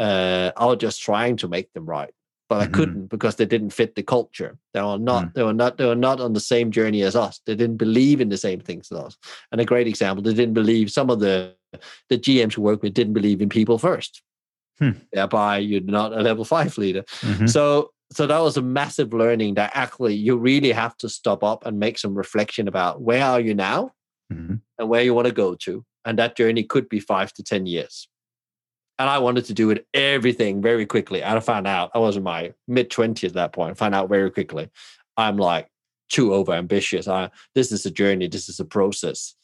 Uh, 0.00 0.50
I 0.56 0.66
was 0.66 0.78
just 0.78 1.00
trying 1.00 1.36
to 1.38 1.48
make 1.48 1.72
them 1.74 1.86
right, 1.86 2.12
but 2.48 2.56
mm-hmm. 2.56 2.74
I 2.74 2.76
couldn't 2.76 3.06
because 3.06 3.36
they 3.36 3.46
didn't 3.46 3.70
fit 3.70 3.94
the 3.94 4.02
culture. 4.02 4.58
They 4.74 4.82
were 4.82 4.98
not. 4.98 5.26
Mm. 5.26 5.34
They 5.34 5.42
were 5.44 5.52
not. 5.52 5.78
They 5.78 5.86
were 5.86 5.94
not 5.94 6.20
on 6.20 6.32
the 6.32 6.40
same 6.40 6.72
journey 6.72 7.02
as 7.02 7.14
us. 7.14 7.40
They 7.46 7.54
didn't 7.54 7.76
believe 7.76 8.20
in 8.20 8.30
the 8.30 8.36
same 8.36 8.58
things 8.58 8.90
as 8.90 8.98
us. 8.98 9.16
And 9.52 9.60
a 9.60 9.64
great 9.64 9.86
example, 9.86 10.24
they 10.24 10.34
didn't 10.34 10.54
believe. 10.54 10.90
Some 10.90 11.08
of 11.08 11.20
the 11.20 11.54
the 12.08 12.18
GMs 12.18 12.54
who 12.54 12.62
work 12.62 12.82
with 12.82 12.94
didn't 12.94 13.14
believe 13.14 13.40
in 13.40 13.48
people 13.48 13.78
first. 13.78 14.22
Hmm. 14.80 14.92
Thereby, 15.12 15.58
you're 15.58 15.82
not 15.82 16.12
a 16.12 16.22
level 16.22 16.44
five 16.44 16.76
leader. 16.78 17.02
Mm-hmm. 17.20 17.46
So 17.46 17.92
so 18.12 18.26
that 18.26 18.40
was 18.40 18.56
a 18.56 18.62
massive 18.62 19.12
learning 19.12 19.54
that 19.54 19.70
actually 19.74 20.14
you 20.14 20.36
really 20.36 20.72
have 20.72 20.96
to 20.98 21.08
stop 21.08 21.44
up 21.44 21.64
and 21.64 21.78
make 21.78 21.98
some 21.98 22.14
reflection 22.14 22.66
about 22.66 23.00
where 23.00 23.24
are 23.24 23.40
you 23.40 23.54
now 23.54 23.92
mm-hmm. 24.32 24.56
and 24.78 24.88
where 24.88 25.02
you 25.02 25.14
want 25.14 25.28
to 25.28 25.34
go 25.34 25.54
to. 25.54 25.84
And 26.04 26.18
that 26.18 26.36
journey 26.36 26.64
could 26.64 26.88
be 26.88 26.98
five 26.98 27.32
to 27.34 27.42
ten 27.42 27.66
years. 27.66 28.08
And 28.98 29.08
i 29.08 29.18
wanted 29.18 29.46
to 29.46 29.54
do 29.54 29.70
it 29.70 29.86
everything 29.94 30.60
very 30.60 30.86
quickly. 30.86 31.22
And 31.22 31.36
i 31.36 31.40
found 31.40 31.66
out 31.66 31.90
i 31.94 31.98
was 31.98 32.16
in 32.16 32.22
my 32.22 32.52
mid-20s 32.66 33.24
at 33.24 33.34
that 33.34 33.52
point 33.52 33.72
I 33.72 33.74
found 33.74 33.94
out 33.94 34.08
very 34.08 34.30
quickly. 34.30 34.68
I'm 35.16 35.36
like 35.36 35.68
too 36.08 36.34
over 36.34 36.52
ambitious 36.52 37.06
I, 37.06 37.30
this 37.54 37.70
is 37.70 37.86
a 37.86 37.90
journey 37.90 38.26
this 38.26 38.48
is 38.48 38.58
a 38.58 38.64
process. 38.64 39.34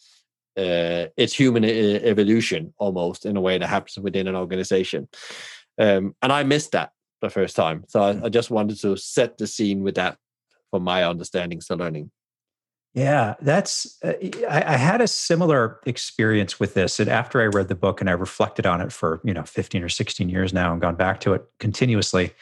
Uh, 0.58 1.12
it's 1.18 1.34
human 1.34 1.64
evolution 1.64 2.72
almost 2.78 3.26
in 3.26 3.36
a 3.36 3.40
way 3.42 3.58
that 3.58 3.66
happens 3.66 3.98
within 3.98 4.26
an 4.26 4.34
organization. 4.34 5.06
Um, 5.78 6.16
and 6.22 6.32
i 6.32 6.42
missed 6.42 6.72
that 6.72 6.92
the 7.20 7.30
first 7.30 7.56
time. 7.56 7.84
So 7.88 8.02
I, 8.02 8.24
I, 8.24 8.28
just 8.28 8.50
wanted 8.50 8.78
to 8.80 8.96
set 8.96 9.38
the 9.38 9.46
scene 9.46 9.82
with 9.82 9.94
that 9.94 10.18
for 10.70 10.80
my 10.80 11.04
understanding, 11.04 11.60
so 11.60 11.74
learning. 11.74 12.10
Yeah, 12.94 13.34
that's. 13.42 13.98
Uh, 14.02 14.14
I, 14.48 14.74
I, 14.74 14.76
had 14.76 15.02
a 15.02 15.06
similar 15.06 15.80
experience 15.84 16.58
with 16.58 16.72
this, 16.72 16.98
and 16.98 17.10
after 17.10 17.42
I 17.42 17.46
read 17.46 17.68
the 17.68 17.74
book 17.74 18.00
and 18.00 18.08
I 18.08 18.14
reflected 18.14 18.64
on 18.64 18.80
it 18.80 18.90
for 18.90 19.20
you 19.22 19.34
know 19.34 19.42
fifteen 19.42 19.82
or 19.82 19.90
sixteen 19.90 20.30
years 20.30 20.54
now, 20.54 20.72
and 20.72 20.80
gone 20.80 20.96
back 20.96 21.20
to 21.20 21.34
it 21.34 21.44
continuously. 21.60 22.32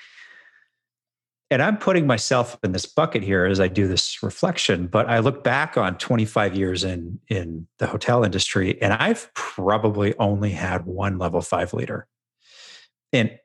And 1.50 1.60
I'm 1.60 1.76
putting 1.76 2.06
myself 2.06 2.56
in 2.64 2.72
this 2.72 2.86
bucket 2.86 3.22
here 3.22 3.44
as 3.44 3.60
I 3.60 3.68
do 3.68 3.86
this 3.86 4.22
reflection. 4.22 4.86
But 4.86 5.08
I 5.08 5.18
look 5.18 5.44
back 5.44 5.76
on 5.76 5.98
25 5.98 6.56
years 6.56 6.84
in 6.84 7.20
in 7.28 7.66
the 7.78 7.86
hotel 7.86 8.24
industry, 8.24 8.80
and 8.80 8.92
I've 8.92 9.32
probably 9.34 10.14
only 10.18 10.52
had 10.52 10.86
one 10.86 11.18
level 11.18 11.40
five 11.40 11.74
leader. 11.74 12.06
And 13.12 13.38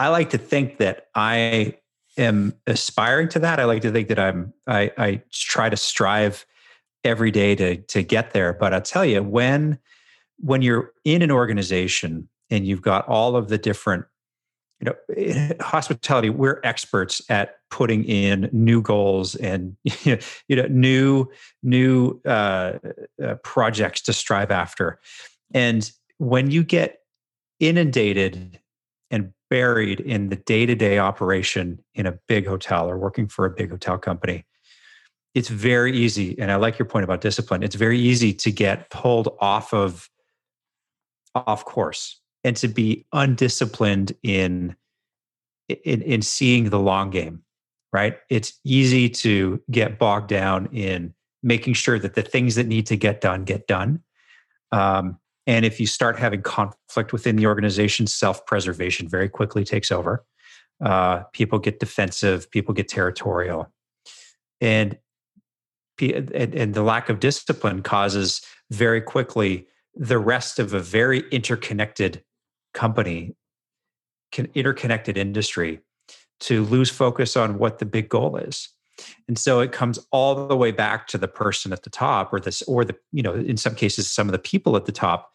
I 0.00 0.08
like 0.08 0.30
to 0.30 0.38
think 0.38 0.78
that 0.78 1.08
I 1.14 1.74
am 2.16 2.54
aspiring 2.66 3.28
to 3.30 3.38
that. 3.40 3.60
I 3.60 3.64
like 3.64 3.82
to 3.82 3.92
think 3.92 4.08
that 4.08 4.18
I'm 4.18 4.54
I, 4.66 4.90
I 4.96 5.22
try 5.30 5.68
to 5.68 5.76
strive 5.76 6.46
every 7.04 7.30
day 7.30 7.54
to 7.56 7.76
to 7.76 8.02
get 8.02 8.30
there. 8.32 8.54
But 8.54 8.72
I'll 8.72 8.80
tell 8.80 9.04
you, 9.04 9.22
when 9.22 9.78
when 10.38 10.62
you're 10.62 10.92
in 11.04 11.20
an 11.20 11.30
organization 11.30 12.30
and 12.48 12.66
you've 12.66 12.80
got 12.80 13.06
all 13.08 13.36
of 13.36 13.48
the 13.48 13.58
different 13.58 14.06
you 14.80 14.86
know 14.86 15.54
hospitality 15.60 16.30
we're 16.30 16.62
experts 16.64 17.20
at 17.28 17.56
putting 17.70 18.02
in 18.04 18.48
new 18.52 18.80
goals 18.80 19.34
and 19.34 19.76
you 19.84 20.16
know 20.48 20.66
new 20.70 21.26
new 21.62 22.18
uh, 22.24 22.78
uh, 23.22 23.34
projects 23.44 24.00
to 24.00 24.14
strive 24.14 24.50
after 24.50 24.98
and 25.52 25.92
when 26.16 26.50
you 26.50 26.64
get 26.64 27.00
inundated 27.58 28.58
buried 29.50 30.00
in 30.00 30.28
the 30.28 30.36
day-to-day 30.36 30.98
operation 30.98 31.82
in 31.94 32.06
a 32.06 32.12
big 32.28 32.46
hotel 32.46 32.88
or 32.88 32.96
working 32.96 33.28
for 33.28 33.44
a 33.44 33.50
big 33.50 33.70
hotel 33.70 33.98
company. 33.98 34.46
It's 35.34 35.48
very 35.48 35.96
easy 35.96 36.36
and 36.38 36.50
i 36.50 36.56
like 36.56 36.76
your 36.76 36.86
point 36.86 37.04
about 37.04 37.20
discipline 37.20 37.62
it's 37.62 37.76
very 37.76 38.00
easy 38.00 38.32
to 38.32 38.50
get 38.50 38.90
pulled 38.90 39.28
off 39.38 39.72
of 39.72 40.10
off 41.36 41.64
course 41.64 42.20
and 42.42 42.56
to 42.56 42.66
be 42.66 43.06
undisciplined 43.12 44.12
in 44.24 44.74
in, 45.68 46.02
in 46.02 46.22
seeing 46.22 46.70
the 46.70 46.80
long 46.80 47.10
game 47.10 47.44
right? 47.92 48.18
It's 48.28 48.58
easy 48.64 49.08
to 49.08 49.60
get 49.70 49.98
bogged 49.98 50.28
down 50.28 50.66
in 50.72 51.14
making 51.42 51.74
sure 51.74 51.98
that 51.98 52.14
the 52.14 52.22
things 52.22 52.54
that 52.54 52.66
need 52.66 52.86
to 52.86 52.96
get 52.96 53.20
done 53.20 53.44
get 53.44 53.66
done. 53.66 54.02
Um, 54.72 55.18
and 55.46 55.64
if 55.64 55.80
you 55.80 55.86
start 55.86 56.18
having 56.18 56.42
conflict 56.42 57.12
within 57.12 57.36
the 57.36 57.46
organization, 57.46 58.06
self 58.06 58.44
preservation 58.46 59.08
very 59.08 59.28
quickly 59.28 59.64
takes 59.64 59.90
over. 59.90 60.24
Uh, 60.84 61.24
people 61.32 61.58
get 61.58 61.80
defensive, 61.80 62.50
people 62.50 62.74
get 62.74 62.88
territorial. 62.88 63.70
And, 64.60 64.98
and, 66.00 66.54
and 66.54 66.74
the 66.74 66.82
lack 66.82 67.08
of 67.08 67.20
discipline 67.20 67.82
causes 67.82 68.40
very 68.70 69.00
quickly 69.00 69.66
the 69.94 70.18
rest 70.18 70.58
of 70.58 70.72
a 70.72 70.80
very 70.80 71.24
interconnected 71.30 72.22
company, 72.72 73.34
interconnected 74.54 75.18
industry 75.18 75.80
to 76.40 76.64
lose 76.64 76.90
focus 76.90 77.36
on 77.36 77.58
what 77.58 77.78
the 77.78 77.86
big 77.86 78.08
goal 78.08 78.36
is 78.36 78.70
and 79.28 79.38
so 79.38 79.60
it 79.60 79.72
comes 79.72 79.98
all 80.10 80.46
the 80.46 80.56
way 80.56 80.70
back 80.70 81.06
to 81.08 81.18
the 81.18 81.28
person 81.28 81.72
at 81.72 81.82
the 81.82 81.90
top 81.90 82.32
or 82.32 82.40
this 82.40 82.62
or 82.62 82.84
the 82.84 82.96
you 83.12 83.22
know 83.22 83.34
in 83.34 83.56
some 83.56 83.74
cases 83.74 84.10
some 84.10 84.28
of 84.28 84.32
the 84.32 84.38
people 84.38 84.76
at 84.76 84.86
the 84.86 84.92
top 84.92 85.32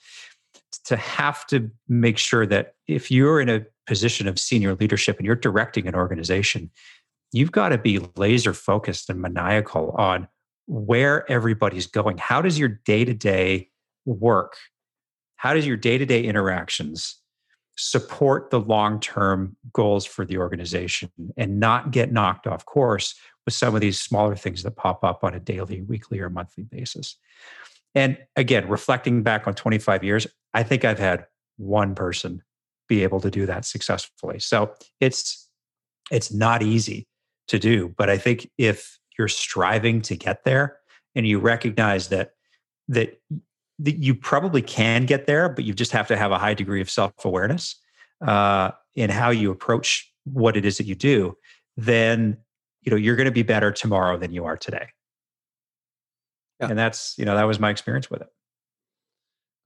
to 0.84 0.98
have 0.98 1.46
to 1.48 1.72
make 1.88 2.18
sure 2.18 2.46
that 2.46 2.76
if 2.88 3.10
you're 3.10 3.40
in 3.40 3.50
a 3.50 3.66
position 3.88 4.28
of 4.28 4.40
senior 4.40 4.76
leadership 4.76 5.18
and 5.18 5.26
you're 5.26 5.36
directing 5.36 5.88
an 5.88 5.96
organization 5.96 6.70
you've 7.32 7.52
got 7.52 7.70
to 7.70 7.78
be 7.78 8.00
laser 8.16 8.54
focused 8.54 9.10
and 9.10 9.22
maniacal 9.22 9.92
on 9.92 10.28
where 10.68 11.30
everybody's 11.32 11.88
going. 11.88 12.18
How 12.18 12.42
does 12.42 12.58
your 12.58 12.70
day-to-day 12.70 13.70
work? 14.06 14.56
How 15.36 15.54
does 15.54 15.68
your 15.68 15.78
day-to-day 15.78 16.24
interactions 16.24 17.18
support 17.78 18.50
the 18.50 18.60
long-term 18.60 19.56
goals 19.74 20.06
for 20.06 20.26
the 20.26 20.38
organization 20.38 21.12
and 21.38 21.60
not 21.60 21.92
get 21.92 22.12
knocked 22.12 22.48
off 22.48 22.66
course 22.66 23.16
with 23.46 23.54
some 23.54 23.76
of 23.76 23.82
these 23.82 24.00
smaller 24.00 24.36
things 24.36 24.64
that 24.64 24.76
pop 24.76 25.04
up 25.04 25.24
on 25.24 25.34
a 25.34 25.40
daily, 25.40 25.82
weekly, 25.82 26.20
or 26.20 26.30
monthly 26.30 26.64
basis. 26.64 27.18
And 27.94 28.18
again, 28.36 28.68
reflecting 28.68 29.24
back 29.24 29.48
on 29.48 29.54
25 29.54 30.04
years, 30.04 30.28
I 30.54 30.64
think 30.64 30.86
I've 30.86 31.00
had 31.00 31.26
one 31.58 31.96
person 31.96 32.42
be 32.88 33.04
able 33.04 33.20
to 33.22 33.32
do 33.32 33.46
that 33.46 33.66
successfully. 33.66 34.40
So 34.40 34.74
it's 35.00 35.50
it's 36.12 36.32
not 36.32 36.62
easy 36.62 37.08
to 37.48 37.60
do, 37.60 37.94
but 37.98 38.10
I 38.10 38.18
think 38.18 38.50
if 38.58 39.00
you're 39.18 39.28
striving 39.28 40.02
to 40.04 40.16
get 40.16 40.44
there 40.44 40.78
and 41.16 41.28
you 41.28 41.40
recognize 41.40 42.10
that, 42.10 42.32
that 42.90 43.20
you 43.84 44.16
probably 44.16 44.62
can 44.62 45.06
get 45.06 45.26
there, 45.26 45.50
but 45.50 45.64
you 45.66 45.74
just 45.74 45.92
have 45.92 46.08
to 46.08 46.18
have 46.18 46.32
a 46.32 46.38
high 46.38 46.54
degree 46.54 46.82
of 46.82 46.90
self-awareness 46.90 47.76
uh, 48.26 48.72
in 48.96 49.10
how 49.10 49.30
you 49.30 49.52
approach 49.52 50.12
what 50.24 50.56
it 50.56 50.66
is 50.66 50.78
that 50.78 50.86
you 50.86 50.96
do, 50.96 51.38
then 51.78 52.38
you 52.86 52.92
know 52.92 52.96
you're 52.96 53.16
going 53.16 53.26
to 53.26 53.32
be 53.32 53.44
better 53.44 53.72
tomorrow 53.72 54.18
than 54.18 54.32
you 54.32 54.46
are 54.46 54.58
today 54.58 54.88
yeah. 56.60 56.70
and 56.70 56.78
that's 56.78 57.16
you 57.18 57.26
know 57.26 57.36
that 57.36 57.44
was 57.44 57.60
my 57.60 57.70
experience 57.70 58.10
with 58.10 58.22
it 58.22 58.30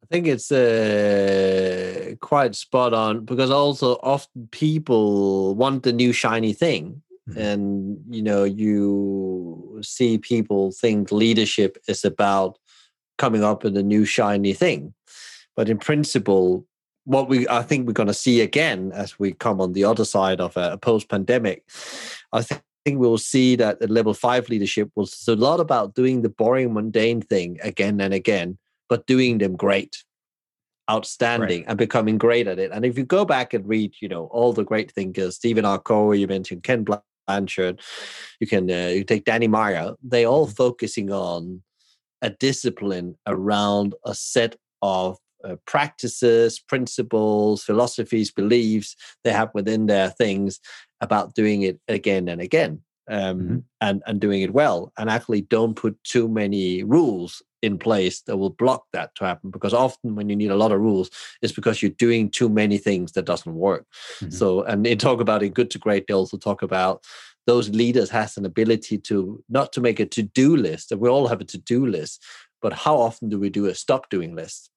i 0.03 0.07
think 0.07 0.25
it's 0.25 0.51
uh, 0.51 2.15
quite 2.21 2.55
spot 2.55 2.93
on 2.93 3.25
because 3.25 3.51
also 3.51 3.99
often 4.01 4.47
people 4.51 5.55
want 5.55 5.83
the 5.83 5.93
new 5.93 6.13
shiny 6.13 6.53
thing 6.53 7.01
mm-hmm. 7.29 7.39
and 7.39 7.97
you 8.09 8.23
know 8.23 8.43
you 8.43 9.79
see 9.83 10.17
people 10.17 10.71
think 10.71 11.11
leadership 11.11 11.77
is 11.87 12.03
about 12.03 12.57
coming 13.19 13.43
up 13.43 13.63
with 13.63 13.77
a 13.77 13.83
new 13.83 14.05
shiny 14.05 14.53
thing 14.53 14.93
but 15.55 15.69
in 15.69 15.77
principle 15.77 16.65
what 17.03 17.29
we 17.29 17.47
I 17.47 17.61
think 17.63 17.85
we're 17.85 17.93
going 17.93 18.07
to 18.07 18.13
see 18.13 18.41
again 18.41 18.91
as 18.93 19.17
we 19.19 19.33
come 19.33 19.61
on 19.61 19.73
the 19.73 19.83
other 19.83 20.05
side 20.05 20.39
of 20.39 20.55
a 20.55 20.77
post 20.77 21.09
pandemic, 21.09 21.63
I 22.31 22.43
think 22.43 22.61
think 22.85 22.99
we'll 22.99 23.17
see 23.17 23.55
that 23.55 23.79
the 23.79 23.87
level 23.87 24.13
five 24.13 24.49
leadership 24.49 24.89
was 24.95 25.27
a 25.27 25.35
lot 25.35 25.59
about 25.59 25.95
doing 25.95 26.21
the 26.21 26.29
boring, 26.29 26.73
mundane 26.73 27.21
thing 27.21 27.59
again 27.61 28.01
and 28.01 28.13
again, 28.13 28.57
but 28.87 29.05
doing 29.05 29.37
them 29.37 29.55
great, 29.55 30.03
outstanding, 30.89 31.61
right. 31.61 31.65
and 31.67 31.77
becoming 31.77 32.17
great 32.17 32.47
at 32.47 32.59
it. 32.59 32.71
And 32.71 32.85
if 32.85 32.97
you 32.97 33.05
go 33.05 33.25
back 33.25 33.53
and 33.53 33.67
read, 33.67 33.93
you 34.01 34.07
know, 34.07 34.25
all 34.25 34.53
the 34.53 34.63
great 34.63 34.91
thinkers, 34.91 35.35
Stephen 35.35 35.65
R. 35.65 35.79
Covey, 35.79 36.19
you 36.21 36.27
mentioned 36.27 36.63
Ken 36.63 36.85
Blanchard, 37.27 37.81
you 38.39 38.47
can 38.47 38.69
uh, 38.71 38.87
you 38.87 39.03
take 39.03 39.25
Danny 39.25 39.47
Meyer, 39.47 39.93
they 40.03 40.25
all 40.25 40.45
mm-hmm. 40.45 40.55
focusing 40.55 41.11
on 41.11 41.61
a 42.21 42.29
discipline 42.29 43.17
around 43.27 43.95
a 44.05 44.13
set 44.13 44.55
of 44.81 45.17
uh, 45.43 45.55
practices, 45.65 46.59
principles, 46.59 47.63
philosophies, 47.63 48.31
beliefs 48.31 48.95
they 49.23 49.31
have 49.31 49.49
within 49.53 49.85
their 49.85 50.09
things 50.09 50.59
about 51.01 51.33
doing 51.33 51.61
it 51.61 51.79
again 51.87 52.27
and 52.27 52.41
again 52.41 52.81
um, 53.09 53.39
mm-hmm. 53.39 53.57
and 53.81 54.03
and 54.05 54.21
doing 54.21 54.41
it 54.41 54.53
well 54.53 54.93
and 54.97 55.09
actually 55.09 55.41
don't 55.41 55.75
put 55.75 56.01
too 56.03 56.27
many 56.27 56.83
rules 56.83 57.41
in 57.61 57.77
place 57.77 58.21
that 58.21 58.37
will 58.37 58.51
block 58.51 58.85
that 58.93 59.13
to 59.15 59.25
happen 59.25 59.49
because 59.49 59.73
often 59.73 60.15
when 60.15 60.29
you 60.29 60.35
need 60.35 60.51
a 60.51 60.55
lot 60.55 60.71
of 60.71 60.79
rules 60.79 61.09
it's 61.41 61.51
because 61.51 61.81
you're 61.81 61.91
doing 61.91 62.29
too 62.29 62.47
many 62.47 62.77
things 62.77 63.11
that 63.13 63.25
doesn't 63.25 63.55
work 63.55 63.85
mm-hmm. 64.19 64.29
so 64.29 64.61
and 64.63 64.85
they 64.85 64.95
talk 64.95 65.19
about 65.19 65.43
in 65.43 65.51
good 65.51 65.69
to 65.69 65.79
great 65.79 66.05
they 66.07 66.13
also 66.13 66.37
talk 66.37 66.61
about 66.61 67.03
those 67.49 67.69
leaders 67.69 68.09
has 68.09 68.37
an 68.37 68.45
ability 68.45 68.97
to 69.09 69.43
not 69.49 69.73
to 69.73 69.81
make 69.81 69.99
a 69.99 70.05
to-do 70.05 70.55
list 70.55 70.91
and 70.91 71.01
we 71.01 71.09
all 71.09 71.27
have 71.27 71.41
a 71.41 71.49
to-do 71.53 71.85
list 71.85 72.23
but 72.61 72.73
how 72.73 72.97
often 72.97 73.29
do 73.29 73.39
we 73.39 73.49
do 73.49 73.65
a 73.67 73.75
stop 73.75 74.09
doing 74.09 74.35
list? 74.35 74.69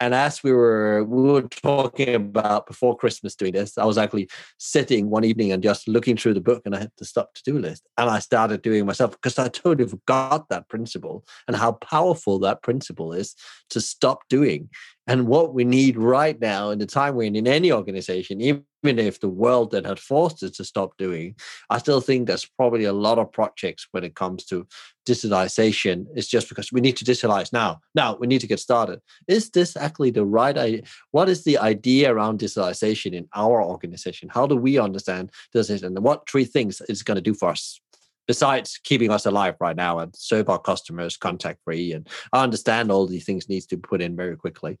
And 0.00 0.14
as 0.14 0.42
we 0.42 0.50
were 0.50 1.04
we 1.04 1.22
were 1.30 1.42
talking 1.42 2.16
about 2.16 2.66
before 2.66 2.96
Christmas 2.96 3.36
doing 3.36 3.52
this, 3.52 3.78
I 3.78 3.84
was 3.84 3.98
actually 3.98 4.28
sitting 4.58 5.10
one 5.10 5.24
evening 5.24 5.52
and 5.52 5.62
just 5.62 5.86
looking 5.86 6.16
through 6.16 6.34
the 6.34 6.40
book, 6.40 6.62
and 6.64 6.74
I 6.74 6.80
had 6.80 6.90
the 6.98 7.04
stop 7.04 7.34
to 7.34 7.42
do 7.44 7.56
list, 7.56 7.86
and 7.96 8.10
I 8.10 8.18
started 8.18 8.62
doing 8.62 8.84
myself 8.84 9.12
because 9.12 9.38
I 9.38 9.46
totally 9.46 9.88
forgot 9.88 10.48
that 10.48 10.68
principle 10.68 11.24
and 11.46 11.56
how 11.56 11.72
powerful 11.72 12.40
that 12.40 12.62
principle 12.62 13.12
is 13.12 13.36
to 13.70 13.80
stop 13.80 14.28
doing 14.28 14.70
And 15.06 15.26
what 15.26 15.52
we 15.52 15.64
need 15.64 15.96
right 15.96 16.40
now 16.40 16.70
in 16.70 16.78
the 16.78 16.86
time 16.86 17.16
we're 17.16 17.24
in, 17.24 17.34
in 17.34 17.48
any 17.48 17.72
organization, 17.72 18.40
even 18.40 18.64
if 18.84 19.18
the 19.18 19.28
world 19.28 19.72
that 19.72 19.84
had 19.84 19.98
forced 19.98 20.42
us 20.44 20.52
to 20.52 20.64
stop 20.64 20.96
doing, 20.96 21.34
I 21.70 21.78
still 21.78 22.00
think 22.00 22.26
there's 22.26 22.44
probably 22.44 22.84
a 22.84 22.92
lot 22.92 23.18
of 23.18 23.32
projects 23.32 23.88
when 23.90 24.04
it 24.04 24.14
comes 24.14 24.44
to 24.46 24.66
digitalization. 25.04 26.06
It's 26.14 26.28
just 26.28 26.48
because 26.48 26.70
we 26.70 26.80
need 26.80 26.96
to 26.98 27.04
digitalize 27.04 27.52
now. 27.52 27.80
Now 27.96 28.16
we 28.16 28.28
need 28.28 28.40
to 28.42 28.46
get 28.46 28.60
started. 28.60 29.00
Is 29.26 29.50
this 29.50 29.76
actually 29.76 30.12
the 30.12 30.24
right 30.24 30.56
idea? 30.56 30.82
What 31.10 31.28
is 31.28 31.42
the 31.42 31.58
idea 31.58 32.14
around 32.14 32.38
digitalization 32.38 33.12
in 33.12 33.28
our 33.34 33.62
organization? 33.62 34.28
How 34.28 34.46
do 34.46 34.56
we 34.56 34.78
understand 34.78 35.32
this? 35.52 35.68
And 35.68 35.98
what 35.98 36.28
three 36.30 36.44
things 36.44 36.80
it's 36.88 37.02
going 37.02 37.16
to 37.16 37.20
do 37.20 37.34
for 37.34 37.48
us? 37.48 37.80
Besides 38.26 38.80
keeping 38.84 39.10
us 39.10 39.26
alive 39.26 39.56
right 39.60 39.76
now 39.76 39.98
and 39.98 40.14
serve 40.14 40.48
our 40.48 40.58
customers 40.58 41.16
contact 41.16 41.60
free 41.64 41.92
and 41.92 42.08
i 42.32 42.42
understand 42.42 42.90
all 42.90 43.06
these 43.06 43.24
things 43.24 43.48
needs 43.48 43.66
to 43.66 43.76
be 43.76 43.82
put 43.82 44.02
in 44.02 44.16
very 44.16 44.36
quickly. 44.36 44.78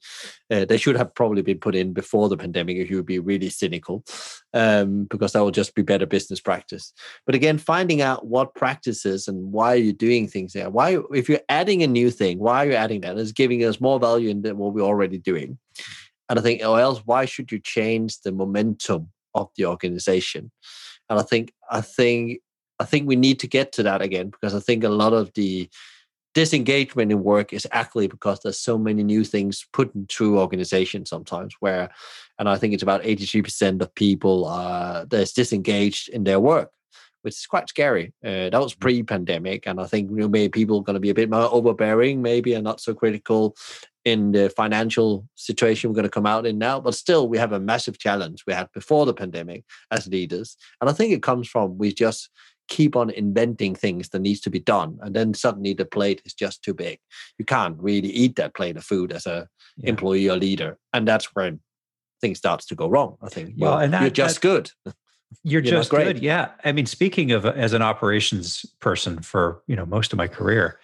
Uh, 0.50 0.64
they 0.64 0.76
should 0.76 0.96
have 0.96 1.14
probably 1.14 1.42
been 1.42 1.58
put 1.58 1.74
in 1.74 1.92
before 1.92 2.28
the 2.28 2.36
pandemic 2.36 2.76
if 2.76 2.90
you 2.90 2.96
would 2.96 3.06
be 3.06 3.18
really 3.18 3.48
cynical 3.48 4.04
um, 4.54 5.04
because 5.04 5.32
that 5.32 5.40
will 5.40 5.50
just 5.50 5.74
be 5.74 5.82
better 5.82 6.06
business 6.06 6.40
practice. 6.40 6.92
But 7.26 7.34
again 7.34 7.58
finding 7.58 8.02
out 8.02 8.26
what 8.26 8.54
practices 8.54 9.28
and 9.28 9.52
why 9.52 9.74
are 9.74 9.76
you're 9.76 9.92
doing 9.92 10.28
things 10.28 10.52
there 10.52 10.70
why 10.70 10.98
if 11.12 11.28
you're 11.28 11.40
adding 11.48 11.82
a 11.82 11.86
new 11.86 12.10
thing 12.10 12.38
why 12.38 12.64
are 12.64 12.70
you 12.70 12.74
adding 12.74 13.00
that? 13.02 13.18
Is 13.18 13.32
giving 13.32 13.64
us 13.64 13.80
more 13.80 14.00
value 14.00 14.32
than 14.40 14.58
what 14.58 14.74
we're 14.74 14.82
already 14.82 15.18
doing. 15.18 15.58
And 16.28 16.38
i 16.38 16.42
think 16.42 16.62
or 16.62 16.80
else 16.80 17.00
why 17.04 17.24
should 17.24 17.52
you 17.52 17.58
change 17.58 18.20
the 18.20 18.32
momentum 18.32 19.10
of 19.34 19.50
the 19.56 19.66
organization? 19.66 20.50
And 21.08 21.18
i 21.18 21.22
think 21.22 21.52
i 21.70 21.80
think 21.80 22.40
I 22.82 22.84
think 22.84 23.06
we 23.06 23.16
need 23.16 23.38
to 23.40 23.46
get 23.46 23.70
to 23.72 23.82
that 23.84 24.02
again 24.02 24.28
because 24.30 24.54
I 24.54 24.60
think 24.60 24.82
a 24.82 24.88
lot 24.88 25.12
of 25.12 25.32
the 25.34 25.70
disengagement 26.34 27.12
in 27.12 27.22
work 27.22 27.52
is 27.52 27.66
actually 27.70 28.08
because 28.08 28.40
there's 28.40 28.58
so 28.58 28.76
many 28.76 29.04
new 29.04 29.22
things 29.22 29.66
put 29.72 29.92
through 30.10 30.40
organizations 30.40 31.10
sometimes 31.10 31.54
where 31.60 31.90
and 32.38 32.48
I 32.48 32.56
think 32.56 32.74
it's 32.74 32.82
about 32.82 33.02
83% 33.02 33.82
of 33.82 33.94
people 33.94 34.46
uh 34.46 35.04
that's 35.08 35.32
disengaged 35.32 36.08
in 36.08 36.24
their 36.24 36.40
work 36.40 36.70
which 37.22 37.34
is 37.34 37.46
quite 37.46 37.68
scary. 37.68 38.12
Uh, 38.24 38.50
that 38.50 38.60
was 38.60 38.74
mm. 38.74 38.80
pre-pandemic, 38.80 39.66
and 39.66 39.80
I 39.80 39.86
think 39.86 40.10
you 40.10 40.16
know, 40.16 40.28
maybe 40.28 40.50
people 40.50 40.78
are 40.78 40.82
going 40.82 40.94
to 40.94 41.00
be 41.00 41.10
a 41.10 41.14
bit 41.14 41.30
more 41.30 41.48
overbearing, 41.52 42.20
maybe, 42.20 42.54
and 42.54 42.64
not 42.64 42.80
so 42.80 42.94
critical 42.94 43.56
in 44.04 44.32
the 44.32 44.50
financial 44.50 45.24
situation 45.36 45.88
we're 45.88 45.94
going 45.94 46.02
to 46.02 46.10
come 46.10 46.26
out 46.26 46.44
in 46.46 46.58
now. 46.58 46.80
But 46.80 46.96
still, 46.96 47.28
we 47.28 47.38
have 47.38 47.52
a 47.52 47.60
massive 47.60 47.98
challenge 47.98 48.42
we 48.46 48.52
had 48.52 48.68
before 48.72 49.06
the 49.06 49.14
pandemic 49.14 49.64
as 49.90 50.08
leaders, 50.08 50.56
and 50.80 50.90
I 50.90 50.92
think 50.92 51.12
it 51.12 51.22
comes 51.22 51.48
from 51.48 51.78
we 51.78 51.92
just 51.94 52.28
keep 52.68 52.96
on 52.96 53.10
inventing 53.10 53.74
things 53.74 54.08
that 54.10 54.20
needs 54.20 54.40
to 54.40 54.50
be 54.50 54.60
done 54.60 54.98
and 55.02 55.14
then 55.14 55.34
suddenly 55.34 55.74
the 55.74 55.84
plate 55.84 56.22
is 56.24 56.34
just 56.34 56.62
too 56.62 56.74
big. 56.74 56.98
You 57.38 57.44
can't 57.44 57.76
really 57.78 58.10
eat 58.10 58.36
that 58.36 58.54
plate 58.54 58.76
of 58.76 58.84
food 58.84 59.12
as 59.12 59.26
a 59.26 59.48
yeah. 59.76 59.90
employee 59.90 60.28
or 60.28 60.36
leader 60.36 60.78
and 60.92 61.06
that's 61.06 61.34
when 61.34 61.60
things 62.20 62.38
starts 62.38 62.66
to 62.66 62.76
go 62.76 62.88
wrong 62.88 63.16
i 63.22 63.28
think. 63.28 63.54
Well, 63.56 63.72
well 63.72 63.80
and 63.80 63.92
that, 63.92 64.02
you're 64.02 64.10
just 64.10 64.40
good. 64.40 64.70
You're, 65.44 65.62
you're 65.62 65.78
just 65.78 65.88
good 65.90 66.18
yeah. 66.18 66.50
I 66.62 66.72
mean 66.72 66.84
speaking 66.84 67.32
of 67.32 67.46
uh, 67.46 67.54
as 67.56 67.72
an 67.72 67.80
operations 67.80 68.66
person 68.80 69.22
for 69.22 69.62
you 69.66 69.74
know 69.74 69.86
most 69.86 70.12
of 70.12 70.18
my 70.18 70.28
career 70.28 70.78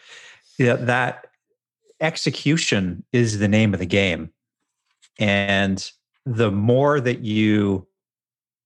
yeah, 0.58 0.74
that 0.74 1.28
execution 2.00 3.04
is 3.12 3.38
the 3.38 3.48
name 3.48 3.72
of 3.72 3.80
the 3.80 3.86
game. 3.86 4.32
And 5.18 5.90
the 6.26 6.50
more 6.50 7.00
that 7.00 7.20
you 7.20 7.86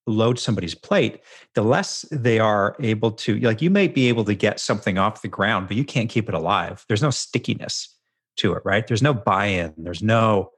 load 0.06 0.38
somebody's 0.38 0.74
plate, 0.74 1.20
the 1.54 1.62
less 1.62 2.04
they 2.10 2.38
are 2.38 2.76
able 2.80 3.12
to, 3.12 3.38
like, 3.40 3.62
you 3.62 3.70
may 3.70 3.86
be 3.86 4.08
able 4.08 4.24
to 4.24 4.34
get 4.34 4.58
something 4.58 4.98
off 4.98 5.22
the 5.22 5.28
ground, 5.28 5.68
but 5.68 5.76
you 5.76 5.84
can't 5.84 6.10
keep 6.10 6.28
it 6.28 6.34
alive. 6.34 6.84
There's 6.88 7.02
no 7.02 7.10
stickiness 7.10 7.96
to 8.38 8.54
it, 8.54 8.62
right? 8.64 8.86
There's 8.86 9.02
no 9.02 9.14
buy 9.14 9.46
in. 9.46 9.74
There's 9.76 10.02
no, 10.02 10.50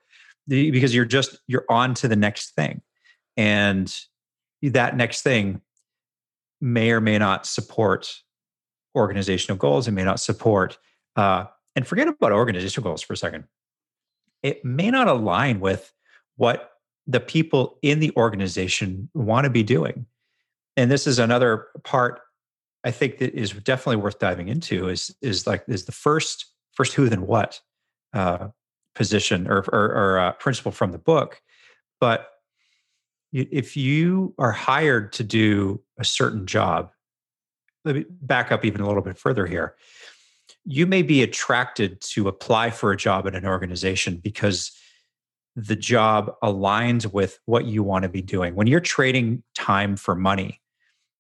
because 0.49 0.95
you're 0.95 1.05
just, 1.05 1.39
you're 1.47 1.67
on 1.69 1.95
to 1.95 2.09
the 2.09 2.17
next 2.17 2.55
thing. 2.55 2.81
And 3.37 3.95
that 4.63 4.97
next 4.97 5.23
thing 5.23 5.61
may 6.61 6.93
or 6.93 7.01
may 7.01 7.19
not 7.19 7.47
support 7.47 8.15
organizational 8.97 9.59
goals. 9.59 9.89
It 9.89 9.93
may 9.93 10.05
not 10.05 10.21
support, 10.21 10.79
uh, 11.17 11.47
and 11.77 11.87
forget 11.87 12.09
about 12.09 12.33
organizational 12.33 12.89
goals 12.89 13.03
for 13.03 13.13
a 13.13 13.17
second. 13.17 13.45
It 14.43 14.65
may 14.65 14.91
not 14.91 15.09
align 15.09 15.61
with 15.61 15.93
what 16.37 16.71
the 17.07 17.21
people 17.21 17.79
in 17.83 18.01
the 18.01 18.13
organization 18.17 19.09
want 19.15 19.45
to 19.45 19.51
be 19.51 19.63
doing. 19.63 20.07
And 20.77 20.91
this 20.91 21.07
is 21.07 21.19
another 21.19 21.67
part 21.85 22.21
I 22.85 22.91
think 22.91 23.19
that 23.19 23.35
is 23.35 23.53
definitely 23.53 23.97
worth 23.97 24.19
diving 24.19 24.49
into 24.49 24.89
is 24.89 25.15
is 25.23 25.47
like 25.47 25.65
is 25.67 25.87
the 25.87 25.93
first 25.93 26.47
first 26.73 26.93
who 26.93 27.09
then 27.09 27.27
what 27.27 27.61
uh, 28.13 28.49
position 28.95 29.49
or 29.49 29.65
or, 29.73 29.85
or 29.87 30.19
uh, 30.19 30.33
principle 30.33 30.71
from 30.71 30.93
the 30.93 30.99
book. 30.99 31.41
But 31.99 32.29
if 33.33 33.77
you 33.77 34.35
are 34.39 34.53
hired 34.53 35.13
to 35.15 35.25
do 35.25 35.81
a 35.99 36.05
certain 36.05 36.47
job, 36.47 36.91
let 37.85 37.97
me 37.97 38.05
back 38.09 38.53
up 38.53 38.65
even 38.65 38.81
a 38.81 38.87
little 38.87 39.03
bit 39.03 39.19
further 39.19 39.47
here. 39.47 39.75
You 40.65 40.87
may 40.87 41.03
be 41.03 41.23
attracted 41.23 42.01
to 42.13 42.29
apply 42.29 42.71
for 42.71 42.93
a 42.93 42.97
job 42.97 43.27
in 43.27 43.35
an 43.35 43.47
organization 43.47 44.19
because 44.23 44.71
the 45.57 45.77
job 45.77 46.35
aligns 46.43 47.11
with 47.13 47.39
what 47.47 47.65
you 47.65 47.83
want 47.83 48.03
to 48.03 48.09
be 48.09 48.23
doing. 48.23 48.55
When 48.55 48.67
you're 48.67 48.81
trading 48.81 49.43
time 49.55 49.97
for 49.97 50.15
money, 50.15 50.61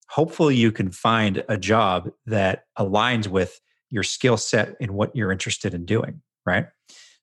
hopefully 0.09 0.57
you 0.57 0.73
can 0.73 0.91
find 0.91 1.45
a 1.49 1.57
job 1.57 2.11
that 2.27 2.65
aligns 2.79 3.29
with 3.29 3.61
your 3.91 4.03
skill 4.03 4.37
set 4.37 4.75
and 4.81 4.93
what 4.93 5.15
you're 5.15 5.31
interested 5.31 5.73
in 5.73 5.85
doing, 5.85 6.21
right? 6.45 6.67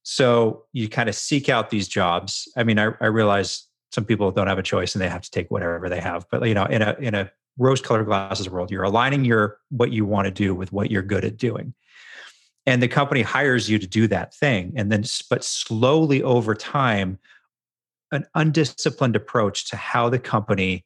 So 0.03 0.63
you 0.73 0.87
kind 0.89 1.09
of 1.09 1.15
seek 1.15 1.49
out 1.49 1.69
these 1.69 1.87
jobs. 1.87 2.47
I 2.55 2.63
mean, 2.63 2.79
I, 2.79 2.91
I 3.01 3.07
realize 3.07 3.67
some 3.91 4.05
people 4.05 4.31
don't 4.31 4.47
have 4.47 4.57
a 4.57 4.63
choice 4.63 4.95
and 4.95 5.01
they 5.01 5.09
have 5.09 5.21
to 5.21 5.31
take 5.31 5.51
whatever 5.51 5.89
they 5.89 5.99
have, 5.99 6.25
but 6.31 6.47
you 6.47 6.53
know, 6.53 6.65
in 6.65 6.81
a 6.81 6.95
in 6.99 7.13
a 7.13 7.29
rose-colored 7.57 8.05
glasses 8.05 8.49
world, 8.49 8.71
you're 8.71 8.83
aligning 8.83 9.25
your 9.25 9.57
what 9.69 9.91
you 9.91 10.05
want 10.05 10.25
to 10.25 10.31
do 10.31 10.55
with 10.55 10.71
what 10.71 10.89
you're 10.89 11.01
good 11.01 11.25
at 11.25 11.37
doing 11.37 11.73
and 12.65 12.81
the 12.81 12.87
company 12.87 13.21
hires 13.21 13.69
you 13.69 13.79
to 13.79 13.87
do 13.87 14.07
that 14.07 14.33
thing. 14.33 14.73
And 14.75 14.91
then 14.91 15.03
but 15.29 15.43
slowly 15.43 16.21
over 16.21 16.55
time 16.55 17.19
an 18.11 18.25
undisciplined 18.35 19.15
approach 19.15 19.69
to 19.69 19.77
how 19.77 20.09
the 20.09 20.19
company 20.19 20.85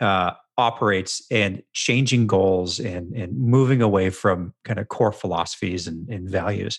uh, 0.00 0.32
operates 0.58 1.24
and 1.30 1.62
changing 1.72 2.26
goals 2.26 2.78
and, 2.78 3.14
and 3.14 3.36
moving 3.38 3.82
away 3.82 4.10
from 4.10 4.54
kind 4.64 4.78
of 4.78 4.88
core 4.88 5.12
philosophies 5.12 5.86
and, 5.86 6.08
and 6.08 6.28
values 6.28 6.78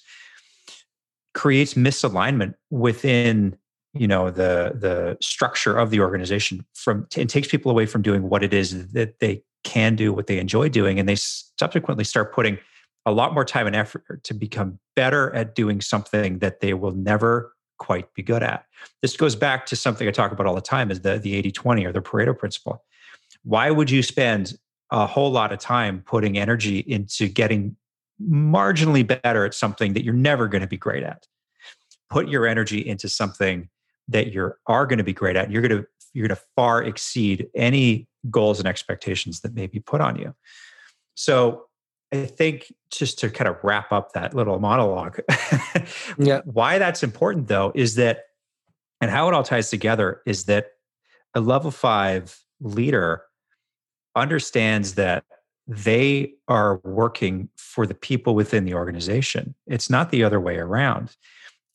creates 1.33 1.75
misalignment 1.75 2.55
within 2.71 3.55
you 3.93 4.07
know 4.07 4.29
the 4.29 4.73
the 4.79 5.17
structure 5.21 5.77
of 5.77 5.91
the 5.91 5.99
organization 5.99 6.65
from 6.73 7.07
and 7.15 7.29
takes 7.29 7.47
people 7.47 7.71
away 7.71 7.85
from 7.85 8.01
doing 8.01 8.23
what 8.29 8.43
it 8.43 8.53
is 8.53 8.91
that 8.91 9.19
they 9.19 9.43
can 9.63 9.95
do 9.95 10.11
what 10.11 10.27
they 10.27 10.39
enjoy 10.39 10.67
doing 10.67 10.99
and 10.99 11.07
they 11.07 11.15
subsequently 11.15 12.03
start 12.03 12.33
putting 12.33 12.57
a 13.07 13.11
lot 13.11 13.33
more 13.33 13.45
time 13.45 13.65
and 13.67 13.75
effort 13.75 14.21
to 14.25 14.33
become 14.33 14.77
better 14.95 15.33
at 15.33 15.55
doing 15.55 15.79
something 15.79 16.39
that 16.39 16.59
they 16.59 16.73
will 16.73 16.91
never 16.91 17.53
quite 17.79 18.13
be 18.13 18.21
good 18.21 18.43
at. 18.43 18.65
This 19.01 19.15
goes 19.15 19.33
back 19.33 19.65
to 19.67 19.77
something 19.77 20.05
I 20.07 20.11
talk 20.11 20.33
about 20.33 20.45
all 20.45 20.53
the 20.53 20.61
time 20.61 20.91
is 20.91 21.01
the, 21.01 21.17
the 21.17 21.41
80-20 21.41 21.85
or 21.85 21.93
the 21.93 22.01
Pareto 22.01 22.37
principle. 22.37 22.83
Why 23.43 23.71
would 23.71 23.89
you 23.89 24.03
spend 24.03 24.57
a 24.91 25.07
whole 25.07 25.31
lot 25.31 25.53
of 25.53 25.59
time 25.59 26.03
putting 26.05 26.37
energy 26.37 26.79
into 26.79 27.29
getting 27.29 27.77
marginally 28.21 29.07
better 29.07 29.45
at 29.45 29.53
something 29.53 29.93
that 29.93 30.03
you're 30.03 30.13
never 30.13 30.49
going 30.49 30.61
to 30.61 30.67
be 30.67 30.77
great 30.77 31.03
at? 31.03 31.27
Put 32.09 32.27
your 32.27 32.45
energy 32.45 32.85
into 32.85 33.07
something 33.07 33.69
that 34.09 34.33
you 34.33 34.51
are 34.65 34.85
going 34.85 34.97
to 34.97 35.03
be 35.05 35.13
great 35.13 35.37
at. 35.37 35.49
You're 35.49 35.61
going 35.61 35.81
to 35.81 35.87
you're 36.13 36.27
going 36.27 36.35
to 36.35 36.43
far 36.55 36.83
exceed 36.83 37.47
any 37.53 38.07
goals 38.29 38.59
and 38.59 38.67
expectations 38.67 39.41
that 39.41 39.53
may 39.53 39.67
be 39.67 39.79
put 39.79 40.01
on 40.01 40.17
you. 40.17 40.33
So 41.15 41.67
I 42.11 42.25
think 42.25 42.71
just 42.91 43.19
to 43.19 43.29
kind 43.29 43.47
of 43.47 43.57
wrap 43.63 43.91
up 43.91 44.13
that 44.13 44.33
little 44.33 44.59
monologue, 44.59 45.19
yeah. 46.17 46.41
why 46.45 46.77
that's 46.77 47.03
important 47.03 47.47
though 47.47 47.71
is 47.75 47.95
that, 47.95 48.25
and 49.01 49.11
how 49.11 49.27
it 49.27 49.33
all 49.33 49.43
ties 49.43 49.69
together 49.69 50.21
is 50.25 50.45
that 50.45 50.71
a 51.33 51.39
level 51.39 51.71
five 51.71 52.39
leader 52.59 53.23
understands 54.15 54.95
that 54.95 55.23
they 55.67 56.33
are 56.47 56.77
working 56.83 57.49
for 57.57 57.85
the 57.85 57.93
people 57.93 58.33
within 58.33 58.65
the 58.65 58.73
organization. 58.73 59.53
It's 59.67 59.89
not 59.89 60.11
the 60.11 60.23
other 60.23 60.39
way 60.39 60.57
around. 60.57 61.15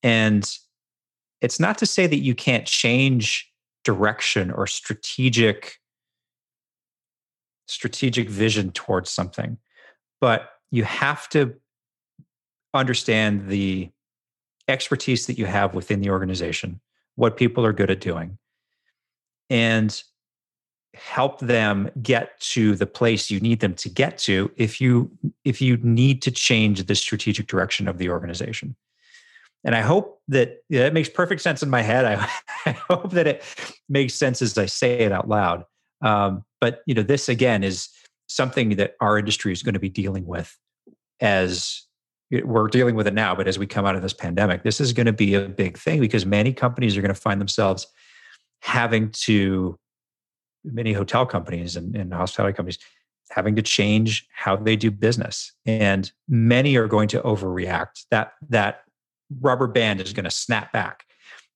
And 0.03 0.51
it's 1.41 1.61
not 1.61 1.79
to 1.79 1.87
say 1.87 2.07
that 2.07 2.19
you 2.19 2.35
can't 2.35 2.67
change 2.67 3.51
direction 3.85 4.51
or 4.51 4.67
strategic 4.67 5.77
strategic 7.67 8.29
vision 8.29 8.71
towards 8.73 9.09
something 9.09 9.57
but 10.23 10.52
you 10.73 10.83
have 10.83 11.29
to 11.29 11.55
understand 12.75 13.49
the 13.49 13.91
expertise 14.67 15.27
that 15.27 15.39
you 15.39 15.47
have 15.47 15.75
within 15.75 16.01
the 16.01 16.11
organization, 16.11 16.81
what 17.15 17.37
people 17.37 17.65
are 17.65 17.73
good 17.73 17.91
at 17.91 18.01
doing, 18.01 18.39
and 19.51 20.03
help 20.95 21.39
them 21.41 21.91
get 22.03 22.41
to 22.41 22.75
the 22.75 22.87
place 22.87 23.31
you 23.31 23.39
need 23.39 23.61
them 23.61 23.75
to 23.75 23.89
get 23.89 24.19
to 24.19 24.51
if 24.57 24.81
you 24.81 25.11
if 25.45 25.63
you 25.63 25.79
need 25.79 26.21
to 26.21 26.31
change 26.31 26.85
the 26.85 26.95
strategic 26.95 27.47
direction 27.47 27.89
of 27.89 27.97
the 27.97 28.11
organization 28.11 28.77
and 29.65 29.75
I 29.75 29.81
hope 29.81 30.21
that 30.29 30.63
yeah, 30.69 30.87
it 30.87 30.93
makes 30.93 31.09
perfect 31.09 31.41
sense 31.41 31.63
in 31.63 31.71
my 31.71 31.83
head. 31.83 32.05
I, 32.05 32.29
I, 32.67 32.73
hope 32.73 33.13
that 33.13 33.27
it 33.27 33.45
makes 33.89 34.15
sense 34.15 34.43
as 34.43 34.59
I 34.59 34.67
say 34.67 35.01
it 35.01 35.13
out 35.13 35.29
loud. 35.29 35.65
Um, 36.01 36.45
but 36.61 36.83
you 36.87 36.95
know, 36.95 37.03
this 37.03 37.29
again 37.29 37.63
is 37.63 37.89
something 38.27 38.71
that 38.77 38.95
our 39.01 39.19
industry 39.19 39.53
is 39.53 39.63
going 39.63 39.75
to 39.75 39.81
be 39.81 39.89
dealing 39.89 40.27
with 40.27 40.57
as 41.23 41.87
we're 42.31 42.69
dealing 42.69 42.95
with 42.95 43.07
it 43.07 43.15
now. 43.15 43.35
But 43.35 43.47
as 43.49 43.59
we 43.59 43.67
come 43.67 43.87
out 43.87 43.97
of 43.97 44.03
this 44.03 44.13
pandemic, 44.13 44.65
this 44.65 44.81
is 44.81 44.93
going 44.93 45.07
to 45.07 45.13
be 45.13 45.35
a 45.35 45.49
big 45.49 45.79
thing 45.79 46.01
because 46.01 46.27
many 46.27 46.53
companies 46.53 46.97
are 46.97 47.01
going 47.01 47.15
to 47.15 47.21
find 47.21 47.41
themselves 47.41 47.87
having 48.61 49.11
to, 49.11 49.79
many 50.65 50.93
hotel 50.93 51.25
companies 51.25 51.77
and, 51.77 51.97
and 51.97 52.13
hospitality 52.13 52.55
companies 52.55 52.79
having 53.31 53.57
to 53.57 53.63
change 53.63 54.27
how 54.35 54.57
they 54.57 54.77
do 54.77 54.91
business 54.91 55.53
and 55.65 56.13
many 56.29 56.77
are 56.77 56.87
going 56.87 57.09
to 57.09 57.21
overreact 57.23 58.05
that 58.11 58.35
that 58.49 58.83
rubber 59.41 59.67
band 59.67 60.01
is 60.01 60.13
going 60.13 60.25
to 60.25 60.31
snap 60.31 60.71
back 60.73 61.05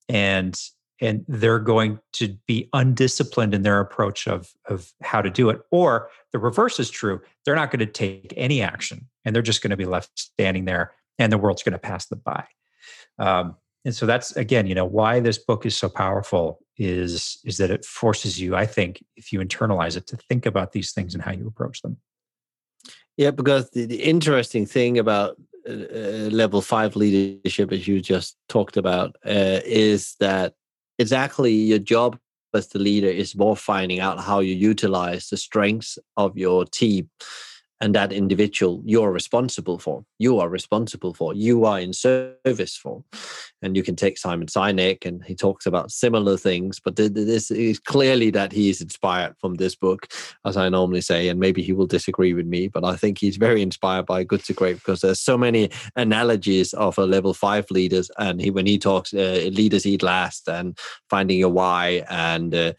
and 0.08 0.58
and 1.00 1.24
they're 1.28 1.58
going 1.58 1.98
to 2.14 2.36
be 2.46 2.68
undisciplined 2.72 3.54
in 3.54 3.62
their 3.62 3.80
approach 3.80 4.26
of 4.26 4.52
of 4.66 4.92
how 5.02 5.20
to 5.20 5.30
do 5.30 5.50
it. 5.50 5.60
Or 5.70 6.10
the 6.32 6.38
reverse 6.38 6.80
is 6.80 6.90
true. 6.90 7.20
They're 7.44 7.54
not 7.54 7.70
going 7.70 7.80
to 7.80 7.86
take 7.86 8.32
any 8.36 8.62
action 8.62 9.08
and 9.24 9.34
they're 9.34 9.42
just 9.42 9.62
going 9.62 9.70
to 9.70 9.76
be 9.76 9.84
left 9.84 10.18
standing 10.18 10.64
there 10.64 10.92
and 11.18 11.32
the 11.32 11.38
world's 11.38 11.62
going 11.62 11.72
to 11.72 11.78
pass 11.78 12.06
them 12.06 12.22
by. 12.24 12.44
Um, 13.18 13.56
and 13.84 13.94
so 13.94 14.04
that's 14.04 14.36
again 14.36 14.66
you 14.66 14.74
know 14.74 14.84
why 14.84 15.20
this 15.20 15.38
book 15.38 15.64
is 15.64 15.76
so 15.76 15.88
powerful 15.88 16.58
is 16.76 17.38
is 17.44 17.56
that 17.56 17.70
it 17.70 17.84
forces 17.84 18.38
you 18.38 18.56
i 18.56 18.66
think 18.66 19.02
if 19.16 19.32
you 19.32 19.38
internalize 19.38 19.96
it 19.96 20.06
to 20.08 20.16
think 20.16 20.44
about 20.44 20.72
these 20.72 20.92
things 20.92 21.14
and 21.14 21.22
how 21.22 21.32
you 21.32 21.46
approach 21.46 21.80
them. 21.82 21.96
Yeah 23.16 23.30
because 23.30 23.70
the, 23.70 23.86
the 23.86 24.02
interesting 24.02 24.66
thing 24.66 24.98
about 24.98 25.36
uh, 25.68 26.28
level 26.30 26.60
five 26.60 26.94
leadership, 26.96 27.72
as 27.72 27.88
you 27.88 28.00
just 28.00 28.36
talked 28.48 28.76
about, 28.76 29.16
uh, 29.26 29.60
is 29.64 30.14
that 30.20 30.54
exactly 30.98 31.52
your 31.52 31.78
job 31.78 32.18
as 32.54 32.68
the 32.68 32.78
leader 32.78 33.08
is 33.08 33.36
more 33.36 33.56
finding 33.56 34.00
out 34.00 34.18
how 34.18 34.40
you 34.40 34.54
utilize 34.54 35.28
the 35.28 35.36
strengths 35.36 35.98
of 36.16 36.36
your 36.36 36.64
team 36.64 37.10
and 37.80 37.94
that 37.94 38.12
individual 38.12 38.82
you're 38.84 39.12
responsible 39.12 39.78
for 39.78 40.04
you 40.18 40.38
are 40.38 40.48
responsible 40.48 41.12
for 41.12 41.34
you 41.34 41.64
are 41.64 41.80
in 41.80 41.92
service 41.92 42.76
for. 42.76 43.02
And 43.62 43.76
you 43.76 43.82
can 43.82 43.96
take 43.96 44.18
simon 44.18 44.46
sinek 44.46 45.04
and 45.04 45.24
he 45.24 45.34
talks 45.34 45.66
about 45.66 45.90
similar 45.90 46.36
things 46.36 46.80
but 46.80 46.96
this 46.96 47.50
is 47.50 47.78
clearly 47.78 48.30
that 48.30 48.52
he 48.52 48.70
is 48.70 48.80
inspired 48.80 49.34
from 49.40 49.54
this 49.54 49.74
book 49.74 50.08
as 50.44 50.56
i 50.56 50.68
normally 50.68 51.00
say 51.00 51.28
and 51.28 51.40
maybe 51.40 51.62
he 51.62 51.72
will 51.72 51.86
disagree 51.86 52.32
with 52.32 52.46
me 52.46 52.68
but 52.68 52.84
i 52.84 52.94
think 52.96 53.18
he's 53.18 53.36
very 53.36 53.62
inspired 53.62 54.06
by 54.06 54.22
good 54.22 54.44
to 54.44 54.52
great 54.52 54.76
because 54.76 55.00
there's 55.00 55.20
so 55.20 55.36
many 55.36 55.70
analogies 55.96 56.72
of 56.74 56.98
a 56.98 57.06
level 57.06 57.34
five 57.34 57.70
leaders 57.70 58.10
and 58.18 58.40
he 58.40 58.50
when 58.50 58.66
he 58.66 58.78
talks 58.78 59.12
uh, 59.12 59.48
leaders 59.52 59.86
eat 59.86 60.02
last 60.02 60.48
and 60.48 60.78
finding 61.10 61.38
your 61.38 61.50
why 61.50 62.04
and 62.08 62.54
uh, 62.54 62.72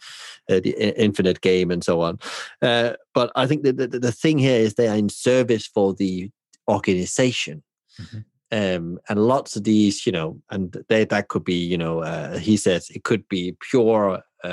uh, 0.49 0.59
the 0.59 0.99
infinite 0.99 1.41
game 1.41 1.71
and 1.71 1.83
so 1.83 2.01
on. 2.01 2.19
Uh, 2.61 2.93
but 3.13 3.31
I 3.35 3.47
think 3.47 3.63
that 3.63 3.77
the, 3.77 3.87
the, 3.87 4.11
thing 4.11 4.37
here 4.37 4.59
is 4.59 4.73
they 4.73 4.87
are 4.87 4.95
in 4.95 5.09
service 5.09 5.67
for 5.67 5.93
the 5.93 6.31
organization. 6.67 7.63
Mm-hmm. 7.99 8.19
Um, 8.49 8.99
and 9.09 9.27
lots 9.27 9.57
of 9.57 9.65
these, 9.65 10.05
you 10.05 10.11
know, 10.11 10.41
and 10.49 10.75
they, 10.87 11.03
that 11.05 11.27
could 11.27 11.43
be, 11.43 11.55
you 11.55 11.77
know, 11.77 11.99
uh, 11.99 12.37
he 12.37 12.55
says 12.55 12.89
it 12.89 13.03
could 13.03 13.27
be 13.27 13.57
pure 13.59 14.23
uh, 14.43 14.47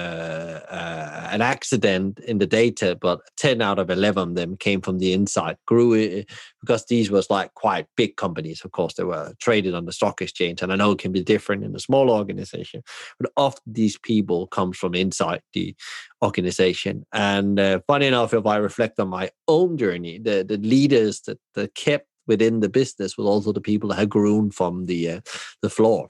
uh, 0.70 1.28
an 1.30 1.42
accident 1.42 2.18
in 2.20 2.38
the 2.38 2.46
data, 2.46 2.96
but 3.00 3.20
10 3.36 3.60
out 3.60 3.78
of 3.78 3.90
11 3.90 4.30
of 4.30 4.34
them 4.34 4.56
came 4.56 4.80
from 4.80 4.98
the 4.98 5.12
inside. 5.12 5.56
Grew 5.66 6.24
because 6.60 6.86
these 6.86 7.10
was 7.10 7.28
like 7.28 7.52
quite 7.54 7.86
big 7.96 8.16
companies. 8.16 8.64
Of 8.64 8.72
course, 8.72 8.94
they 8.94 9.04
were 9.04 9.34
traded 9.40 9.74
on 9.74 9.84
the 9.84 9.92
stock 9.92 10.22
exchange, 10.22 10.62
and 10.62 10.72
I 10.72 10.76
know 10.76 10.92
it 10.92 10.98
can 10.98 11.12
be 11.12 11.22
different 11.22 11.64
in 11.64 11.74
a 11.76 11.80
small 11.80 12.10
organization, 12.10 12.82
but 13.18 13.30
often 13.36 13.62
these 13.66 13.98
people 13.98 14.46
comes 14.46 14.78
from 14.78 14.94
inside 14.94 15.42
the 15.52 15.74
organization. 16.22 17.04
And 17.12 17.60
uh, 17.60 17.80
funny 17.86 18.06
enough, 18.06 18.32
if 18.32 18.46
I 18.46 18.56
reflect 18.56 18.98
on 18.98 19.08
my 19.08 19.30
own 19.48 19.76
journey, 19.76 20.18
the 20.18 20.44
the 20.48 20.58
leaders 20.58 21.20
that, 21.22 21.38
that 21.54 21.74
kept 21.74 22.08
within 22.26 22.60
the 22.60 22.68
business 22.68 23.18
was 23.18 23.26
also 23.26 23.52
the 23.52 23.60
people 23.60 23.90
that 23.90 23.98
had 23.98 24.08
grown 24.08 24.50
from 24.50 24.86
the 24.86 25.10
uh, 25.10 25.20
the 25.62 25.70
floor 25.70 26.08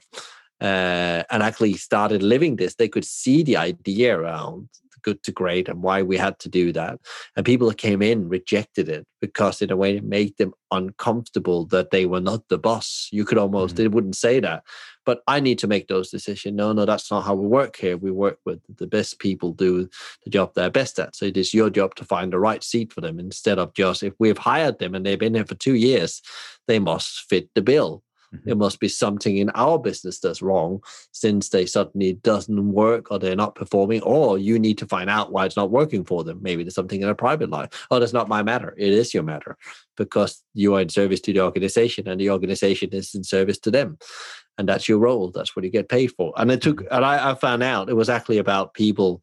uh, 0.61 1.23
and 1.29 1.43
actually 1.43 1.73
started 1.73 2.23
living 2.23 2.55
this, 2.55 2.75
they 2.75 2.87
could 2.87 3.05
see 3.05 3.43
the 3.43 3.57
idea 3.57 4.17
around 4.17 4.69
good 5.05 5.21
to 5.21 5.31
great 5.31 5.69
and 5.69 5.83
why 5.83 6.01
we 6.01 6.17
had 6.17 6.39
to 6.39 6.49
do 6.49 6.73
that. 6.73 6.99
And 7.35 7.45
people 7.45 7.69
that 7.69 7.77
came 7.77 8.01
in 8.01 8.27
rejected 8.27 8.89
it 8.89 9.05
because, 9.21 9.61
in 9.61 9.71
a 9.71 9.77
way, 9.77 9.97
it 9.97 10.03
made 10.03 10.35
them 10.37 10.53
uncomfortable 10.71 11.65
that 11.67 11.91
they 11.91 12.07
were 12.07 12.19
not 12.19 12.49
the 12.49 12.57
boss. 12.57 13.07
You 13.11 13.23
could 13.23 13.37
almost, 13.37 13.75
mm-hmm. 13.75 13.83
they 13.83 13.87
wouldn't 13.87 14.15
say 14.15 14.39
that. 14.39 14.63
But 15.05 15.21
I 15.27 15.39
need 15.39 15.59
to 15.59 15.67
make 15.67 15.87
those 15.87 16.09
decisions. 16.09 16.55
No, 16.55 16.73
no, 16.73 16.85
that's 16.85 17.11
not 17.11 17.23
how 17.23 17.35
we 17.35 17.45
work 17.45 17.75
here. 17.75 17.95
We 17.95 18.09
work 18.09 18.39
with 18.45 18.59
the 18.77 18.87
best 18.87 19.19
people 19.19 19.53
do 19.53 19.87
the 20.23 20.31
job 20.31 20.53
they're 20.55 20.71
best 20.71 20.97
at. 20.97 21.15
So 21.15 21.27
it 21.27 21.37
is 21.37 21.53
your 21.53 21.69
job 21.69 21.93
to 21.95 22.03
find 22.03 22.33
the 22.33 22.39
right 22.39 22.63
seat 22.63 22.91
for 22.91 23.01
them 23.01 23.19
instead 23.19 23.59
of 23.59 23.75
just 23.75 24.01
if 24.01 24.13
we've 24.17 24.39
hired 24.39 24.79
them 24.79 24.95
and 24.95 25.05
they've 25.05 25.19
been 25.19 25.35
here 25.35 25.45
for 25.45 25.53
two 25.53 25.75
years, 25.75 26.23
they 26.67 26.79
must 26.79 27.29
fit 27.29 27.49
the 27.53 27.61
bill 27.61 28.01
mm-hmm. 28.37 28.49
it 28.49 28.57
must 28.57 28.79
be 28.79 28.87
something 28.87 29.37
in 29.37 29.49
our 29.51 29.77
business 29.79 30.19
that's 30.19 30.41
wrong 30.41 30.81
since 31.11 31.49
they 31.49 31.65
suddenly 31.65 32.13
doesn't 32.13 32.71
work 32.71 33.11
or 33.11 33.19
they're 33.19 33.35
not 33.35 33.55
performing 33.55 34.01
or 34.01 34.37
you 34.37 34.59
need 34.59 34.77
to 34.77 34.87
find 34.87 35.09
out 35.09 35.31
why 35.31 35.45
it's 35.45 35.57
not 35.57 35.71
working 35.71 36.03
for 36.03 36.23
them. 36.23 36.39
Maybe 36.41 36.63
there's 36.63 36.75
something 36.75 37.01
in 37.01 37.07
their 37.07 37.15
private 37.15 37.49
life. 37.49 37.87
Oh 37.91 37.99
that's 37.99 38.13
not 38.13 38.29
my 38.29 38.43
matter. 38.43 38.73
It 38.77 38.93
is 38.93 39.13
your 39.13 39.23
matter 39.23 39.57
because 39.97 40.43
you 40.53 40.75
are 40.75 40.81
in 40.81 40.89
service 40.89 41.21
to 41.21 41.33
the 41.33 41.41
organization 41.41 42.07
and 42.07 42.19
the 42.19 42.29
organization 42.29 42.89
is 42.91 43.15
in 43.15 43.23
service 43.23 43.59
to 43.59 43.71
them. 43.71 43.97
And 44.57 44.69
that's 44.69 44.87
your 44.87 44.99
role. 44.99 45.31
That's 45.31 45.55
what 45.55 45.65
you 45.65 45.71
get 45.71 45.89
paid 45.89 46.11
for. 46.13 46.33
And 46.37 46.49
it 46.49 46.61
took 46.61 46.77
mm-hmm. 46.77 46.93
and 46.93 47.05
I, 47.05 47.31
I 47.31 47.35
found 47.35 47.63
out 47.63 47.89
it 47.89 47.95
was 47.95 48.09
actually 48.09 48.37
about 48.37 48.73
people 48.73 49.21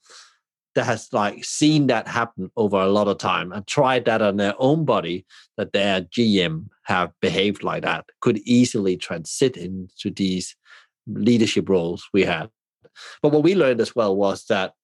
that 0.74 0.84
has 0.84 1.08
like 1.12 1.44
seen 1.44 1.86
that 1.88 2.08
happen 2.08 2.50
over 2.56 2.76
a 2.76 2.88
lot 2.88 3.08
of 3.08 3.18
time 3.18 3.52
and 3.52 3.66
tried 3.66 4.04
that 4.06 4.22
on 4.22 4.36
their 4.36 4.54
own 4.58 4.84
body 4.84 5.24
that 5.56 5.72
their 5.72 6.02
gm 6.02 6.66
have 6.84 7.12
behaved 7.20 7.62
like 7.62 7.82
that 7.82 8.04
could 8.20 8.38
easily 8.38 8.96
transit 8.96 9.56
into 9.56 10.10
these 10.10 10.56
leadership 11.06 11.68
roles 11.68 12.08
we 12.12 12.22
had. 12.22 12.48
But 13.22 13.32
what 13.32 13.42
we 13.42 13.54
learned 13.54 13.80
as 13.80 13.94
well 13.94 14.14
was 14.14 14.44
that 14.46 14.74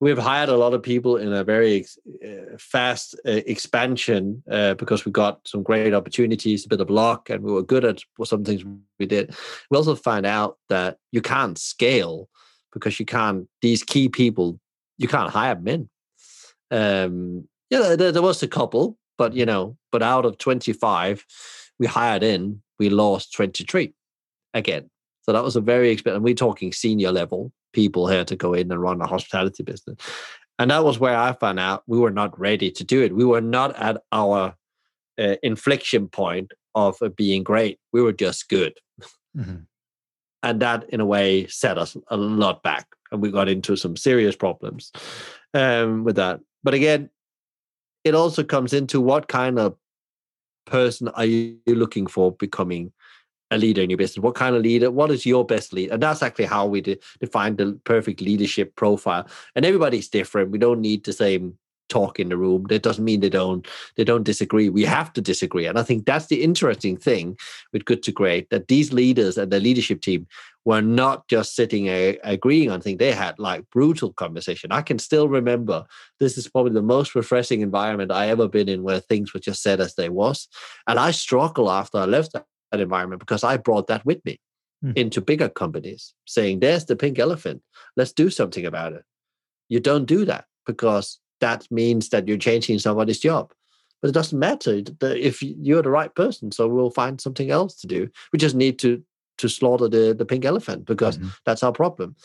we've 0.00 0.18
hired 0.18 0.48
a 0.48 0.56
lot 0.56 0.74
of 0.74 0.82
people 0.82 1.16
in 1.16 1.32
a 1.32 1.44
very 1.44 1.86
uh, 2.24 2.56
fast 2.58 3.14
uh, 3.26 3.40
expansion 3.46 4.42
uh, 4.50 4.74
because 4.74 5.04
we 5.04 5.12
got 5.12 5.40
some 5.46 5.62
great 5.62 5.94
opportunities 5.94 6.66
a 6.66 6.68
bit 6.68 6.80
of 6.80 6.90
luck 6.90 7.30
and 7.30 7.42
we 7.42 7.52
were 7.52 7.62
good 7.62 7.84
at 7.84 8.00
some 8.24 8.44
things 8.44 8.64
we 8.98 9.06
did. 9.06 9.34
We 9.70 9.76
also 9.76 9.94
found 9.94 10.26
out 10.26 10.58
that 10.68 10.98
you 11.12 11.22
can't 11.22 11.56
scale 11.56 12.28
because 12.72 13.00
you 13.00 13.06
can't 13.06 13.48
these 13.62 13.82
key 13.82 14.08
people 14.08 14.60
you 14.98 15.08
can't 15.08 15.30
hire 15.30 15.58
men. 15.58 15.88
Um, 16.70 17.48
yeah, 17.70 17.96
there, 17.96 18.12
there, 18.12 18.22
was 18.22 18.42
a 18.42 18.48
couple, 18.48 18.98
but 19.18 19.34
you 19.34 19.46
know, 19.46 19.76
but 19.92 20.02
out 20.02 20.24
of 20.24 20.38
25 20.38 21.24
we 21.78 21.86
hired 21.86 22.22
in, 22.22 22.62
we 22.78 22.88
lost 22.88 23.32
23 23.34 23.92
again. 24.54 24.90
So 25.22 25.32
that 25.32 25.42
was 25.42 25.56
a 25.56 25.60
very 25.60 25.90
expensive. 25.90 26.16
and 26.16 26.24
We're 26.24 26.34
talking 26.34 26.72
senior 26.72 27.12
level 27.12 27.52
people 27.72 28.08
here 28.08 28.24
to 28.24 28.36
go 28.36 28.54
in 28.54 28.70
and 28.70 28.80
run 28.80 29.00
a 29.02 29.06
hospitality 29.06 29.62
business. 29.62 29.98
And 30.58 30.70
that 30.70 30.84
was 30.84 30.98
where 30.98 31.16
I 31.16 31.32
found 31.32 31.60
out 31.60 31.82
we 31.86 31.98
were 31.98 32.10
not 32.10 32.38
ready 32.38 32.70
to 32.70 32.84
do 32.84 33.02
it. 33.02 33.14
We 33.14 33.24
were 33.24 33.42
not 33.42 33.76
at 33.76 34.00
our 34.12 34.54
uh, 35.18 35.36
inflection 35.42 36.08
point 36.08 36.52
of 36.74 36.96
uh, 37.02 37.10
being 37.10 37.42
great. 37.42 37.78
We 37.92 38.00
were 38.00 38.12
just 38.12 38.48
good. 38.48 38.78
Mm-hmm. 39.36 39.56
And 40.42 40.60
that, 40.60 40.88
in 40.90 41.00
a 41.00 41.06
way, 41.06 41.46
set 41.48 41.76
us 41.76 41.96
a 42.08 42.16
lot 42.16 42.62
back 42.62 42.86
and 43.12 43.20
we 43.20 43.30
got 43.30 43.48
into 43.48 43.76
some 43.76 43.96
serious 43.96 44.36
problems 44.36 44.92
um, 45.54 46.04
with 46.04 46.16
that. 46.16 46.40
But 46.62 46.74
again, 46.74 47.10
it 48.04 48.14
also 48.14 48.44
comes 48.44 48.72
into 48.72 49.00
what 49.00 49.28
kind 49.28 49.58
of 49.58 49.76
person 50.66 51.08
are 51.08 51.24
you 51.24 51.58
looking 51.66 52.06
for 52.06 52.32
becoming 52.32 52.92
a 53.50 53.58
leader 53.58 53.82
in 53.82 53.90
your 53.90 53.96
business? 53.96 54.22
What 54.22 54.34
kind 54.34 54.56
of 54.56 54.62
leader? 54.62 54.90
What 54.90 55.10
is 55.10 55.24
your 55.24 55.44
best 55.44 55.72
lead? 55.72 55.90
And 55.90 56.02
that's 56.02 56.22
actually 56.22 56.46
how 56.46 56.66
we 56.66 56.80
de- 56.80 56.98
define 57.20 57.56
the 57.56 57.78
perfect 57.84 58.20
leadership 58.20 58.74
profile. 58.76 59.28
And 59.54 59.64
everybody's 59.64 60.08
different. 60.08 60.50
We 60.50 60.58
don't 60.58 60.80
need 60.80 61.04
the 61.04 61.12
same 61.12 61.58
talk 61.88 62.18
in 62.18 62.28
the 62.28 62.36
room. 62.36 62.64
That 62.68 62.82
doesn't 62.82 63.04
mean 63.04 63.20
they 63.20 63.28
don't 63.28 63.66
they 63.96 64.04
don't 64.04 64.24
disagree. 64.24 64.68
We 64.68 64.84
have 64.84 65.12
to 65.14 65.20
disagree. 65.20 65.66
And 65.66 65.78
i 65.78 65.82
think 65.82 66.06
that's 66.06 66.26
the 66.26 66.42
interesting 66.42 66.96
thing 66.96 67.36
with 67.72 67.84
good 67.84 68.02
to 68.04 68.12
great 68.12 68.50
that 68.50 68.68
these 68.68 68.92
leaders 68.92 69.38
and 69.38 69.50
the 69.50 69.60
leadership 69.60 70.00
team 70.00 70.26
were 70.64 70.82
not 70.82 71.28
just 71.28 71.54
sitting 71.54 71.86
a, 71.86 72.18
agreeing 72.24 72.70
on 72.70 72.80
things. 72.80 72.98
They 72.98 73.12
had 73.12 73.38
like 73.38 73.64
brutal 73.70 74.12
conversation. 74.12 74.72
I 74.72 74.82
can 74.82 74.98
still 74.98 75.28
remember 75.28 75.84
this 76.18 76.36
is 76.36 76.48
probably 76.48 76.72
the 76.72 76.82
most 76.82 77.14
refreshing 77.14 77.60
environment 77.60 78.10
i 78.10 78.28
ever 78.28 78.48
been 78.48 78.68
in 78.68 78.82
where 78.82 79.00
things 79.00 79.32
were 79.32 79.40
just 79.40 79.62
said 79.62 79.80
as 79.80 79.94
they 79.94 80.08
was. 80.08 80.48
And 80.86 80.98
i 80.98 81.10
struggle 81.12 81.70
after 81.70 81.98
i 81.98 82.04
left 82.04 82.32
that, 82.32 82.44
environment 82.72 83.20
because 83.20 83.42
i 83.42 83.56
brought 83.56 83.86
that 83.86 84.04
with 84.04 84.22
me 84.26 84.38
hmm. 84.82 84.90
into 84.96 85.22
bigger 85.22 85.48
companies 85.48 86.12
saying 86.26 86.60
there's 86.60 86.84
the 86.84 86.96
pink 86.96 87.18
elephant. 87.18 87.62
Let's 87.96 88.12
do 88.12 88.28
something 88.28 88.66
about 88.66 88.92
it. 88.92 89.02
You 89.70 89.80
don't 89.80 90.04
do 90.04 90.26
that 90.26 90.44
because 90.66 91.18
that 91.40 91.66
means 91.70 92.08
that 92.10 92.26
you're 92.26 92.36
changing 92.36 92.78
somebody's 92.78 93.20
job. 93.20 93.52
But 94.02 94.08
it 94.08 94.14
doesn't 94.14 94.38
matter 94.38 94.82
if 95.00 95.42
you're 95.42 95.82
the 95.82 95.90
right 95.90 96.14
person. 96.14 96.52
So 96.52 96.68
we'll 96.68 96.90
find 96.90 97.20
something 97.20 97.50
else 97.50 97.74
to 97.80 97.86
do. 97.86 98.08
We 98.32 98.38
just 98.38 98.54
need 98.54 98.78
to 98.80 99.02
to 99.38 99.48
slaughter 99.50 99.86
the, 99.86 100.14
the 100.14 100.24
pink 100.24 100.46
elephant 100.46 100.86
because 100.86 101.18
mm-hmm. 101.18 101.28
that's 101.44 101.62
our 101.62 101.72
problem 101.72 102.16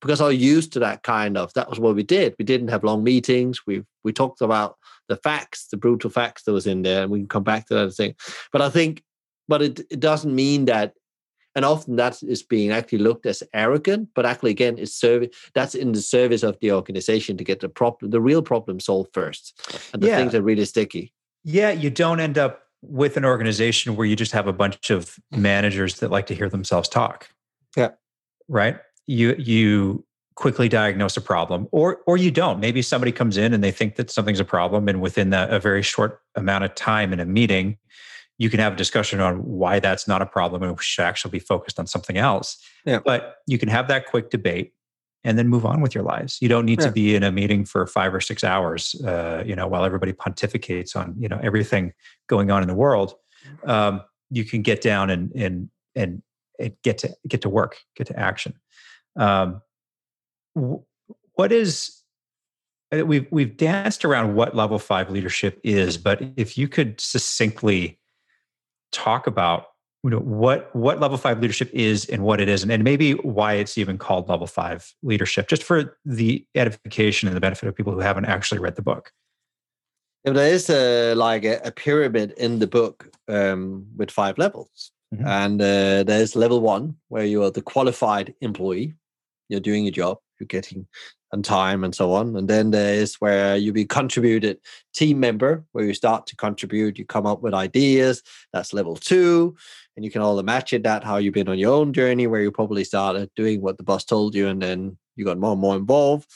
because 0.00 0.20
I'm 0.20 0.32
used 0.32 0.72
to 0.74 0.78
that 0.80 1.02
kind 1.02 1.36
of 1.36 1.52
that 1.54 1.68
was 1.68 1.80
what 1.80 1.94
we 1.94 2.02
did. 2.02 2.34
We 2.38 2.44
didn't 2.44 2.68
have 2.68 2.84
long 2.84 3.02
meetings. 3.02 3.66
We 3.66 3.82
we 4.04 4.12
talked 4.12 4.40
about 4.40 4.76
the 5.08 5.16
facts, 5.16 5.68
the 5.68 5.76
brutal 5.76 6.10
facts 6.10 6.44
that 6.44 6.52
was 6.52 6.66
in 6.66 6.82
there, 6.82 7.02
and 7.02 7.10
we 7.10 7.20
can 7.20 7.28
come 7.28 7.44
back 7.44 7.66
to 7.66 7.74
that 7.74 7.92
thing. 7.92 8.14
But 8.52 8.62
I 8.62 8.70
think, 8.70 9.02
but 9.48 9.62
it, 9.62 9.80
it 9.90 10.00
doesn't 10.00 10.34
mean 10.34 10.66
that, 10.66 10.94
and 11.54 11.64
often 11.64 11.96
that 11.96 12.22
is 12.22 12.42
being 12.42 12.70
actually 12.70 12.98
looked 12.98 13.26
as 13.26 13.42
arrogant, 13.52 14.08
but 14.14 14.26
actually 14.26 14.50
again, 14.50 14.78
it's 14.78 14.94
service 14.94 15.34
that's 15.54 15.74
in 15.74 15.92
the 15.92 16.00
service 16.00 16.42
of 16.42 16.58
the 16.60 16.72
organization 16.72 17.36
to 17.36 17.44
get 17.44 17.60
the 17.60 17.68
problem, 17.68 18.10
the 18.10 18.20
real 18.20 18.42
problem 18.42 18.80
solved 18.80 19.10
first, 19.12 19.58
and 19.92 20.02
the 20.02 20.08
yeah. 20.08 20.16
things 20.16 20.34
are 20.34 20.42
really 20.42 20.64
sticky. 20.64 21.12
Yeah, 21.44 21.70
you 21.70 21.90
don't 21.90 22.20
end 22.20 22.38
up 22.38 22.62
with 22.82 23.16
an 23.16 23.24
organization 23.24 23.96
where 23.96 24.06
you 24.06 24.14
just 24.14 24.32
have 24.32 24.46
a 24.46 24.52
bunch 24.52 24.90
of 24.90 25.16
managers 25.32 26.00
that 26.00 26.10
like 26.10 26.26
to 26.26 26.34
hear 26.34 26.48
themselves 26.48 26.88
talk. 26.88 27.28
Yeah. 27.76 27.90
Right 28.48 28.78
you 29.08 29.34
you 29.38 30.04
quickly 30.36 30.68
diagnose 30.68 31.16
a 31.16 31.20
problem 31.20 31.66
or 31.72 31.98
or 32.06 32.16
you 32.16 32.30
don't 32.30 32.60
maybe 32.60 32.80
somebody 32.80 33.10
comes 33.10 33.36
in 33.36 33.52
and 33.52 33.64
they 33.64 33.72
think 33.72 33.96
that 33.96 34.08
something's 34.08 34.38
a 34.38 34.44
problem 34.44 34.86
and 34.86 35.00
within 35.00 35.30
the, 35.30 35.52
a 35.52 35.58
very 35.58 35.82
short 35.82 36.20
amount 36.36 36.62
of 36.62 36.72
time 36.76 37.12
in 37.12 37.18
a 37.18 37.24
meeting 37.24 37.76
you 38.38 38.48
can 38.48 38.60
have 38.60 38.74
a 38.74 38.76
discussion 38.76 39.20
on 39.20 39.36
why 39.44 39.80
that's 39.80 40.06
not 40.06 40.22
a 40.22 40.26
problem 40.26 40.62
and 40.62 40.72
we 40.72 40.82
should 40.82 41.04
actually 41.04 41.30
be 41.30 41.38
focused 41.38 41.78
on 41.78 41.86
something 41.86 42.16
else 42.16 42.58
yeah. 42.84 43.00
but 43.04 43.36
you 43.46 43.58
can 43.58 43.68
have 43.68 43.88
that 43.88 44.06
quick 44.06 44.30
debate 44.30 44.72
and 45.24 45.36
then 45.36 45.48
move 45.48 45.66
on 45.66 45.80
with 45.80 45.94
your 45.94 46.04
lives 46.04 46.38
you 46.40 46.48
don't 46.48 46.64
need 46.64 46.80
yeah. 46.80 46.86
to 46.86 46.92
be 46.92 47.14
in 47.14 47.22
a 47.22 47.32
meeting 47.32 47.64
for 47.64 47.86
five 47.86 48.14
or 48.14 48.20
six 48.20 48.42
hours 48.42 48.94
uh, 49.04 49.42
you 49.44 49.54
know 49.54 49.66
while 49.66 49.84
everybody 49.84 50.12
pontificates 50.12 50.96
on 50.96 51.14
you 51.18 51.28
know 51.28 51.40
everything 51.42 51.92
going 52.28 52.50
on 52.50 52.62
in 52.62 52.68
the 52.68 52.74
world 52.74 53.14
um, 53.64 54.00
you 54.30 54.44
can 54.44 54.62
get 54.62 54.80
down 54.80 55.10
and 55.10 55.32
and 55.32 55.68
and 55.94 56.22
get 56.82 56.98
to 56.98 57.14
get 57.26 57.42
to 57.42 57.48
work 57.48 57.78
get 57.96 58.06
to 58.06 58.18
action 58.18 58.54
um, 59.16 59.60
what 61.34 61.52
is 61.52 61.98
uh, 62.96 63.04
we've 63.04 63.26
we've 63.30 63.56
danced 63.56 64.04
around 64.04 64.34
what 64.34 64.56
level 64.56 64.78
five 64.78 65.10
leadership 65.10 65.60
is, 65.62 65.98
but 65.98 66.22
if 66.36 66.56
you 66.56 66.68
could 66.68 67.00
succinctly 67.00 67.98
talk 68.92 69.26
about 69.26 69.66
you 70.04 70.10
know 70.10 70.20
what 70.20 70.74
what 70.76 71.00
level 71.00 71.18
five 71.18 71.40
leadership 71.40 71.70
is 71.72 72.06
and 72.06 72.22
what 72.22 72.40
it 72.40 72.48
isn't, 72.48 72.70
and 72.70 72.84
maybe 72.84 73.12
why 73.12 73.54
it's 73.54 73.76
even 73.76 73.98
called 73.98 74.28
level 74.28 74.46
five 74.46 74.92
leadership, 75.02 75.48
just 75.48 75.62
for 75.62 75.98
the 76.04 76.46
edification 76.54 77.28
and 77.28 77.36
the 77.36 77.40
benefit 77.40 77.68
of 77.68 77.74
people 77.74 77.92
who 77.92 78.00
haven't 78.00 78.26
actually 78.26 78.60
read 78.60 78.76
the 78.76 78.82
book. 78.82 79.12
If 80.24 80.34
there 80.34 80.52
is 80.52 80.70
a 80.70 81.14
like 81.14 81.44
a, 81.44 81.60
a 81.64 81.72
pyramid 81.72 82.32
in 82.36 82.60
the 82.60 82.66
book 82.66 83.10
um, 83.28 83.86
with 83.96 84.10
five 84.10 84.38
levels, 84.38 84.92
mm-hmm. 85.12 85.26
and 85.26 85.60
uh, 85.60 86.04
there's 86.04 86.36
level 86.36 86.60
one 86.60 86.96
where 87.08 87.24
you 87.24 87.42
are 87.42 87.50
the 87.50 87.62
qualified 87.62 88.34
employee, 88.40 88.94
you're 89.48 89.60
doing 89.60 89.84
your 89.84 89.92
job, 89.92 90.18
you're 90.38 90.46
getting 90.46 90.86
on 91.32 91.42
time 91.42 91.84
and 91.84 91.94
so 91.94 92.12
on. 92.14 92.36
And 92.36 92.48
then 92.48 92.70
there 92.70 92.94
is 92.94 93.16
where 93.16 93.56
you 93.56 93.72
be 93.72 93.84
contributed 93.84 94.58
team 94.94 95.20
member, 95.20 95.64
where 95.72 95.84
you 95.84 95.94
start 95.94 96.26
to 96.26 96.36
contribute, 96.36 96.98
you 96.98 97.04
come 97.04 97.26
up 97.26 97.42
with 97.42 97.54
ideas. 97.54 98.22
That's 98.52 98.72
level 98.72 98.96
two. 98.96 99.56
And 99.96 100.04
you 100.04 100.10
can 100.10 100.22
all 100.22 100.38
imagine 100.38 100.82
that 100.82 101.04
how 101.04 101.16
you've 101.16 101.34
been 101.34 101.48
on 101.48 101.58
your 101.58 101.74
own 101.74 101.92
journey, 101.92 102.26
where 102.26 102.40
you 102.40 102.52
probably 102.52 102.84
started 102.84 103.30
doing 103.34 103.60
what 103.60 103.78
the 103.78 103.84
boss 103.84 104.04
told 104.04 104.34
you, 104.34 104.46
and 104.48 104.62
then 104.62 104.96
you 105.16 105.24
got 105.24 105.38
more 105.38 105.52
and 105.52 105.60
more 105.60 105.76
involved. 105.76 106.30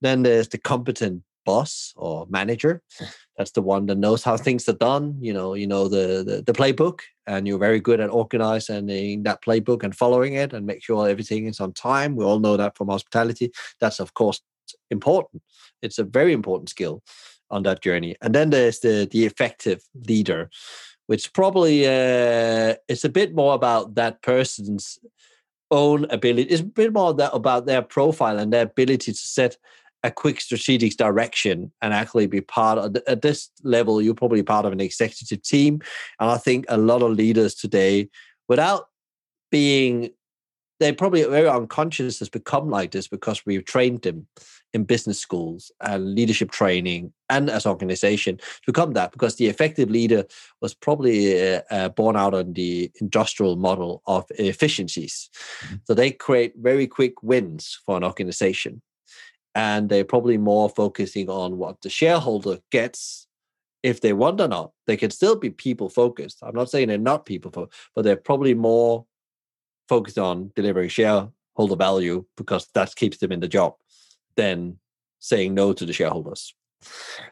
Then 0.00 0.22
there's 0.22 0.48
the 0.48 0.58
competent 0.58 1.22
boss 1.44 1.92
or 1.96 2.26
manager. 2.30 2.82
Hmm. 2.98 3.04
That's 3.38 3.52
the 3.52 3.62
one 3.62 3.86
that 3.86 3.98
knows 3.98 4.22
how 4.22 4.36
things 4.36 4.68
are 4.68 4.74
done. 4.74 5.16
You 5.20 5.32
know, 5.32 5.54
you 5.54 5.66
know 5.66 5.88
the, 5.88 6.22
the, 6.22 6.42
the 6.42 6.52
playbook, 6.52 7.00
and 7.26 7.48
you're 7.48 7.58
very 7.58 7.80
good 7.80 8.00
at 8.00 8.10
organizing 8.10 9.22
that 9.22 9.42
playbook 9.42 9.82
and 9.82 9.96
following 9.96 10.34
it, 10.34 10.52
and 10.52 10.66
make 10.66 10.82
sure 10.82 11.08
everything 11.08 11.46
is 11.46 11.60
on 11.60 11.72
time. 11.72 12.14
We 12.14 12.24
all 12.24 12.40
know 12.40 12.56
that 12.56 12.76
from 12.76 12.88
hospitality. 12.88 13.50
That's 13.80 14.00
of 14.00 14.14
course 14.14 14.40
important. 14.90 15.42
It's 15.80 15.98
a 15.98 16.04
very 16.04 16.32
important 16.32 16.68
skill 16.68 17.02
on 17.50 17.62
that 17.64 17.82
journey. 17.82 18.16
And 18.20 18.34
then 18.34 18.50
there's 18.50 18.80
the 18.80 19.08
the 19.10 19.24
effective 19.24 19.82
leader, 20.08 20.50
which 21.06 21.32
probably 21.32 21.86
uh, 21.86 22.74
it's 22.88 23.04
a 23.04 23.08
bit 23.08 23.34
more 23.34 23.54
about 23.54 23.94
that 23.94 24.22
person's 24.22 24.98
own 25.70 26.04
ability. 26.10 26.50
It's 26.50 26.60
a 26.60 26.64
bit 26.64 26.92
more 26.92 27.14
that 27.14 27.32
about 27.32 27.66
their 27.66 27.82
profile 27.82 28.38
and 28.38 28.52
their 28.52 28.64
ability 28.64 29.12
to 29.12 29.18
set 29.18 29.56
a 30.02 30.10
quick 30.10 30.40
strategic 30.40 30.96
direction 30.96 31.72
and 31.80 31.94
actually 31.94 32.26
be 32.26 32.40
part 32.40 32.78
of 32.78 32.96
at 33.06 33.22
this 33.22 33.50
level 33.62 34.02
you're 34.02 34.14
probably 34.14 34.42
part 34.42 34.66
of 34.66 34.72
an 34.72 34.80
executive 34.80 35.42
team. 35.42 35.80
And 36.20 36.30
i 36.30 36.38
think 36.38 36.64
a 36.68 36.76
lot 36.76 37.02
of 37.02 37.12
leaders 37.12 37.54
today 37.54 38.08
without 38.48 38.88
being 39.50 40.10
they 40.82 40.92
probably 40.92 41.22
very 41.22 41.48
unconscious 41.48 42.18
has 42.18 42.28
become 42.28 42.68
like 42.68 42.90
this 42.90 43.06
because 43.06 43.46
we've 43.46 43.64
trained 43.64 44.02
them 44.02 44.26
in 44.74 44.84
business 44.84 45.18
schools 45.18 45.70
and 45.80 46.14
leadership 46.14 46.50
training 46.50 47.12
and 47.28 47.48
as 47.48 47.66
organization 47.66 48.36
to 48.36 48.42
become 48.66 48.92
that. 48.94 49.12
Because 49.12 49.36
the 49.36 49.46
effective 49.46 49.90
leader 49.90 50.24
was 50.60 50.74
probably 50.74 51.54
uh, 51.54 51.60
uh, 51.70 51.88
born 51.90 52.16
out 52.16 52.34
on 52.34 52.54
the 52.54 52.90
industrial 53.00 53.56
model 53.56 54.02
of 54.06 54.24
efficiencies. 54.38 55.30
Mm-hmm. 55.64 55.76
so 55.84 55.94
they 55.94 56.10
create 56.10 56.54
very 56.56 56.86
quick 56.86 57.22
wins 57.22 57.78
for 57.86 57.96
an 57.96 58.04
organization 58.04 58.82
and 59.54 59.88
they're 59.88 60.04
probably 60.04 60.38
more 60.38 60.68
focusing 60.68 61.28
on 61.28 61.58
what 61.58 61.80
the 61.82 61.90
shareholder 61.90 62.58
gets 62.70 63.26
if 63.82 64.00
they 64.00 64.12
want 64.12 64.40
or 64.40 64.48
not. 64.48 64.72
They 64.86 64.96
can 64.96 65.10
still 65.10 65.36
be 65.36 65.50
people 65.50 65.88
focused. 65.88 66.38
I'm 66.42 66.54
not 66.54 66.70
saying 66.70 66.88
they're 66.88 66.98
not 66.98 67.26
people 67.26 67.50
focused, 67.50 67.80
but 67.94 68.02
they're 68.02 68.16
probably 68.16 68.54
more 68.54 69.04
focused 69.88 70.18
on 70.18 70.52
delivering 70.54 70.88
shareholder 70.88 71.76
value 71.76 72.24
because 72.36 72.68
that 72.74 72.94
keeps 72.94 73.18
them 73.18 73.32
in 73.32 73.40
the 73.40 73.48
job 73.48 73.74
than 74.36 74.78
saying 75.18 75.54
no 75.54 75.72
to 75.72 75.84
the 75.84 75.92
shareholders. 75.92 76.54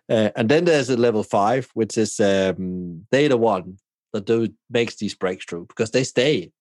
Uh, 0.09 0.31
and 0.37 0.49
then 0.49 0.64
there's 0.64 0.91
a 0.91 0.97
level 0.97 1.23
five, 1.23 1.71
which 1.75 1.97
is 1.99 2.21
um, 2.21 3.07
they 3.11 3.29
the 3.29 3.37
one 3.37 3.79
that 4.12 4.27
do 4.27 4.49
makes 4.68 4.97
these 4.97 5.14
breakthrough 5.14 5.66
because 5.66 5.91
they 5.91 6.05
stay 6.05 6.53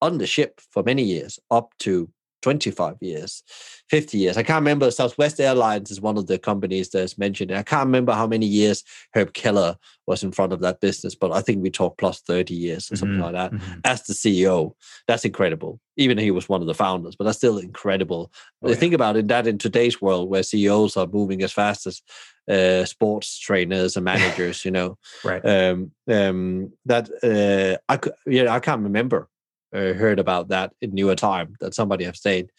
on 0.00 0.18
the 0.18 0.26
ship 0.26 0.60
for 0.70 0.82
many 0.82 1.02
years, 1.02 1.38
up 1.50 1.72
to 1.78 2.10
25 2.42 2.96
years, 3.00 3.42
50 3.88 4.18
years. 4.18 4.36
I 4.36 4.42
can't 4.42 4.60
remember. 4.60 4.90
Southwest 4.90 5.40
Airlines 5.40 5.90
is 5.90 6.00
one 6.00 6.16
of 6.16 6.26
the 6.26 6.38
companies 6.38 6.90
that's 6.90 7.18
mentioned. 7.18 7.52
I 7.52 7.62
can't 7.62 7.86
remember 7.86 8.12
how 8.12 8.26
many 8.26 8.46
years 8.46 8.84
Herb 9.14 9.32
Kelleher 9.32 9.76
was 10.06 10.22
in 10.22 10.32
front 10.32 10.52
of 10.52 10.60
that 10.60 10.80
business, 10.80 11.14
but 11.14 11.32
I 11.32 11.40
think 11.40 11.62
we 11.62 11.70
talk 11.70 11.98
plus 11.98 12.20
30 12.20 12.54
years 12.54 12.90
or 12.90 12.96
something 12.96 13.18
mm-hmm. 13.18 13.24
like 13.24 13.32
that 13.32 13.52
mm-hmm. 13.52 13.80
as 13.84 14.02
the 14.04 14.14
CEO. 14.14 14.72
That's 15.06 15.24
incredible. 15.24 15.80
Even 15.96 16.16
he 16.16 16.30
was 16.30 16.48
one 16.48 16.60
of 16.60 16.66
the 16.66 16.74
founders, 16.74 17.16
but 17.16 17.24
that's 17.24 17.38
still 17.38 17.58
incredible. 17.58 18.32
Oh, 18.62 18.70
yeah. 18.70 18.76
Think 18.76 18.94
about 18.94 19.16
it 19.16 19.28
that 19.28 19.46
in 19.46 19.58
today's 19.58 20.00
world 20.00 20.30
where 20.30 20.42
CEOs 20.42 20.96
are 20.96 21.06
moving 21.06 21.42
as 21.42 21.52
fast 21.52 21.86
as 21.86 22.02
uh, 22.48 22.84
sports 22.84 23.38
trainers 23.38 23.96
and 23.96 24.04
managers, 24.04 24.64
you 24.64 24.70
know, 24.70 24.96
right? 25.24 25.44
Um, 25.44 25.90
um, 26.08 26.72
that 26.86 27.10
uh, 27.22 27.78
I 27.88 27.96
could, 27.96 28.12
yeah, 28.26 28.54
I 28.54 28.60
can't 28.60 28.82
remember 28.82 29.28
uh, 29.74 29.92
heard 29.94 30.18
about 30.18 30.48
that 30.48 30.72
in 30.80 30.94
newer 30.94 31.14
time 31.14 31.54
that 31.60 31.74
somebody 31.74 32.04
have 32.04 32.16
stayed 32.16 32.50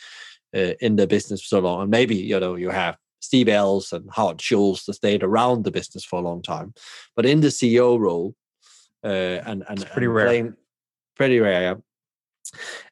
uh, 0.55 0.73
in 0.79 0.95
the 0.95 1.07
business 1.07 1.41
for 1.41 1.47
so 1.47 1.59
long. 1.59 1.81
And 1.81 1.91
maybe, 1.91 2.15
you 2.15 2.39
know, 2.39 2.55
you 2.55 2.69
have 2.69 2.97
Steve 3.19 3.49
Ells 3.49 3.91
and 3.91 4.09
Howard 4.13 4.41
Schultz 4.41 4.85
that 4.85 4.93
stayed 4.93 5.23
around 5.23 5.63
the 5.63 5.71
business 5.71 6.05
for 6.05 6.19
a 6.19 6.23
long 6.23 6.41
time. 6.41 6.73
But 7.15 7.25
in 7.25 7.41
the 7.41 7.47
CEO 7.47 7.99
role, 7.99 8.35
uh, 9.03 9.07
and, 9.07 9.63
and 9.67 9.81
it's 9.81 9.91
pretty 9.91 10.05
and 10.05 10.15
rare. 10.15 10.25
Playing, 10.27 10.53
pretty 11.15 11.39
rare, 11.39 11.61
yeah. 11.61 11.75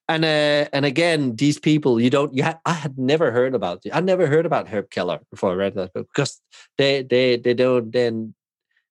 And 0.10 0.24
uh, 0.24 0.70
and 0.72 0.86
again, 0.86 1.36
these 1.36 1.60
people 1.60 2.00
you 2.00 2.10
don't 2.10 2.34
you 2.34 2.44
had 2.44 2.60
I 2.66 2.74
had 2.74 2.98
never 2.98 3.32
heard 3.32 3.56
about 3.56 3.84
I 3.92 4.00
never 4.02 4.28
heard 4.28 4.46
about 4.46 4.68
Herb 4.68 4.90
Keller 4.90 5.20
before 5.32 5.52
I 5.52 5.56
read 5.56 5.76
that 5.76 5.94
book 5.94 6.08
because 6.14 6.40
they 6.78 7.04
they 7.04 7.38
they 7.38 7.54
don't 7.54 7.92
then 7.92 8.34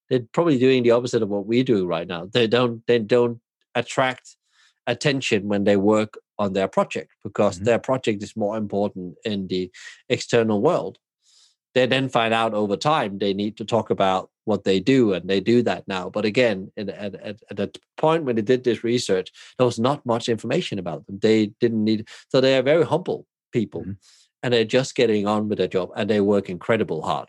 they're 0.08 0.26
probably 0.32 0.58
doing 0.58 0.82
the 0.82 0.90
opposite 0.90 1.22
of 1.22 1.28
what 1.28 1.46
we 1.46 1.62
do 1.62 1.86
right 1.86 2.06
now. 2.06 2.28
They 2.30 2.46
don't 2.46 2.84
they 2.86 2.98
don't 2.98 3.40
attract 3.74 4.36
attention 4.86 5.48
when 5.48 5.64
they 5.64 5.76
work 5.76 6.18
on 6.38 6.52
their 6.52 6.68
project 6.68 7.12
because 7.24 7.56
mm-hmm. 7.56 7.64
their 7.64 7.78
project 7.78 8.22
is 8.22 8.36
more 8.36 8.56
important 8.56 9.16
in 9.24 9.48
the 9.48 9.70
external 10.08 10.60
world. 10.60 10.98
They 11.74 11.86
then 11.86 12.08
find 12.08 12.32
out 12.32 12.54
over 12.54 12.76
time 12.76 13.18
they 13.18 13.34
need 13.34 13.56
to 13.58 13.64
talk 13.64 13.90
about 13.90 14.30
what 14.44 14.64
they 14.64 14.80
do, 14.80 15.12
and 15.12 15.28
they 15.28 15.40
do 15.40 15.60
that 15.62 15.86
now. 15.88 16.08
But 16.08 16.24
again, 16.24 16.70
at, 16.76 16.88
at, 16.88 17.42
at 17.50 17.56
the 17.56 17.70
point 17.96 18.24
when 18.24 18.36
they 18.36 18.42
did 18.42 18.64
this 18.64 18.84
research, 18.84 19.30
there 19.58 19.66
was 19.66 19.78
not 19.78 20.06
much 20.06 20.28
information 20.28 20.78
about 20.78 21.04
them. 21.06 21.18
They 21.20 21.46
didn't 21.60 21.84
need, 21.84 22.08
so 22.30 22.40
they 22.40 22.56
are 22.56 22.62
very 22.62 22.84
humble 22.84 23.26
people, 23.52 23.82
mm-hmm. 23.82 23.92
and 24.42 24.54
they're 24.54 24.64
just 24.64 24.94
getting 24.94 25.26
on 25.26 25.48
with 25.48 25.58
their 25.58 25.66
job, 25.66 25.90
and 25.96 26.08
they 26.08 26.20
work 26.20 26.48
incredible 26.48 27.02
hard, 27.02 27.28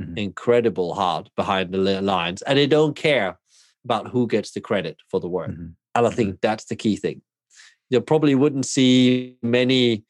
mm-hmm. 0.00 0.16
incredible 0.16 0.94
hard 0.94 1.30
behind 1.36 1.72
the 1.72 2.00
lines, 2.00 2.42
and 2.42 2.58
they 2.58 2.66
don't 2.66 2.96
care 2.96 3.38
about 3.84 4.08
who 4.08 4.26
gets 4.26 4.50
the 4.52 4.60
credit 4.60 4.96
for 5.10 5.20
the 5.20 5.28
work. 5.28 5.50
And 5.96 6.06
I 6.06 6.10
think 6.10 6.28
mm-hmm. 6.28 6.38
that's 6.42 6.66
the 6.66 6.76
key 6.76 6.96
thing. 6.96 7.22
You 7.88 8.00
probably 8.00 8.34
wouldn't 8.34 8.66
see 8.66 9.36
many, 9.42 10.04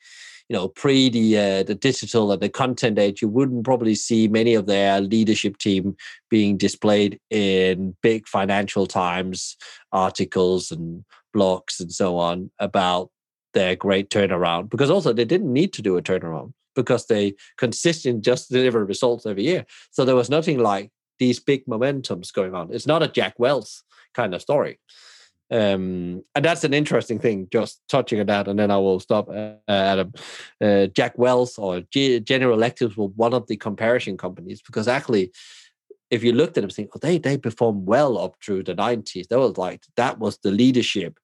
you 0.48 0.56
know, 0.56 0.68
pre 0.68 1.08
the 1.08 1.38
uh, 1.38 1.62
the 1.62 1.74
digital 1.74 2.32
and 2.32 2.42
the 2.42 2.48
content 2.48 2.98
age. 2.98 3.22
You 3.22 3.28
wouldn't 3.28 3.64
probably 3.64 3.94
see 3.94 4.26
many 4.26 4.54
of 4.54 4.66
their 4.66 5.00
leadership 5.00 5.58
team 5.58 5.94
being 6.28 6.56
displayed 6.56 7.20
in 7.30 7.96
big 8.02 8.26
Financial 8.26 8.86
Times 8.86 9.56
articles 9.92 10.72
and 10.72 11.04
blogs 11.34 11.78
and 11.80 11.92
so 11.92 12.16
on 12.16 12.50
about 12.58 13.10
their 13.54 13.76
great 13.76 14.10
turnaround 14.10 14.70
because 14.70 14.90
also 14.90 15.12
they 15.12 15.24
didn't 15.24 15.52
need 15.52 15.72
to 15.74 15.82
do 15.82 15.96
a 15.96 16.02
turnaround 16.02 16.52
because 16.74 17.06
they 17.06 17.34
consistently 17.58 18.20
just 18.20 18.50
deliver 18.50 18.84
results 18.84 19.24
every 19.24 19.44
year. 19.44 19.64
So 19.90 20.04
there 20.04 20.16
was 20.16 20.30
nothing 20.30 20.58
like 20.58 20.90
these 21.18 21.40
big 21.40 21.64
momentums 21.66 22.32
going 22.32 22.54
on. 22.54 22.72
It's 22.72 22.86
not 22.86 23.02
a 23.02 23.08
Jack 23.08 23.38
Welch 23.38 23.82
kind 24.14 24.34
of 24.34 24.42
story. 24.42 24.78
Um, 25.50 26.22
and 26.34 26.44
that's 26.44 26.64
an 26.64 26.74
interesting 26.74 27.20
thing, 27.20 27.48
just 27.52 27.80
touching 27.88 28.18
on 28.18 28.26
that, 28.26 28.48
and 28.48 28.58
then 28.58 28.70
I 28.70 28.78
will 28.78 28.98
stop, 28.98 29.28
uh, 29.28 29.54
Adam. 29.68 30.12
Uh, 30.60 30.86
Jack 30.86 31.16
Welch 31.16 31.58
or 31.58 31.82
G- 31.92 32.20
General 32.20 32.54
Electric 32.54 32.96
were 32.96 33.06
one 33.08 33.32
of 33.32 33.46
the 33.46 33.56
comparison 33.56 34.16
companies 34.16 34.60
because 34.60 34.88
actually, 34.88 35.30
if 36.10 36.24
you 36.24 36.32
looked 36.32 36.58
at 36.58 36.62
them, 36.62 36.70
think, 36.70 36.90
oh, 36.94 36.98
they 37.00 37.18
they 37.18 37.38
performed 37.38 37.86
well 37.86 38.18
up 38.18 38.34
through 38.42 38.64
the 38.64 38.74
nineties. 38.74 39.28
That 39.28 39.38
was 39.38 39.56
like 39.56 39.82
that 39.96 40.18
was 40.18 40.38
the 40.38 40.50
leadership 40.50 41.18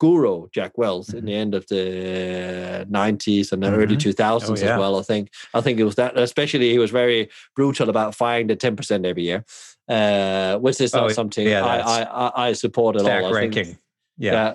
guru 0.00 0.48
Jack 0.52 0.76
Welch 0.76 1.06
mm-hmm. 1.06 1.18
in 1.18 1.24
the 1.26 1.34
end 1.34 1.54
of 1.54 1.66
the 1.68 2.86
90s 2.90 3.52
and 3.52 3.62
the 3.62 3.68
mm-hmm. 3.68 3.76
early 3.76 3.96
2000s 3.96 4.48
oh, 4.48 4.56
yeah. 4.56 4.72
as 4.72 4.78
well. 4.78 4.98
I 4.98 5.02
think 5.02 5.30
I 5.54 5.60
think 5.60 5.78
it 5.78 5.84
was 5.84 5.94
that 5.94 6.18
especially 6.18 6.70
he 6.70 6.78
was 6.78 6.90
very 6.90 7.28
brutal 7.54 7.88
about 7.88 8.16
firing 8.16 8.48
the 8.48 8.56
10% 8.56 9.06
every 9.06 9.22
year. 9.22 9.44
Uh, 9.88 10.56
which 10.58 10.80
is 10.80 10.94
not 10.94 11.04
oh, 11.04 11.08
something 11.08 11.48
yeah, 11.48 11.64
I, 11.64 12.02
I, 12.02 12.48
I, 12.48 12.52
support 12.52 12.94
at 12.94 13.02
all. 13.02 13.34
ranking. 13.34 13.64
Think, 13.64 13.78
yeah. 14.18 14.54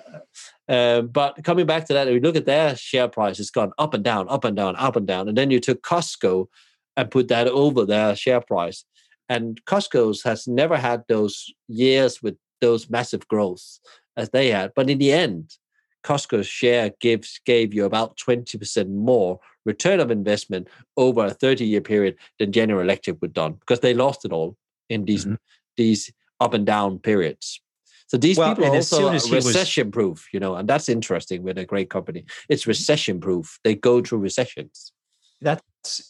Um, 0.66 1.08
but 1.08 1.44
coming 1.44 1.66
back 1.66 1.84
to 1.86 1.92
that, 1.92 2.08
if 2.08 2.14
you 2.14 2.20
look 2.20 2.36
at 2.36 2.46
their 2.46 2.74
share 2.74 3.08
price, 3.08 3.38
it's 3.38 3.50
gone 3.50 3.72
up 3.76 3.92
and 3.92 4.02
down, 4.02 4.28
up 4.30 4.44
and 4.44 4.56
down, 4.56 4.76
up 4.76 4.96
and 4.96 5.06
down. 5.06 5.28
And 5.28 5.36
then 5.36 5.50
you 5.50 5.60
took 5.60 5.82
Costco 5.82 6.46
and 6.96 7.10
put 7.10 7.28
that 7.28 7.48
over 7.48 7.84
their 7.84 8.16
share 8.16 8.40
price. 8.40 8.86
And 9.28 9.62
Costco's 9.66 10.22
has 10.22 10.48
never 10.48 10.78
had 10.78 11.04
those 11.06 11.52
years 11.68 12.22
with 12.22 12.38
those 12.62 12.88
massive 12.88 13.28
growths 13.28 13.80
as 14.16 14.30
they 14.30 14.50
had. 14.50 14.72
But 14.74 14.90
in 14.90 14.98
the 14.98 15.12
end, 15.12 15.52
Costco's 16.04 16.46
share 16.46 16.92
gives 17.00 17.40
gave 17.44 17.74
you 17.74 17.84
about 17.84 18.16
20% 18.16 18.88
more 18.90 19.40
return 19.64 19.98
of 19.98 20.10
investment 20.10 20.68
over 20.96 21.26
a 21.26 21.30
30 21.30 21.66
year 21.66 21.80
period 21.80 22.16
than 22.38 22.52
General 22.52 22.80
Electric 22.80 23.20
would 23.20 23.32
done 23.34 23.54
because 23.54 23.80
they 23.80 23.92
lost 23.92 24.24
it 24.24 24.32
all 24.32 24.56
in 24.88 25.04
these 25.04 25.24
mm-hmm. 25.24 25.34
these 25.76 26.12
up 26.40 26.54
and 26.54 26.64
down 26.64 26.98
periods. 26.98 27.60
So 28.06 28.16
these 28.16 28.38
well, 28.38 28.54
people 28.54 28.70
are 28.70 28.76
also 28.76 29.12
recession 29.12 29.88
was... 29.88 29.92
proof, 29.92 30.28
you 30.32 30.38
know, 30.38 30.54
and 30.54 30.68
that's 30.68 30.88
interesting 30.88 31.42
with 31.42 31.58
a 31.58 31.64
great 31.64 31.90
company. 31.90 32.24
It's 32.48 32.66
recession 32.66 33.20
proof. 33.20 33.58
They 33.64 33.74
go 33.74 34.00
through 34.00 34.18
recessions. 34.18 34.92
That's 35.40 35.62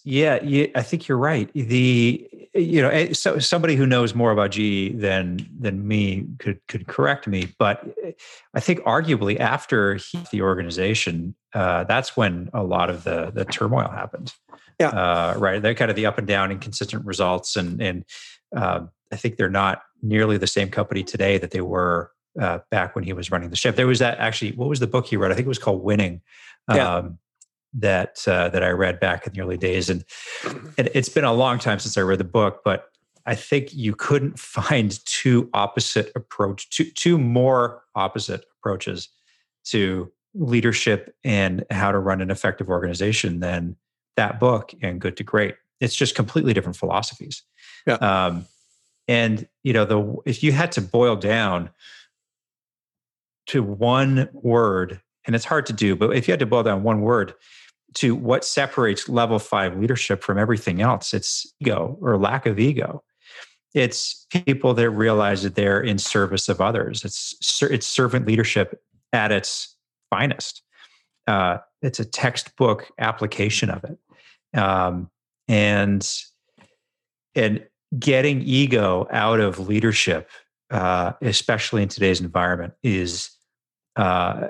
yeah, 0.05 0.43
yeah, 0.43 0.67
I 0.75 0.83
think 0.83 1.09
you're 1.09 1.19
right. 1.19 1.51
The 1.55 2.29
you 2.55 2.81
know, 2.81 2.89
eh, 2.89 3.13
so 3.13 3.39
somebody 3.39 3.77
who 3.77 3.87
knows 3.87 4.15
more 4.15 4.31
about 4.31 4.53
GE 4.53 4.99
than 4.99 5.47
than 5.59 5.87
me 5.87 6.27
could 6.39 6.61
could 6.69 6.87
correct 6.87 7.27
me, 7.27 7.49
but 7.59 7.85
eh, 8.05 8.13
I 8.55 8.61
think 8.61 8.81
arguably 8.81 9.39
after 9.39 9.97
he, 9.97 10.19
the 10.31 10.43
organization, 10.43 11.35
uh, 11.55 11.85
that's 11.85 12.17
when 12.17 12.51
a 12.53 12.63
lot 12.63 12.91
of 12.91 13.05
the 13.05 13.31
the 13.31 13.45
turmoil 13.45 13.89
happened. 13.89 14.33
Yeah, 14.79 14.89
uh, 14.89 15.35
right. 15.39 15.61
They're 15.61 15.75
kind 15.75 15.91
of 15.91 15.97
the 15.97 16.07
up 16.07 16.19
and 16.19 16.27
down, 16.27 16.51
inconsistent 16.51 17.05
results, 17.05 17.57
and 17.57 17.81
and 17.81 18.05
uh, 18.57 18.81
I 19.13 19.17
think 19.17 19.37
they're 19.37 19.49
not 19.49 19.83
nearly 20.03 20.39
the 20.39 20.47
same 20.47 20.71
company 20.71 21.03
today 21.03 21.39
that 21.39 21.51
they 21.51 21.61
were 21.61 22.11
uh, 22.41 22.59
back 22.71 22.95
when 22.95 23.05
he 23.05 23.13
was 23.13 23.31
running 23.31 23.51
the 23.51 23.57
ship. 23.57 23.77
There 23.77 23.87
was 23.87 23.99
that 23.99 24.19
actually. 24.19 24.53
What 24.53 24.69
was 24.69 24.81
the 24.81 24.87
book 24.87 25.07
he 25.07 25.17
wrote? 25.17 25.33
I 25.33 25.35
think 25.35 25.47
it 25.47 25.49
was 25.49 25.59
called 25.59 25.83
Winning. 25.83 26.23
Yeah. 26.73 27.03
That 27.79 28.27
uh, 28.27 28.49
that 28.49 28.63
I 28.63 28.71
read 28.71 29.01
back 29.01 29.27
in 29.27 29.35
the 29.35 29.41
early 29.43 29.59
days, 29.59 29.91
and, 29.91 30.05
and 30.79 30.89
it's 30.95 31.11
been 31.11 31.25
a 31.25 31.33
long 31.33 31.59
time 31.59 31.79
since 31.79 31.99
I 31.99 32.01
read 32.01 32.19
the 32.19 32.25
book, 32.25 32.63
but 32.65 32.91
I 33.27 33.35
think 33.35 33.75
you 33.75 33.95
couldn't 33.95 34.39
find 34.39 34.99
two 35.05 35.51
opposite 35.53 36.11
approach, 36.15 36.71
two 36.71 36.85
two 36.85 37.19
more 37.19 37.83
opposite 37.95 38.45
approaches 38.59 39.09
to 39.67 40.11
leadership 40.35 41.15
and 41.25 41.65
how 41.71 41.91
to 41.91 41.99
run 41.99 42.21
an 42.21 42.31
effective 42.31 42.69
organization 42.69 43.41
than 43.41 43.77
that 44.17 44.39
book 44.39 44.73
and 44.83 45.01
Good 45.01 45.17
to 45.19 45.25
Great. 45.25 45.57
It's 45.81 45.95
just 45.95 46.15
completely 46.15 46.53
different 46.53 46.77
philosophies. 46.77 47.43
Yeah. 47.87 47.95
Um, 47.95 48.47
and 49.09 49.49
you 49.63 49.73
know, 49.73 49.85
the 49.85 50.17
if 50.25 50.43
you 50.43 50.53
had 50.53 50.73
to 50.73 50.81
boil 50.81 51.17
down 51.17 51.71
to 53.47 53.63
one 53.63 54.29
word, 54.33 55.01
and 55.25 55.37
it's 55.37 55.45
hard 55.45 55.67
to 55.67 55.73
do, 55.73 55.95
but 55.95 56.17
if 56.17 56.27
you 56.27 56.33
had 56.33 56.41
to 56.41 56.47
boil 56.47 56.63
down 56.63 56.83
one 56.83 57.01
word 57.01 57.35
to 57.97 58.15
what 58.15 58.45
separates 58.45 59.09
level 59.09 59.39
five 59.39 59.77
leadership 59.77 60.23
from 60.23 60.39
everything 60.39 60.81
else. 60.81 61.15
It's 61.15 61.47
ego 61.61 61.99
or 62.01 62.19
lack 62.19 62.47
of 62.47 62.59
ego. 62.59 63.03
It's 63.75 64.27
people 64.31 64.75
that 64.75 64.91
realize 64.91 65.43
that 65.43 65.55
they're 65.55 65.81
in 65.81 65.99
service 65.99 66.49
of 66.49 66.61
others. 66.61 67.05
It's 67.05 67.63
it's 67.63 67.87
servant 67.87 68.27
leadership 68.27 68.81
at 69.13 69.33
its 69.33 69.77
finest. 70.11 70.63
Uh, 71.27 71.59
it's 71.83 72.01
a 72.01 72.05
textbook 72.05 72.91
application 72.99 73.71
of 73.71 73.85
it. 73.85 74.59
Um, 74.59 75.11
and 75.49 76.09
and 77.35 77.67
getting 77.99 78.43
ego 78.43 79.07
out 79.11 79.41
of 79.41 79.59
leadership 79.59 80.31
uh, 80.71 81.13
especially 81.23 81.83
in 81.83 81.89
today's 81.89 82.21
environment 82.21 82.75
is 82.83 83.31
uh, 83.97 84.49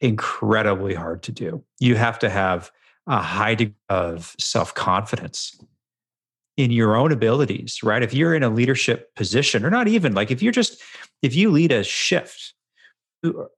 incredibly 0.00 0.94
hard 0.94 1.22
to 1.24 1.32
do. 1.32 1.62
You 1.80 1.96
have 1.96 2.18
to 2.20 2.30
have 2.30 2.70
a 3.06 3.20
high 3.20 3.54
degree 3.54 3.74
of 3.88 4.34
self 4.38 4.74
confidence 4.74 5.58
in 6.56 6.70
your 6.70 6.96
own 6.96 7.12
abilities, 7.12 7.82
right? 7.82 8.02
If 8.02 8.14
you're 8.14 8.34
in 8.34 8.42
a 8.42 8.48
leadership 8.48 9.14
position, 9.14 9.64
or 9.64 9.70
not 9.70 9.88
even 9.88 10.14
like 10.14 10.30
if 10.30 10.42
you're 10.42 10.52
just, 10.52 10.80
if 11.22 11.34
you 11.34 11.50
lead 11.50 11.70
a 11.70 11.84
shift, 11.84 12.54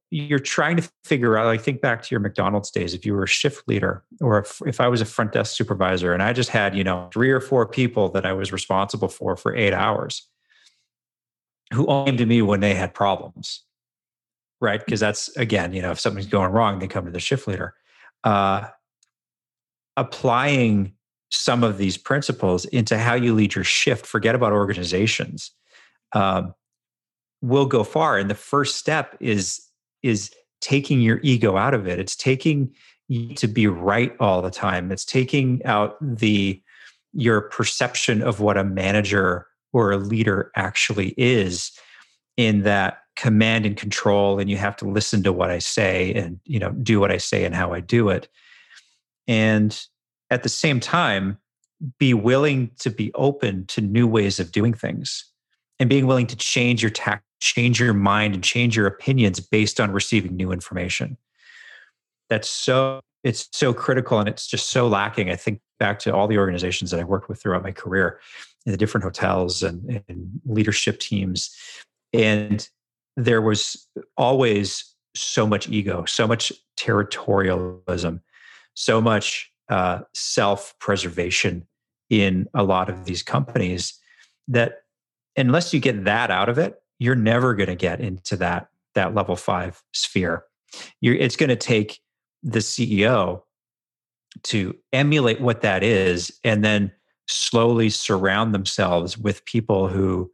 you're 0.09 0.39
trying 0.39 0.77
to 0.77 0.89
figure 1.03 1.37
out, 1.37 1.45
like, 1.45 1.61
think 1.61 1.81
back 1.81 2.01
to 2.01 2.07
your 2.11 2.19
McDonald's 2.19 2.71
days. 2.71 2.93
If 2.93 3.05
you 3.05 3.13
were 3.13 3.23
a 3.23 3.27
shift 3.27 3.67
leader, 3.67 4.03
or 4.21 4.39
if, 4.39 4.61
if 4.65 4.81
I 4.81 4.87
was 4.87 5.01
a 5.01 5.05
front 5.05 5.31
desk 5.31 5.55
supervisor 5.55 6.13
and 6.13 6.23
I 6.23 6.33
just 6.33 6.49
had, 6.49 6.75
you 6.75 6.83
know, 6.83 7.09
three 7.13 7.31
or 7.31 7.39
four 7.39 7.67
people 7.67 8.09
that 8.09 8.25
I 8.25 8.33
was 8.33 8.51
responsible 8.51 9.07
for 9.09 9.37
for 9.37 9.55
eight 9.55 9.73
hours 9.73 10.27
who 11.73 11.85
came 12.05 12.17
to 12.17 12.25
me 12.25 12.41
when 12.41 12.61
they 12.61 12.73
had 12.73 12.93
problems, 12.93 13.63
right? 14.59 14.83
Because 14.83 14.99
that's, 14.99 15.29
again, 15.37 15.73
you 15.73 15.81
know, 15.81 15.91
if 15.91 15.99
something's 15.99 16.27
going 16.27 16.51
wrong, 16.51 16.79
they 16.79 16.87
come 16.87 17.05
to 17.05 17.11
the 17.11 17.19
shift 17.19 17.47
leader. 17.47 17.75
Uh, 18.23 18.67
applying 19.99 20.93
some 21.29 21.63
of 21.63 21.77
these 21.77 21.97
principles 21.97 22.65
into 22.65 22.97
how 22.97 23.13
you 23.13 23.35
lead 23.35 23.53
your 23.53 23.63
shift, 23.63 24.05
forget 24.05 24.33
about 24.33 24.53
organizations, 24.53 25.51
um, 26.13 26.53
will 27.41 27.65
go 27.65 27.83
far. 27.83 28.17
And 28.17 28.29
the 28.29 28.35
first 28.35 28.77
step 28.77 29.15
is 29.19 29.61
is 30.01 30.31
taking 30.61 31.01
your 31.01 31.19
ego 31.21 31.57
out 31.57 31.73
of 31.73 31.87
it. 31.87 31.99
It's 31.99 32.15
taking 32.15 32.73
you 33.07 33.35
to 33.35 33.47
be 33.47 33.67
right 33.67 34.15
all 34.19 34.41
the 34.41 34.51
time. 34.51 34.91
It's 34.91 35.05
taking 35.05 35.63
out 35.65 35.97
the 36.01 36.61
your 37.13 37.41
perception 37.41 38.21
of 38.21 38.39
what 38.39 38.57
a 38.57 38.63
manager 38.63 39.47
or 39.73 39.91
a 39.91 39.97
leader 39.97 40.51
actually 40.55 41.13
is 41.17 41.71
in 42.37 42.63
that 42.63 42.99
command 43.15 43.65
and 43.65 43.75
control 43.75 44.39
and 44.39 44.49
you 44.49 44.55
have 44.55 44.77
to 44.77 44.87
listen 44.87 45.21
to 45.23 45.33
what 45.33 45.49
i 45.49 45.59
say 45.59 46.13
and 46.13 46.39
you 46.45 46.57
know 46.57 46.69
do 46.71 47.01
what 47.01 47.11
i 47.11 47.17
say 47.17 47.43
and 47.43 47.53
how 47.53 47.73
i 47.73 47.81
do 47.81 48.07
it 48.07 48.29
and 49.29 49.85
at 50.29 50.43
the 50.43 50.49
same 50.49 50.81
time 50.81 51.37
be 51.97 52.13
willing 52.13 52.71
to 52.79 52.89
be 52.89 53.13
open 53.13 53.65
to 53.67 53.79
new 53.79 54.05
ways 54.05 54.39
of 54.39 54.51
doing 54.51 54.73
things 54.73 55.23
and 55.79 55.87
being 55.89 56.07
willing 56.07 56.27
to 56.27 56.35
change 56.35 56.81
your 56.83 56.89
tact 56.89 57.23
change 57.39 57.79
your 57.79 57.93
mind 57.93 58.33
and 58.33 58.43
change 58.43 58.75
your 58.75 58.85
opinions 58.85 59.39
based 59.39 59.79
on 59.79 59.91
receiving 59.91 60.35
new 60.35 60.51
information. 60.51 61.17
That's 62.29 62.49
so 62.49 62.99
it's 63.23 63.47
so 63.53 63.73
critical 63.73 64.19
and 64.19 64.27
it's 64.27 64.47
just 64.47 64.69
so 64.69 64.87
lacking 64.87 65.29
i 65.29 65.35
think 65.35 65.59
back 65.77 65.99
to 65.99 66.13
all 66.13 66.25
the 66.25 66.37
organizations 66.37 66.89
that 66.89 67.01
i 67.01 67.03
worked 67.03 67.27
with 67.27 67.41
throughout 67.41 67.63
my 67.63 67.71
career 67.71 68.19
in 68.65 68.71
the 68.71 68.77
different 68.77 69.03
hotels 69.03 69.61
and, 69.61 70.01
and 70.07 70.29
leadership 70.45 70.99
teams. 70.99 71.53
And 72.13 72.67
there 73.17 73.41
was 73.41 73.87
always 74.15 74.95
so 75.15 75.45
much 75.45 75.67
ego 75.69 76.05
so 76.05 76.27
much 76.27 76.53
territorialism 76.77 78.21
so 78.79 79.01
much 79.01 79.51
uh, 79.67 79.99
self 80.13 80.73
preservation 80.79 81.67
in 82.09 82.47
a 82.53 82.63
lot 82.63 82.89
of 82.89 83.03
these 83.03 83.21
companies 83.21 83.99
that 84.47 84.83
unless 85.35 85.73
you 85.73 85.81
get 85.81 86.05
that 86.05 86.31
out 86.31 86.47
of 86.47 86.57
it, 86.57 86.81
you're 86.97 87.13
never 87.13 87.53
going 87.55 87.67
to 87.67 87.75
get 87.75 87.99
into 87.99 88.37
that 88.37 88.69
that 88.95 89.13
level 89.13 89.35
five 89.35 89.83
sphere. 89.93 90.45
You're, 91.01 91.15
it's 91.15 91.35
going 91.35 91.49
to 91.49 91.57
take 91.57 91.99
the 92.41 92.59
CEO 92.59 93.41
to 94.43 94.75
emulate 94.93 95.41
what 95.41 95.61
that 95.61 95.83
is, 95.83 96.31
and 96.45 96.63
then 96.63 96.91
slowly 97.27 97.89
surround 97.89 98.55
themselves 98.55 99.17
with 99.17 99.43
people 99.43 99.89
who 99.89 100.31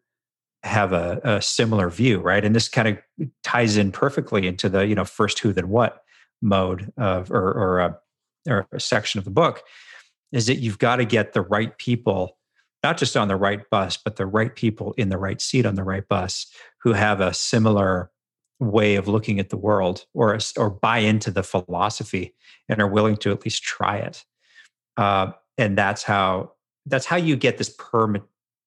have 0.61 0.93
a, 0.93 1.19
a 1.23 1.41
similar 1.41 1.89
view, 1.89 2.19
right? 2.19 2.45
And 2.45 2.55
this 2.55 2.69
kind 2.69 2.87
of 2.87 3.27
ties 3.43 3.75
in 3.75 3.91
perfectly 3.91 4.47
into 4.47 4.69
the 4.69 4.85
you 4.85 4.93
know 4.93 5.05
first 5.05 5.39
who 5.39 5.51
then 5.51 5.69
what 5.69 6.03
mode 6.43 6.93
of 6.97 7.31
or, 7.31 7.51
or 7.51 7.81
uh, 7.81 7.93
or 8.47 8.67
a 8.71 8.79
section 8.79 9.17
of 9.17 9.25
the 9.25 9.31
book 9.31 9.63
is 10.31 10.47
that 10.47 10.55
you've 10.55 10.79
got 10.79 10.97
to 10.97 11.05
get 11.05 11.33
the 11.33 11.41
right 11.41 11.77
people 11.77 12.37
not 12.83 12.97
just 12.97 13.17
on 13.17 13.27
the 13.27 13.35
right 13.35 13.69
bus 13.69 13.97
but 13.97 14.15
the 14.15 14.25
right 14.25 14.55
people 14.55 14.93
in 14.97 15.09
the 15.09 15.17
right 15.17 15.41
seat 15.41 15.65
on 15.65 15.75
the 15.75 15.83
right 15.83 16.07
bus 16.07 16.47
who 16.81 16.93
have 16.93 17.21
a 17.21 17.33
similar 17.33 18.11
way 18.59 18.95
of 18.95 19.07
looking 19.07 19.39
at 19.39 19.49
the 19.49 19.57
world 19.57 20.05
or 20.13 20.37
or 20.57 20.69
buy 20.69 20.99
into 20.99 21.31
the 21.31 21.43
philosophy 21.43 22.33
and 22.69 22.81
are 22.81 22.87
willing 22.87 23.17
to 23.17 23.31
at 23.31 23.43
least 23.43 23.63
try 23.63 23.97
it. 23.97 24.23
Uh, 24.97 25.31
and 25.57 25.77
that's 25.77 26.03
how 26.03 26.51
that's 26.85 27.05
how 27.05 27.17
you 27.17 27.35
get 27.35 27.57
this 27.57 27.73
perm- 27.77 28.23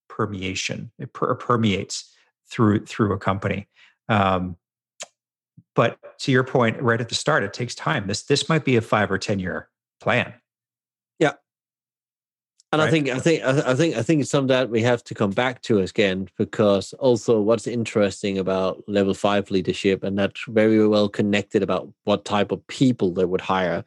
permeation 0.09 0.91
it 0.99 1.12
per- 1.12 1.35
permeates 1.35 2.12
through 2.51 2.85
through 2.85 3.12
a 3.12 3.18
company. 3.18 3.68
Um, 4.09 4.57
but 5.79 5.97
to 6.18 6.33
your 6.33 6.43
point 6.43 6.83
right 6.83 7.01
at 7.01 7.09
the 7.09 7.14
start 7.14 7.45
it 7.45 7.53
takes 7.53 7.72
time 7.72 8.09
this 8.09 8.24
this 8.24 8.49
might 8.49 8.64
be 8.64 8.74
a 8.74 8.81
five 8.81 9.11
or 9.12 9.16
ten 9.16 9.39
year 9.39 9.68
plan 10.01 10.35
Yeah, 11.20 11.35
and 12.72 12.81
right. 12.81 12.89
I 12.89 12.91
think 12.91 13.09
I 13.09 13.20
think 13.20 13.45
I 13.45 13.74
think 13.74 13.97
I 13.97 14.03
think 14.03 14.24
some 14.26 14.45
of 14.45 14.49
that 14.49 14.70
we 14.70 14.83
have 14.83 15.05
to 15.05 15.14
come 15.14 15.31
back 15.31 15.62
to 15.62 15.79
again 15.79 16.29
because 16.37 16.93
also 16.95 17.41
what's 17.41 17.68
interesting 17.68 18.39
about 18.39 18.83
level 18.89 19.14
five 19.14 19.53
leadership 19.53 20.03
and 20.03 20.18
that's 20.18 20.43
very 20.49 20.87
well 20.89 21.09
connected 21.09 21.62
about 21.62 21.89
what 22.05 22.24
type 22.24 22.51
of 22.51 22.66
people 22.66 23.14
they 23.14 23.24
would 23.24 23.41
hire. 23.41 23.85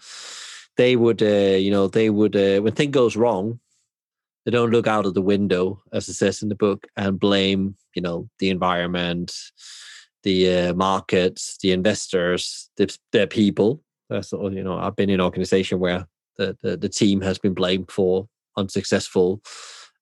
They 0.77 0.95
would, 0.95 1.21
uh, 1.21 1.57
you 1.59 1.69
know, 1.69 1.89
they 1.89 2.09
would 2.09 2.37
uh, 2.37 2.61
when 2.61 2.73
thing 2.73 2.91
goes 2.91 3.17
wrong, 3.17 3.59
they 4.45 4.51
don't 4.51 4.71
look 4.71 4.87
out 4.87 5.05
of 5.05 5.13
the 5.13 5.21
window 5.21 5.83
as 5.91 6.07
it 6.07 6.13
says 6.13 6.41
in 6.41 6.47
the 6.47 6.55
book 6.55 6.87
and 6.95 7.19
blame, 7.19 7.75
you 7.93 8.01
know, 8.01 8.29
the 8.39 8.49
environment, 8.49 9.33
the 10.23 10.69
uh, 10.69 10.73
markets, 10.73 11.57
the 11.61 11.71
investors, 11.71 12.69
the, 12.77 12.95
their 13.11 13.27
people. 13.27 13.81
That's 14.09 14.31
you 14.31 14.63
know, 14.63 14.77
I've 14.77 14.95
been 14.95 15.09
in 15.09 15.19
an 15.19 15.25
organization 15.25 15.79
where 15.79 16.05
the, 16.37 16.57
the, 16.61 16.77
the 16.77 16.89
team 16.89 17.21
has 17.21 17.39
been 17.39 17.53
blamed 17.53 17.91
for 17.91 18.27
unsuccessful 18.57 19.41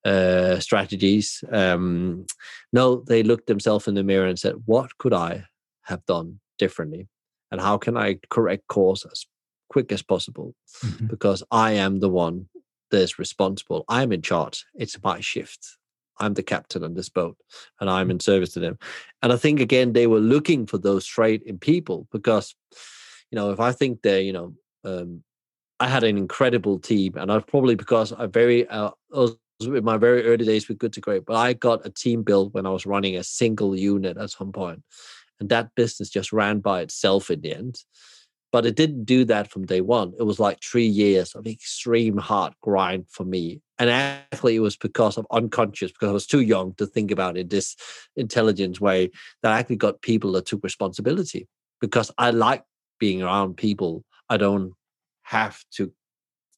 uh, 0.05 0.59
strategies. 0.59 1.43
Um, 1.51 2.25
no, 2.73 3.03
they 3.07 3.23
looked 3.23 3.47
themselves 3.47 3.87
in 3.87 3.95
the 3.95 4.03
mirror 4.03 4.27
and 4.27 4.39
said, 4.39 4.55
"What 4.65 4.97
could 4.97 5.13
I 5.13 5.45
have 5.83 6.05
done 6.05 6.39
differently, 6.57 7.07
and 7.51 7.61
how 7.61 7.77
can 7.77 7.97
I 7.97 8.19
correct 8.29 8.67
course 8.67 9.05
as 9.05 9.25
quick 9.69 9.91
as 9.91 10.01
possible? 10.01 10.55
Mm-hmm. 10.83 11.07
Because 11.07 11.43
I 11.51 11.73
am 11.73 11.99
the 11.99 12.09
one 12.09 12.47
that's 12.91 13.19
responsible. 13.19 13.85
I'm 13.87 14.11
in 14.11 14.21
charge. 14.21 14.65
It's 14.75 15.01
my 15.03 15.19
shift. 15.19 15.77
I'm 16.19 16.33
the 16.33 16.43
captain 16.43 16.83
on 16.83 16.93
this 16.93 17.09
boat, 17.09 17.37
and 17.79 17.89
I'm 17.89 18.07
mm. 18.07 18.11
in 18.11 18.19
service 18.19 18.53
to 18.53 18.59
them." 18.59 18.77
And 19.21 19.31
I 19.31 19.37
think 19.37 19.59
again, 19.59 19.93
they 19.93 20.07
were 20.07 20.19
looking 20.19 20.65
for 20.65 20.77
those 20.77 21.05
traits 21.05 21.45
in 21.45 21.57
people 21.57 22.07
because, 22.11 22.55
you 23.31 23.35
know, 23.35 23.51
if 23.51 23.59
I 23.59 23.71
think 23.71 24.01
they, 24.01 24.23
you 24.23 24.33
know. 24.33 24.53
Um, 24.83 25.23
I 25.81 25.87
had 25.87 26.03
an 26.03 26.17
incredible 26.17 26.77
team, 26.77 27.13
and 27.15 27.31
I 27.31 27.39
probably 27.39 27.75
because 27.75 28.11
I 28.11 28.25
very 28.25 28.67
uh, 28.67 28.91
in 29.61 29.83
my 29.83 29.97
very 29.97 30.25
early 30.25 30.45
days 30.45 30.67
with 30.67 30.77
Good 30.77 30.93
to 30.93 31.01
Great, 31.01 31.25
but 31.25 31.35
I 31.35 31.53
got 31.53 31.85
a 31.85 31.89
team 31.89 32.23
built 32.23 32.53
when 32.53 32.65
I 32.65 32.69
was 32.69 32.85
running 32.85 33.15
a 33.15 33.23
single 33.23 33.77
unit 33.77 34.17
at 34.17 34.29
some 34.29 34.51
point, 34.51 34.83
and 35.39 35.49
that 35.49 35.75
business 35.75 36.09
just 36.09 36.31
ran 36.31 36.59
by 36.59 36.81
itself 36.81 37.29
in 37.29 37.41
the 37.41 37.53
end. 37.53 37.77
But 38.51 38.65
it 38.65 38.75
didn't 38.75 39.03
do 39.05 39.25
that 39.25 39.51
from 39.51 39.65
day 39.65 39.81
one. 39.81 40.13
It 40.17 40.23
was 40.23 40.39
like 40.39 40.59
three 40.63 40.87
years 40.87 41.35
of 41.35 41.45
extreme 41.45 42.17
hard 42.17 42.53
grind 42.61 43.05
for 43.09 43.23
me. 43.23 43.61
And 43.77 43.89
actually, 43.89 44.55
it 44.55 44.61
was 44.61 44.75
because 44.75 45.17
of 45.17 45.27
unconscious, 45.31 45.91
because 45.91 46.09
I 46.09 46.13
was 46.13 46.25
too 46.25 46.41
young 46.41 46.73
to 46.75 46.87
think 46.87 47.11
about 47.11 47.37
it 47.37 47.49
this 47.49 47.75
intelligent 48.15 48.81
way 48.81 49.11
that 49.43 49.51
I 49.51 49.59
actually 49.59 49.75
got 49.75 50.01
people 50.01 50.31
that 50.33 50.47
took 50.47 50.63
responsibility 50.63 51.47
because 51.79 52.11
I 52.17 52.31
like 52.31 52.63
being 52.99 53.21
around 53.21 53.55
people 53.55 54.03
I 54.29 54.37
don't 54.37 54.73
have 55.23 55.63
to 55.75 55.91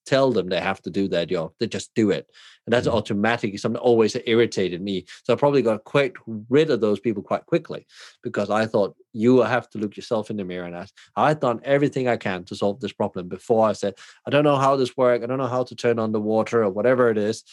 tell 0.06 0.32
them 0.32 0.50
they 0.50 0.60
have 0.60 0.82
to 0.82 0.90
do 0.90 1.08
their 1.08 1.26
job. 1.26 1.52
They 1.60 1.68
just 1.68 1.94
do 1.96 2.12
it. 2.12 2.28
And 2.66 2.74
that's 2.74 2.88
mm-hmm. 2.88 2.98
automatically 2.98 3.58
something 3.58 3.82
always 3.82 4.16
irritated 4.26 4.82
me. 4.82 5.06
So 5.24 5.34
I 5.34 5.36
probably 5.36 5.62
got 5.62 5.84
quite 5.84 6.14
rid 6.50 6.70
of 6.70 6.82
those 6.82 7.00
people 7.00 7.24
quite 7.24 7.46
quickly 7.46 7.88
because 8.22 8.50
I 8.50 8.66
thought 8.66 8.96
you 9.14 9.42
have 9.42 9.70
to 9.72 9.78
look 9.78 9.96
yourself 9.96 10.30
in 10.30 10.38
the 10.38 10.46
mirror 10.46 10.66
and 10.66 10.76
ask, 10.76 10.94
I've 11.16 11.40
done 11.40 11.60
everything 11.64 12.08
I 12.08 12.18
can 12.18 12.44
to 12.46 12.56
solve 12.56 12.80
this 12.80 12.94
problem 12.94 13.28
before 13.28 13.68
I 13.68 13.74
said, 13.74 13.96
I 14.28 14.30
don't 14.30 14.44
know 14.44 14.58
how 14.58 14.76
this 14.76 14.96
works. 14.96 15.24
I 15.24 15.28
don't 15.28 15.40
know 15.40 15.48
how 15.48 15.64
to 15.64 15.76
turn 15.76 16.00
on 16.00 16.12
the 16.12 16.22
water 16.22 16.64
or 16.64 16.70
whatever 16.70 17.10
it 17.10 17.18
is. 17.18 17.44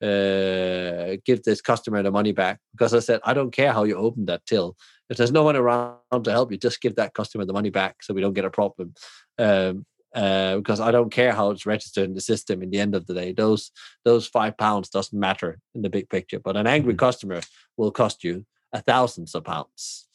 Uh, 0.00 1.16
give 1.24 1.42
this 1.42 1.60
customer 1.60 2.02
the 2.04 2.10
money 2.12 2.30
back 2.30 2.60
because 2.72 2.94
I 2.94 3.00
said, 3.00 3.20
I 3.24 3.34
don't 3.34 3.50
care 3.50 3.72
how 3.72 3.82
you 3.84 3.96
open 3.96 4.26
that 4.26 4.46
till. 4.46 4.76
If 5.10 5.16
there's 5.16 5.32
no 5.32 5.42
one 5.42 5.56
around 5.56 5.98
to 6.24 6.30
help 6.30 6.52
you, 6.52 6.58
just 6.58 6.80
give 6.80 6.96
that 6.96 7.14
customer 7.14 7.44
the 7.44 7.52
money 7.52 7.70
back 7.70 8.02
so 8.02 8.14
we 8.14 8.20
don't 8.20 8.34
get 8.34 8.44
a 8.44 8.50
problem. 8.50 8.94
Um, 9.38 9.86
uh, 10.14 10.56
because 10.56 10.80
I 10.80 10.90
don't 10.90 11.12
care 11.12 11.32
how 11.32 11.50
it's 11.50 11.66
registered 11.66 12.04
in 12.04 12.14
the 12.14 12.20
system. 12.20 12.62
In 12.62 12.70
the 12.70 12.80
end 12.80 12.94
of 12.94 13.06
the 13.06 13.14
day, 13.14 13.32
those 13.32 13.70
those 14.04 14.26
five 14.26 14.56
pounds 14.56 14.88
doesn't 14.88 15.18
matter 15.18 15.58
in 15.74 15.82
the 15.82 15.90
big 15.90 16.08
picture. 16.08 16.40
But 16.40 16.56
an 16.56 16.66
angry 16.66 16.92
mm-hmm. 16.94 16.98
customer 16.98 17.40
will 17.76 17.90
cost 17.90 18.24
you 18.24 18.46
a 18.72 18.80
thousands 18.80 19.34
of 19.34 19.44
pounds 19.44 20.06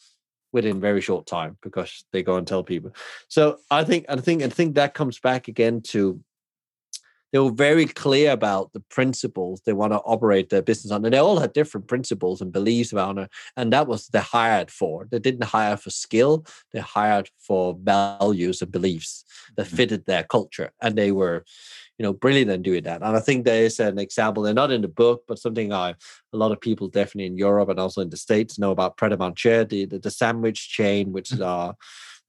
within 0.51 0.79
very 0.79 1.01
short 1.01 1.25
time 1.25 1.57
because 1.61 2.05
they 2.11 2.23
go 2.23 2.37
and 2.37 2.47
tell 2.47 2.63
people. 2.63 2.91
So 3.27 3.57
I 3.69 3.83
think 3.83 4.05
I 4.09 4.15
think 4.17 4.43
I 4.43 4.49
think 4.49 4.75
that 4.75 4.93
comes 4.93 5.19
back 5.19 5.47
again 5.47 5.81
to 5.87 6.19
they 7.33 7.39
were 7.39 7.51
very 7.51 7.87
clear 7.87 8.31
about 8.31 8.71
the 8.73 8.79
principles 8.79 9.61
they 9.65 9.73
want 9.73 9.91
to 9.91 9.97
operate 9.99 10.49
their 10.49 10.61
business 10.61 10.91
on. 10.91 11.03
And 11.03 11.13
they 11.13 11.17
all 11.17 11.39
had 11.39 11.51
different 11.51 11.87
principles 11.87 12.41
and 12.41 12.53
beliefs 12.53 12.91
about 12.91 13.17
it. 13.17 13.29
And 13.57 13.73
that 13.73 13.87
was 13.87 14.07
they 14.07 14.19
hired 14.19 14.69
for. 14.69 15.07
They 15.09 15.17
didn't 15.17 15.45
hire 15.45 15.75
for 15.75 15.89
skill, 15.89 16.45
they 16.71 16.79
hired 16.79 17.31
for 17.39 17.75
values 17.81 18.61
and 18.61 18.71
beliefs 18.71 19.25
that 19.57 19.65
mm-hmm. 19.65 19.75
fitted 19.75 20.05
their 20.05 20.23
culture. 20.23 20.71
And 20.79 20.95
they 20.95 21.11
were, 21.11 21.43
you 21.97 22.03
know, 22.03 22.13
brilliant 22.13 22.51
in 22.51 22.61
doing 22.61 22.83
that. 22.83 23.01
And 23.01 23.17
I 23.17 23.19
think 23.19 23.45
there 23.45 23.63
is 23.63 23.79
an 23.79 23.97
example, 23.97 24.43
they're 24.43 24.53
not 24.53 24.71
in 24.71 24.81
the 24.81 24.87
book, 24.87 25.23
but 25.27 25.39
something 25.39 25.73
I 25.73 25.95
a 26.33 26.37
lot 26.37 26.51
of 26.51 26.61
people 26.61 26.87
definitely 26.87 27.25
in 27.25 27.37
Europe 27.37 27.69
and 27.69 27.79
also 27.79 28.01
in 28.01 28.11
the 28.11 28.17
States 28.17 28.59
know 28.59 28.71
about 28.71 28.97
Pret 28.97 29.11
a 29.11 29.17
Manger, 29.17 29.65
the, 29.65 29.85
the, 29.85 29.97
the 29.97 30.11
sandwich 30.11 30.69
chain, 30.69 31.11
which 31.11 31.31
is 31.31 31.39
mm-hmm. 31.39 31.71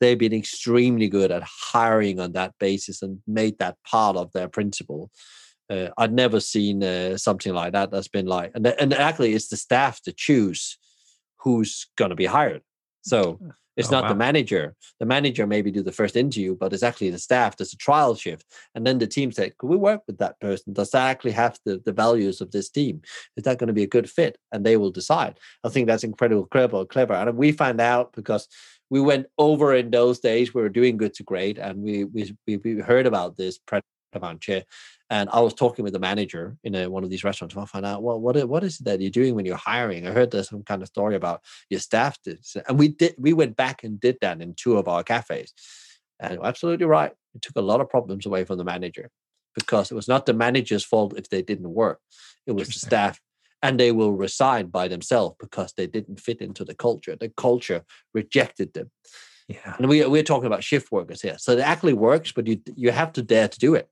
They've 0.05 0.19
been 0.19 0.35
extremely 0.35 1.09
good 1.09 1.33
at 1.33 1.43
hiring 1.43 2.21
on 2.21 2.33
that 2.33 2.53
basis 2.61 3.01
and 3.01 3.21
made 3.27 3.59
that 3.59 3.77
part 3.91 4.17
of 4.17 4.31
their 4.33 4.49
principle. 4.49 5.11
Uh, 5.71 5.89
I'd 5.97 6.13
never 6.13 6.41
seen 6.41 6.85
uh, 6.85 7.17
something 7.17 7.55
like 7.55 7.73
that 7.73 7.91
that's 7.91 8.09
been 8.09 8.27
like, 8.27 8.53
and, 8.55 8.67
and 8.67 8.93
actually, 8.93 9.33
it's 9.33 9.49
the 9.49 9.57
staff 9.57 10.03
to 10.03 10.13
choose 10.13 10.77
who's 11.39 11.87
going 11.97 12.11
to 12.11 12.17
be 12.17 12.27
hired. 12.27 12.61
So 13.01 13.41
it's 13.79 13.89
oh, 13.89 13.93
not 13.93 14.05
wow. 14.05 14.09
the 14.11 14.15
manager. 14.17 14.75
The 15.01 15.07
manager 15.07 15.47
maybe 15.47 15.71
do 15.71 15.83
the 15.83 15.91
first 15.91 16.17
interview, 16.17 16.55
but 16.55 16.75
it's 16.75 16.83
actually 16.83 17.09
the 17.09 17.19
staff. 17.19 17.57
There's 17.57 17.73
a 17.73 17.79
trial 17.79 18.15
shift, 18.15 18.45
and 18.75 18.87
then 18.87 18.99
the 18.99 19.07
team 19.07 19.33
said, 19.33 19.57
"Could 19.57 19.71
we 19.71 19.77
work 19.77 20.03
with 20.07 20.19
that 20.19 20.39
person? 20.39 20.75
Does 20.75 20.91
that 20.91 21.09
actually 21.09 21.33
have 21.33 21.59
the, 21.65 21.81
the 21.83 21.93
values 21.93 22.43
of 22.43 22.51
this 22.51 22.69
team? 22.69 23.01
Is 23.39 23.45
that 23.45 23.59
going 23.59 23.69
to 23.69 23.81
be 23.81 23.85
a 23.85 23.95
good 23.97 24.11
fit?" 24.11 24.37
And 24.53 24.67
they 24.67 24.77
will 24.77 24.91
decide. 24.91 25.41
I 25.65 25.71
think 25.71 25.87
that's 25.87 26.05
incredible, 26.05 26.45
clever, 26.45 26.85
clever. 26.85 27.15
And 27.15 27.39
we 27.39 27.53
find 27.53 27.81
out 27.81 28.13
because 28.13 28.49
we 28.91 29.01
went 29.01 29.27
over 29.39 29.75
in 29.75 29.91
those 29.91 30.21
days. 30.21 30.55
We 30.55 30.63
were 30.63 30.69
doing 30.69 30.97
good 30.97 31.15
to 31.15 31.23
great, 31.23 31.59
and 31.59 31.83
we 31.83 32.05
we 32.05 32.35
we, 32.47 32.81
heard 32.81 33.07
about 33.07 33.37
this 33.37 33.59
Pret 33.59 33.83
and 35.11 35.29
I 35.33 35.41
was 35.41 35.55
talking 35.55 35.83
with 35.83 35.93
the 35.93 35.99
manager 35.99 36.57
in 36.65 36.75
a, 36.75 36.89
one 36.89 37.05
of 37.05 37.11
these 37.11 37.25
restaurants. 37.25 37.57
I 37.57 37.65
find 37.65 37.85
out 37.85 38.03
well, 38.03 38.21
what 38.21 38.49
what 38.49 38.65
is 38.65 38.81
it 38.81 38.85
that 38.85 39.01
you're 39.01 39.11
doing 39.11 39.35
when 39.35 39.45
you're 39.45 39.57
hiring? 39.57 40.07
I 40.07 40.13
heard 40.13 40.31
there's 40.31 40.49
some 40.49 40.63
kind 40.63 40.83
of 40.83 40.89
story 40.89 41.17
about 41.17 41.43
your 41.71 41.81
staff 41.81 42.19
and 42.69 42.79
we 42.79 42.89
did. 42.89 43.15
We 43.19 43.33
went 43.33 43.57
back 43.57 43.85
and 43.85 44.01
did 44.01 44.19
that 44.21 44.41
in 44.41 44.55
two 44.55 44.77
of 44.77 44.89
our 44.89 45.03
cafes, 45.03 45.53
and 46.21 46.39
absolutely 46.43 46.87
right. 46.87 47.13
It 47.35 47.43
took 47.43 47.57
a 47.57 47.61
lot 47.61 47.81
of 47.81 47.89
problems 47.89 48.27
away 48.27 48.45
from 48.45 48.59
the 48.59 48.65
manager 48.65 49.11
because 49.55 49.91
it 49.91 49.95
was 49.95 50.09
not 50.09 50.27
the 50.27 50.35
manager's 50.35 50.85
fault 50.85 51.19
if 51.19 51.29
they 51.29 51.43
didn't 51.43 51.75
work; 51.75 52.01
it 52.47 52.53
was 52.53 52.69
the 52.69 52.75
staff 52.75 53.21
and 53.65 53.81
they 53.81 53.93
will 53.93 54.13
resign 54.13 54.67
by 54.67 54.89
themselves 54.89 55.37
because 55.41 55.73
they 55.73 55.87
didn't 55.87 56.21
fit 56.21 56.43
into 56.43 56.65
the 56.67 56.75
culture. 56.75 57.17
The 57.17 57.31
culture 57.31 57.83
rejected 58.13 58.75
them. 58.75 58.91
Yeah. 59.49 59.75
And 59.79 59.89
we, 59.89 60.05
we're 60.05 60.23
talking 60.23 60.47
about 60.47 60.63
shift 60.63 60.93
workers 60.93 61.23
here. 61.23 61.37
So 61.39 61.53
it 61.53 61.61
actually 61.61 61.95
works, 61.95 62.31
but 62.31 62.47
you 62.47 62.61
you 62.77 62.91
have 62.93 63.13
to 63.15 63.23
dare 63.23 63.49
to 63.49 63.59
do 63.59 63.75
it 63.75 63.89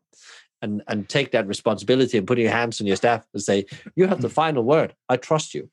and, 0.60 0.82
and 0.88 1.08
take 1.08 1.32
that 1.32 1.46
responsibility 1.46 2.18
and 2.18 2.26
put 2.26 2.38
your 2.38 2.50
hands 2.50 2.80
on 2.82 2.86
your 2.86 2.96
staff 2.96 3.24
and 3.32 3.42
say, 3.42 3.64
you 3.96 4.06
have 4.06 4.20
the 4.20 4.28
final 4.28 4.62
word. 4.62 4.94
I 5.08 5.16
trust 5.16 5.54
you. 5.54 5.70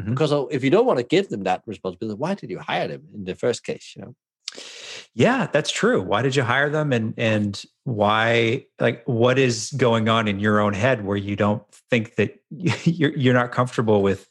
Mm-hmm. 0.00 0.10
Because 0.10 0.32
oh, 0.32 0.48
if 0.50 0.64
you 0.64 0.70
don't 0.70 0.86
want 0.86 0.98
to 0.98 1.04
give 1.04 1.28
them 1.28 1.44
that 1.44 1.62
responsibility, 1.66 2.18
why 2.18 2.34
did 2.34 2.50
you 2.50 2.58
hire 2.58 2.88
them 2.88 3.02
in 3.14 3.24
the 3.24 3.34
first 3.34 3.64
case? 3.64 3.92
You 3.96 4.02
know? 4.02 4.14
Yeah, 5.18 5.46
that's 5.50 5.70
true. 5.70 6.02
Why 6.02 6.20
did 6.20 6.36
you 6.36 6.42
hire 6.42 6.68
them 6.68 6.92
and 6.92 7.14
and 7.16 7.64
why 7.84 8.66
like 8.78 9.02
what 9.06 9.38
is 9.38 9.72
going 9.74 10.10
on 10.10 10.28
in 10.28 10.38
your 10.38 10.60
own 10.60 10.74
head 10.74 11.06
where 11.06 11.16
you 11.16 11.36
don't 11.36 11.62
think 11.90 12.16
that 12.16 12.38
you're 12.50 13.16
you're 13.16 13.32
not 13.32 13.50
comfortable 13.50 14.02
with 14.02 14.28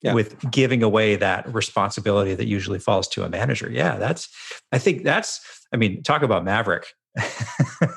yeah. 0.00 0.14
with 0.14 0.48
giving 0.52 0.84
away 0.84 1.16
that 1.16 1.52
responsibility 1.52 2.36
that 2.36 2.46
usually 2.46 2.78
falls 2.78 3.08
to 3.08 3.24
a 3.24 3.28
manager. 3.28 3.68
Yeah, 3.68 3.96
that's 3.96 4.28
I 4.70 4.78
think 4.78 5.02
that's 5.02 5.40
I 5.74 5.76
mean, 5.76 6.04
talk 6.04 6.22
about 6.22 6.44
maverick. 6.44 6.86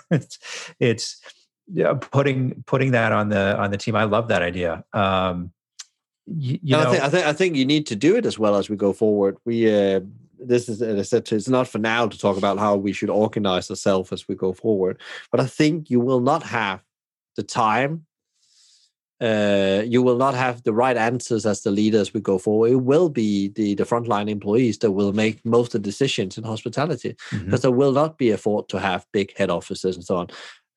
it's 0.09 0.39
it's 0.79 1.21
yeah, 1.67 1.93
putting 1.93 2.63
putting 2.65 2.89
that 2.93 3.11
on 3.11 3.29
the 3.29 3.55
on 3.55 3.69
the 3.69 3.77
team. 3.77 3.95
I 3.95 4.05
love 4.05 4.29
that 4.29 4.41
idea. 4.41 4.83
Um 4.93 5.51
you, 6.25 6.57
you 6.63 6.75
know, 6.75 6.81
I 6.81 6.91
think, 6.91 7.03
I 7.03 7.09
think 7.09 7.25
I 7.27 7.33
think 7.33 7.55
you 7.55 7.65
need 7.65 7.85
to 7.87 7.95
do 7.95 8.15
it 8.15 8.25
as 8.25 8.39
well 8.39 8.55
as 8.55 8.67
we 8.67 8.75
go 8.77 8.93
forward. 8.93 9.37
We 9.45 9.71
uh, 9.71 9.99
this 10.41 10.67
is 10.69 10.81
as 10.81 10.99
I 10.99 11.03
said, 11.03 11.31
it's 11.31 11.47
not 11.47 11.67
for 11.67 11.79
now 11.79 12.07
to 12.07 12.17
talk 12.17 12.37
about 12.37 12.57
how 12.59 12.75
we 12.75 12.93
should 12.93 13.09
organize 13.09 13.69
ourselves 13.69 14.11
as 14.11 14.27
we 14.27 14.35
go 14.35 14.53
forward. 14.53 14.99
But 15.31 15.39
I 15.39 15.45
think 15.45 15.89
you 15.89 15.99
will 15.99 16.19
not 16.21 16.43
have 16.43 16.81
the 17.35 17.43
time 17.43 18.05
uh, 19.21 19.83
you 19.85 20.01
will 20.01 20.17
not 20.17 20.33
have 20.33 20.63
the 20.63 20.73
right 20.73 20.97
answers 20.97 21.45
as 21.45 21.61
the 21.61 21.69
leaders 21.69 22.11
we 22.11 22.19
go 22.19 22.39
forward. 22.39 22.71
It 22.71 22.75
will 22.77 23.07
be 23.07 23.49
the, 23.49 23.75
the 23.75 23.83
frontline 23.83 24.27
employees 24.27 24.79
that 24.79 24.91
will 24.93 25.13
make 25.13 25.45
most 25.45 25.75
of 25.75 25.83
the 25.83 25.89
decisions 25.89 26.39
in 26.39 26.43
hospitality 26.43 27.15
Mhm. 27.29 27.45
because 27.45 27.61
there 27.61 27.69
will 27.69 27.91
not 27.91 28.17
be 28.17 28.31
a 28.31 28.33
afford 28.33 28.67
to 28.69 28.79
have 28.79 29.05
big 29.11 29.37
head 29.37 29.51
offices 29.51 29.95
and 29.95 30.03
so 30.03 30.15
on. 30.15 30.27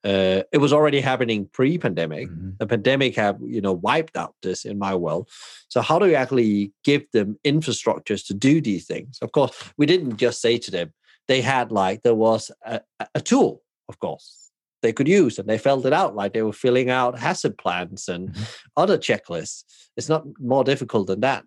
Uh, 0.05 0.43
it 0.51 0.59
was 0.59 0.71
already 0.71 1.01
happening 1.01 1.49
pre-pandemic. 1.51 2.29
Mhm. 2.29 2.57
The 2.59 2.67
pandemic 2.67 3.15
have 3.15 3.37
you 3.55 3.59
know 3.61 3.73
wiped 3.73 4.15
out 4.15 4.35
this 4.43 4.63
in 4.65 4.77
my 4.77 4.93
world. 4.93 5.27
So 5.67 5.81
how 5.81 5.97
do 5.99 6.05
you 6.07 6.15
actually 6.15 6.71
give 6.83 7.03
them 7.11 7.39
infrastructures 7.43 8.25
to 8.27 8.33
do 8.33 8.61
these 8.61 8.85
things? 8.85 9.17
Of 9.21 9.31
course, 9.31 9.51
we 9.77 9.85
didn't 9.85 10.17
just 10.17 10.41
say 10.41 10.57
to 10.59 10.71
them. 10.71 10.93
They 11.27 11.41
had 11.41 11.71
like 11.71 12.03
there 12.03 12.13
was 12.27 12.51
a, 12.63 12.81
a- 13.15 13.21
tool, 13.21 13.63
of 13.89 13.97
course, 13.99 14.51
they 14.83 14.93
could 14.93 15.07
use, 15.07 15.39
and 15.39 15.47
they 15.49 15.57
filled 15.57 15.85
it 15.87 15.93
out 15.93 16.15
like 16.15 16.33
they 16.33 16.43
were 16.43 16.53
filling 16.65 16.89
out 16.91 17.17
hazard 17.19 17.57
plans 17.57 18.07
and 18.07 18.29
Mhm. 18.29 18.45
other 18.77 18.97
checklists. 18.99 19.63
It's 19.97 20.09
not 20.09 20.23
more 20.39 20.63
difficult 20.63 21.07
than 21.07 21.21
that. 21.21 21.43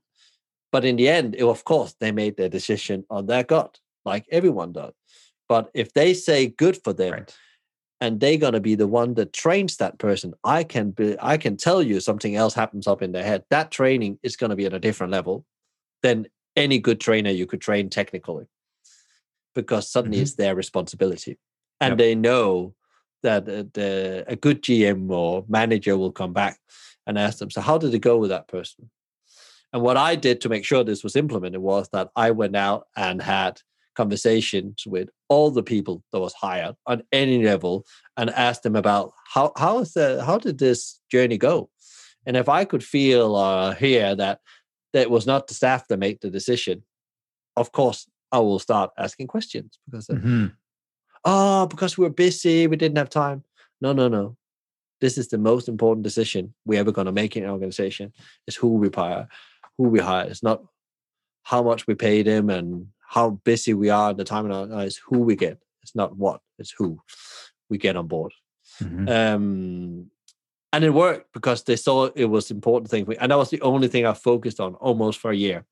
But 0.73 0.85
in 0.85 0.97
the 0.97 1.09
end, 1.09 1.35
it, 1.37 1.45
of 1.45 1.63
course, 1.65 1.95
they 2.01 2.13
made 2.13 2.37
their 2.37 2.49
decision 2.51 3.05
on 3.09 3.27
their 3.27 3.45
gut, 3.45 3.79
like 4.05 4.27
everyone 4.33 4.73
does. 4.73 4.95
But 5.49 5.71
if 5.75 5.93
they 5.93 6.13
say 6.15 6.49
good 6.49 6.77
for 6.85 6.93
them, 6.93 7.13
Right. 7.13 7.37
And 8.01 8.21
they're 8.21 8.39
gonna 8.39 8.61
be 8.61 8.75
the 8.75 8.87
one 8.87 9.15
that 9.15 9.33
trains 9.33 9.77
that 9.77 9.99
person, 9.99 10.35
I 10.45 10.65
can 10.65 10.91
be, 10.93 11.17
I 11.21 11.37
can 11.37 11.57
tell 11.57 11.83
you 11.83 12.01
something 12.01 12.37
else 12.37 12.55
happens 12.55 12.87
up 12.87 13.03
in 13.03 13.13
their 13.13 13.25
head. 13.25 13.45
That 13.51 13.71
training 13.71 14.19
is 14.23 14.37
gonna 14.37 14.57
be 14.57 14.67
at 14.67 14.75
a 14.75 14.79
different 14.79 15.13
level 15.13 15.45
than 16.03 16.27
any 16.57 16.79
good 16.79 17.01
trainer 17.01 17.31
you 17.31 17.47
could 17.47 17.61
train 17.61 17.89
technically, 17.91 18.47
because 19.55 19.91
suddenly 19.91 20.19
Mhm. 20.19 20.23
it's 20.23 20.35
their 20.35 20.55
responsibility, 20.55 21.39
and 21.81 21.93
Yep. 21.93 21.99
they 21.99 22.15
know 22.15 22.75
that 23.23 23.49
uh, 23.49 23.65
the, 23.73 24.25
a 24.29 24.37
good 24.37 24.63
GM 24.63 25.11
or 25.11 25.45
manager 25.49 25.99
will 25.99 26.13
come 26.13 26.33
back 26.33 26.61
and 27.07 27.19
ask 27.19 27.39
them, 27.39 27.51
so 27.51 27.61
how 27.61 27.79
did 27.79 27.93
it 27.95 27.99
go 27.99 28.17
with 28.17 28.31
that 28.31 28.47
person? 28.47 28.91
And 29.73 29.83
what 29.83 29.97
I 29.97 30.15
did 30.15 30.41
to 30.43 30.49
make 30.49 30.65
sure 30.65 30.83
this 30.85 31.03
was 31.03 31.17
implemented 31.17 31.61
was 31.61 31.89
that 31.91 32.11
I 32.17 32.31
went 32.31 32.57
out 32.57 32.87
and 32.97 33.21
had 33.21 33.61
conversations 33.99 34.85
with 34.87 35.09
all 35.29 35.51
the 35.51 35.63
people 35.75 35.97
that 36.13 36.21
was 36.21 36.33
hired 36.35 36.75
on 36.87 37.03
any 37.11 37.39
level 37.45 37.75
and 38.17 38.31
asked 38.31 38.63
them 38.63 38.77
about 38.77 39.13
how 39.35 39.47
how 39.57 39.81
is 39.81 39.93
the 39.93 40.07
how 40.29 40.39
did 40.39 40.57
this 40.59 41.01
journey 41.15 41.39
go? 41.51 41.69
And 42.27 42.37
if 42.37 42.49
I 42.49 42.65
could 42.71 42.85
feel 42.97 43.35
or 43.45 43.75
hear 43.75 44.15
that 44.23 44.37
that 44.95 45.11
was 45.11 45.27
not 45.27 45.43
the 45.49 45.55
staff 45.61 45.83
that 45.89 45.99
made 46.07 46.19
the 46.21 46.31
decision, 46.31 46.77
of 47.57 47.73
course 47.73 48.01
I 48.31 48.39
will 48.39 48.61
start 48.69 48.91
asking 49.07 49.27
questions 49.35 49.71
because 49.87 50.07
Mhm. 50.09 50.53
oh, 51.25 51.67
because 51.67 51.99
we 51.99 52.05
were 52.07 52.23
busy, 52.27 52.67
we 52.69 52.77
didn't 52.83 52.99
have 53.03 53.11
time. 53.25 53.43
No, 53.85 53.93
no, 54.01 54.07
no. 54.09 54.37
This 55.01 55.19
is 55.19 55.29
the 55.29 55.39
most 55.51 55.69
important 55.69 56.05
decision 56.05 56.55
we're 56.67 56.81
ever 56.81 56.93
going 56.93 57.11
to 57.11 57.21
make 57.21 57.37
in 57.37 57.45
an 57.45 57.51
organization 57.57 58.13
is 58.49 58.57
who 58.61 58.71
we 58.83 58.89
hire, 59.03 59.27
who 59.77 59.85
we 59.95 60.01
hire. 60.11 60.27
It's 60.31 60.43
not 60.51 60.59
how 61.51 61.63
much 61.71 61.87
we 61.89 61.95
pay 61.95 62.23
them 62.23 62.51
and 62.51 62.89
how 63.09 63.31
busy 63.45 63.73
we 63.75 63.89
are 63.89 64.11
at 64.11 64.17
the 64.19 64.25
time. 64.25 64.47
No, 64.49 64.67
no, 64.67 64.79
It's 64.81 64.99
who 64.99 65.21
we 65.21 65.35
get. 65.35 65.59
It's 65.83 65.95
not 65.95 66.17
what, 66.17 66.41
it's 66.59 66.75
who 66.77 67.01
we 67.71 67.79
get 67.79 67.97
on 67.97 68.07
board. 68.07 68.33
Mhm. 68.81 69.09
Um, 69.09 70.11
and 70.73 70.85
it 70.85 70.91
worked 70.91 71.33
because 71.33 71.65
they 71.65 71.77
saw 71.77 72.11
it 72.15 72.27
was 72.27 72.51
important 72.51 72.91
thing. 72.91 73.05
for 73.05 73.13
me. 73.13 73.17
And 73.19 73.33
that 73.33 73.39
was 73.39 73.49
the 73.51 73.63
only 73.63 73.89
thing 73.89 74.05
I 74.05 74.13
focused 74.13 74.61
on 74.61 74.75
almost 74.75 75.19
for 75.21 75.31
a 75.31 75.37
year. 75.37 75.65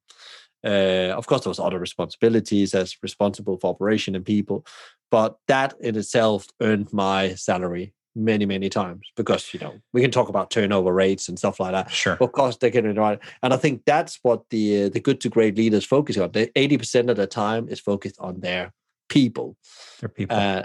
Uh, 0.64 1.12
of 1.14 1.26
course, 1.26 1.42
there 1.44 1.50
was 1.50 1.60
other 1.60 1.78
responsibilities 1.78 2.74
as 2.74 2.96
responsible 3.02 3.58
for 3.58 3.70
operation 3.70 4.16
and 4.16 4.24
people, 4.24 4.64
but 5.10 5.36
that 5.46 5.74
in 5.80 5.96
itself 5.96 6.46
earned 6.62 6.90
my 6.92 7.34
salary 7.34 7.92
many, 8.16 8.46
many 8.46 8.68
times 8.68 9.06
because 9.16 9.52
you 9.54 9.60
know 9.60 9.74
we 9.92 10.00
can 10.00 10.10
talk 10.10 10.28
about 10.28 10.50
turnover 10.50 10.92
rates 10.92 11.28
and 11.28 11.38
stuff 11.38 11.60
like 11.60 11.72
that. 11.72 11.90
Sure. 11.90 12.16
Of 12.20 12.32
course, 12.32 12.56
they 12.56 12.70
can 12.70 12.94
right, 12.94 13.18
and 13.42 13.52
I 13.54 13.56
think 13.58 13.82
that's 13.84 14.18
what 14.22 14.48
the 14.50 14.84
uh, 14.84 14.88
the 14.88 15.00
good 15.00 15.20
to 15.20 15.28
great 15.28 15.56
leaders 15.56 15.84
focus 15.84 16.16
on. 16.18 16.32
The 16.32 16.50
eighty 16.58 16.78
percent 16.78 17.10
of 17.10 17.16
the 17.16 17.26
time 17.26 17.68
is 17.68 17.78
focused 17.78 18.16
on 18.18 18.40
their 18.40 18.72
people, 19.08 19.56
They're 20.00 20.08
people. 20.08 20.36
uh, 20.36 20.62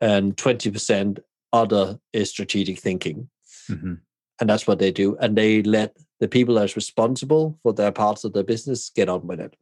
and 0.00 0.36
twenty 0.36 0.70
percent 0.70 1.18
other 1.52 1.98
is 2.12 2.30
strategic 2.30 2.78
thinking 2.80 3.28
Mhm. 3.70 4.00
and 4.40 4.50
that's 4.50 4.66
what 4.66 4.78
they 4.80 4.90
do 4.90 5.16
and 5.20 5.36
they 5.38 5.62
let 5.62 5.96
the 6.20 6.26
people 6.28 6.56
that's 6.56 6.74
responsible 6.76 7.58
for 7.62 7.72
their 7.72 7.92
parts 7.92 8.24
of 8.24 8.32
the 8.32 8.42
business 8.44 8.90
get 8.94 9.08
on 9.08 9.26
with 9.26 9.38
it 9.40 9.54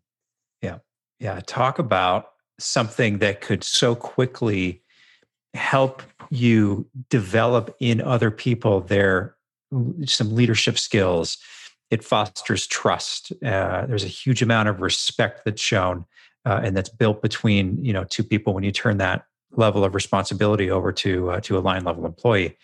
Yeah, 0.62 0.78
Yeah. 1.20 1.40
Talk 1.46 1.78
about 1.78 2.30
something 2.58 3.18
that 3.18 3.40
could 3.42 3.62
so 3.62 3.94
quickly 3.94 4.82
help 5.54 6.02
you 6.32 6.88
develop 7.10 7.76
in 7.78 8.00
other 8.00 8.30
people 8.30 8.80
their 8.80 9.36
some 10.06 10.34
leadership 10.34 10.78
skills. 10.78 11.36
It 11.90 12.02
fosters 12.02 12.66
trust. 12.66 13.32
Uh, 13.44 13.84
there's 13.84 14.02
a 14.02 14.08
huge 14.08 14.40
amount 14.40 14.70
of 14.70 14.80
respect 14.80 15.42
that's 15.44 15.60
shown 15.60 16.06
uh, 16.46 16.60
and 16.64 16.74
that's 16.74 16.88
built 16.88 17.20
between 17.20 17.84
you 17.84 17.92
know 17.92 18.04
two 18.04 18.24
people 18.24 18.54
when 18.54 18.64
you 18.64 18.72
turn 18.72 18.96
that 18.96 19.26
level 19.56 19.84
of 19.84 19.94
responsibility 19.94 20.70
over 20.70 20.90
to 20.90 21.32
uh, 21.32 21.40
to 21.40 21.58
a 21.58 21.60
line 21.60 21.84
level 21.84 22.06
employee. 22.06 22.56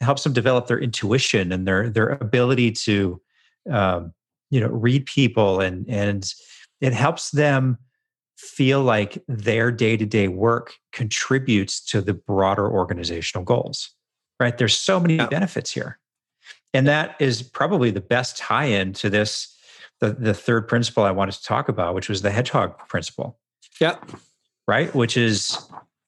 It 0.00 0.04
helps 0.04 0.22
them 0.22 0.32
develop 0.32 0.68
their 0.68 0.78
intuition 0.78 1.50
and 1.50 1.66
their 1.66 1.90
their 1.90 2.10
ability 2.10 2.70
to 2.72 3.20
um, 3.68 4.14
you 4.50 4.60
know 4.60 4.68
read 4.68 5.06
people 5.06 5.60
and 5.60 5.84
and 5.88 6.32
it 6.80 6.92
helps 6.92 7.32
them 7.32 7.78
feel 8.38 8.82
like 8.82 9.22
their 9.28 9.70
day-to-day 9.70 10.28
work 10.28 10.76
contributes 10.92 11.84
to 11.84 12.00
the 12.00 12.14
broader 12.14 12.70
organizational 12.70 13.44
goals 13.44 13.90
right? 14.40 14.56
There's 14.56 14.76
so 14.76 15.00
many 15.00 15.16
benefits 15.16 15.72
here. 15.72 15.98
And 16.74 16.86
that 16.86 17.16
is 17.18 17.42
probably 17.42 17.90
the 17.90 18.00
best 18.00 18.36
tie-in 18.36 18.92
to 18.94 19.10
this 19.10 19.54
the, 20.00 20.12
the 20.12 20.32
third 20.34 20.68
principle 20.68 21.02
i 21.02 21.10
wanted 21.10 21.32
to 21.32 21.42
talk 21.42 21.68
about 21.68 21.92
which 21.92 22.08
was 22.08 22.22
the 22.22 22.30
hedgehog 22.30 22.78
principle. 22.88 23.38
Yeah. 23.80 23.96
Right? 24.68 24.94
Which 24.94 25.16
is 25.16 25.58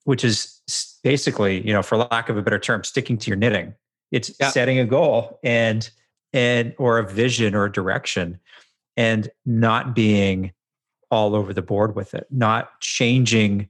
which 0.04 0.24
is 0.24 0.60
basically 1.02 1.66
you 1.66 1.72
know 1.72 1.82
for 1.82 1.96
lack 1.96 2.28
of 2.28 2.36
a 2.36 2.42
better 2.42 2.58
term 2.58 2.84
sticking 2.84 3.18
to 3.18 3.28
your 3.28 3.36
knitting. 3.36 3.74
It's 4.12 4.30
Yeah. 4.38 4.50
setting 4.50 4.78
a 4.78 4.84
goal 4.84 5.40
and 5.42 5.90
and 6.32 6.74
or 6.78 6.98
a 6.98 7.08
vision 7.08 7.54
or 7.54 7.64
a 7.64 7.72
direction 7.72 8.38
and 8.96 9.28
not 9.44 9.94
being 9.94 10.52
all 11.10 11.34
over 11.34 11.52
the 11.52 11.62
board 11.62 11.94
with 11.94 12.14
it 12.14 12.26
not 12.30 12.78
changing 12.80 13.68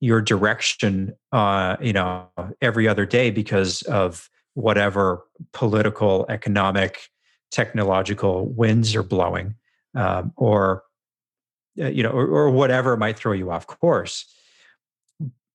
your 0.00 0.20
direction 0.20 1.14
uh 1.32 1.76
you 1.80 1.92
know 1.92 2.26
every 2.60 2.86
other 2.86 3.04
day 3.04 3.30
because 3.30 3.82
of 3.82 4.30
whatever 4.54 5.24
political 5.52 6.26
economic 6.28 7.10
technological 7.50 8.46
winds 8.46 8.94
are 8.94 9.02
blowing 9.02 9.54
um, 9.94 10.32
or 10.36 10.82
uh, 11.80 11.88
you 11.88 12.02
know 12.02 12.10
or, 12.10 12.26
or 12.26 12.50
whatever 12.50 12.96
might 12.96 13.18
throw 13.18 13.32
you 13.32 13.50
off 13.50 13.66
course. 13.66 14.26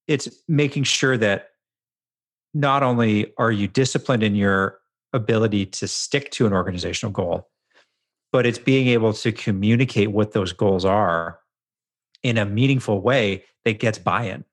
It's 0.08 0.30
making 0.48 0.84
sure 0.84 1.18
that 1.18 1.50
not 2.54 2.84
only 2.84 3.34
are 3.38 3.52
you 3.52 3.68
disciplined 3.68 4.24
in 4.24 4.36
your 4.36 4.80
ability 5.14 5.66
to 5.66 5.88
stick 5.88 6.32
to 6.32 6.46
an 6.46 6.54
organizational 6.54 7.12
goal, 7.12 7.50
but 8.34 8.48
it's 8.48 8.58
being 8.58 8.88
able 8.88 9.14
to 9.14 9.32
communicate 9.32 10.12
what 10.12 10.34
those 10.34 10.52
goals 10.52 10.84
are 10.84 11.40
in 12.24 12.38
a 12.40 12.46
meaningful 12.46 13.00
way 13.00 13.46
that 13.64 13.80
gets 13.80 14.00
buy 14.00 14.24
in 14.24 14.44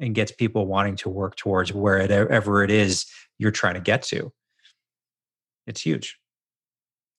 and 0.00 0.14
gets 0.14 0.32
people 0.32 0.66
wanting 0.66 0.96
to 0.96 1.10
work 1.10 1.36
towards 1.36 1.72
wherever 1.72 2.64
it 2.64 2.70
is 2.70 3.04
you're 3.38 3.50
trying 3.50 3.74
to 3.74 3.80
get 3.80 4.02
to. 4.02 4.32
It's 5.66 5.82
huge. 5.82 6.18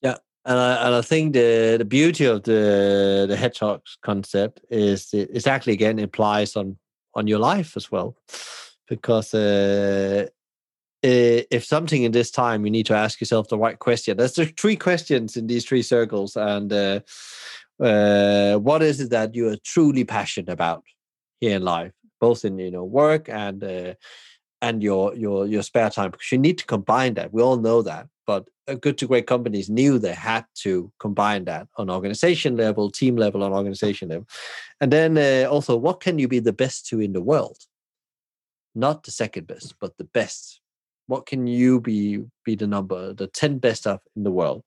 Yeah, 0.02 0.18
and 0.46 0.58
I, 0.58 0.88
and 0.88 0.96
I 0.96 1.02
think 1.02 1.34
the 1.34 1.76
the 1.78 1.86
beauty 1.86 2.26
of 2.26 2.44
the 2.44 3.26
the 3.30 3.36
hedgehogs 3.36 3.98
concept 4.02 4.62
is 4.72 5.10
it, 5.14 5.30
it's 5.32 5.48
actually 5.48 5.74
again 5.74 6.00
applies 6.00 6.56
on 6.56 6.78
on 7.14 7.28
your 7.28 7.40
life 7.40 7.78
as 7.78 7.92
well 7.92 8.18
because 8.88 9.34
uh, 9.34 10.28
if 11.04 11.64
something 11.64 12.04
in 12.04 12.12
this 12.12 12.32
time 12.32 12.66
you 12.66 12.72
need 12.72 12.86
to 12.88 12.95
ask 12.95 13.22
yourself 13.22 13.48
the 13.50 13.58
right 13.58 13.80
question. 13.80 14.18
There's 14.18 14.34
the 14.34 14.45
three 14.45 14.76
questions 14.76 15.38
in 15.38 15.48
these 15.48 15.66
three 15.66 15.84
circles 15.84 16.36
and 16.36 16.72
uh, 16.74 17.00
uh, 17.80 18.58
what 18.58 18.82
is 18.82 19.00
it 19.00 19.12
that 19.12 19.36
you 19.36 19.50
are 19.50 19.58
truly 19.58 20.04
passionate 20.04 20.50
about 20.50 20.84
here 21.39 21.56
in 21.56 21.62
life 21.62 21.91
both 22.20 22.43
in 22.43 22.58
you 22.58 22.72
know 22.72 22.84
work 22.84 23.30
and 23.30 23.64
uh, 23.64 23.93
and 24.62 24.82
your 24.82 25.14
your 25.16 25.45
your 25.45 25.62
spare 25.62 25.89
time? 25.89 26.12
Because 26.12 26.32
you 26.32 26.39
need 26.39 26.58
to 26.58 26.66
combine 26.66 27.14
that. 27.16 27.32
We 27.32 27.41
all 27.41 27.58
know 27.58 27.82
that 27.84 28.08
but 28.26 28.48
uh, 28.68 28.74
good 28.74 28.98
to 28.98 29.08
great 29.08 29.28
companies 29.28 29.70
knew 29.70 30.00
they 30.00 30.14
had 30.14 30.45
to 30.56 30.91
combine 31.00 31.45
that 31.45 31.68
on 31.78 31.89
organization 31.89 32.58
level 32.58 32.89
team 32.89 33.16
level 33.16 33.43
on 33.43 33.54
organization 33.54 34.10
level. 34.10 34.28
And 34.82 34.91
then 34.91 35.18
uh, 35.18 35.48
also 35.50 35.78
what 35.78 36.00
can 36.00 36.18
you 36.18 36.28
be 36.28 36.39
the 36.39 36.54
best 36.54 36.88
to 36.88 37.00
in 37.00 37.14
the 37.14 37.22
world? 37.22 37.58
Not 38.74 39.04
the 39.04 39.12
second 39.12 39.45
best 39.45 39.76
but 39.80 39.95
the 39.98 40.04
best 40.04 40.60
what 41.08 41.26
can 41.26 41.47
you 41.47 41.82
be 41.82 42.24
be 42.45 42.55
the 42.55 42.68
number 42.68 43.14
the 43.14 43.28
10 43.28 43.60
best 43.60 43.88
of 43.88 43.99
in 44.16 44.24
the 44.24 44.32
world 44.32 44.64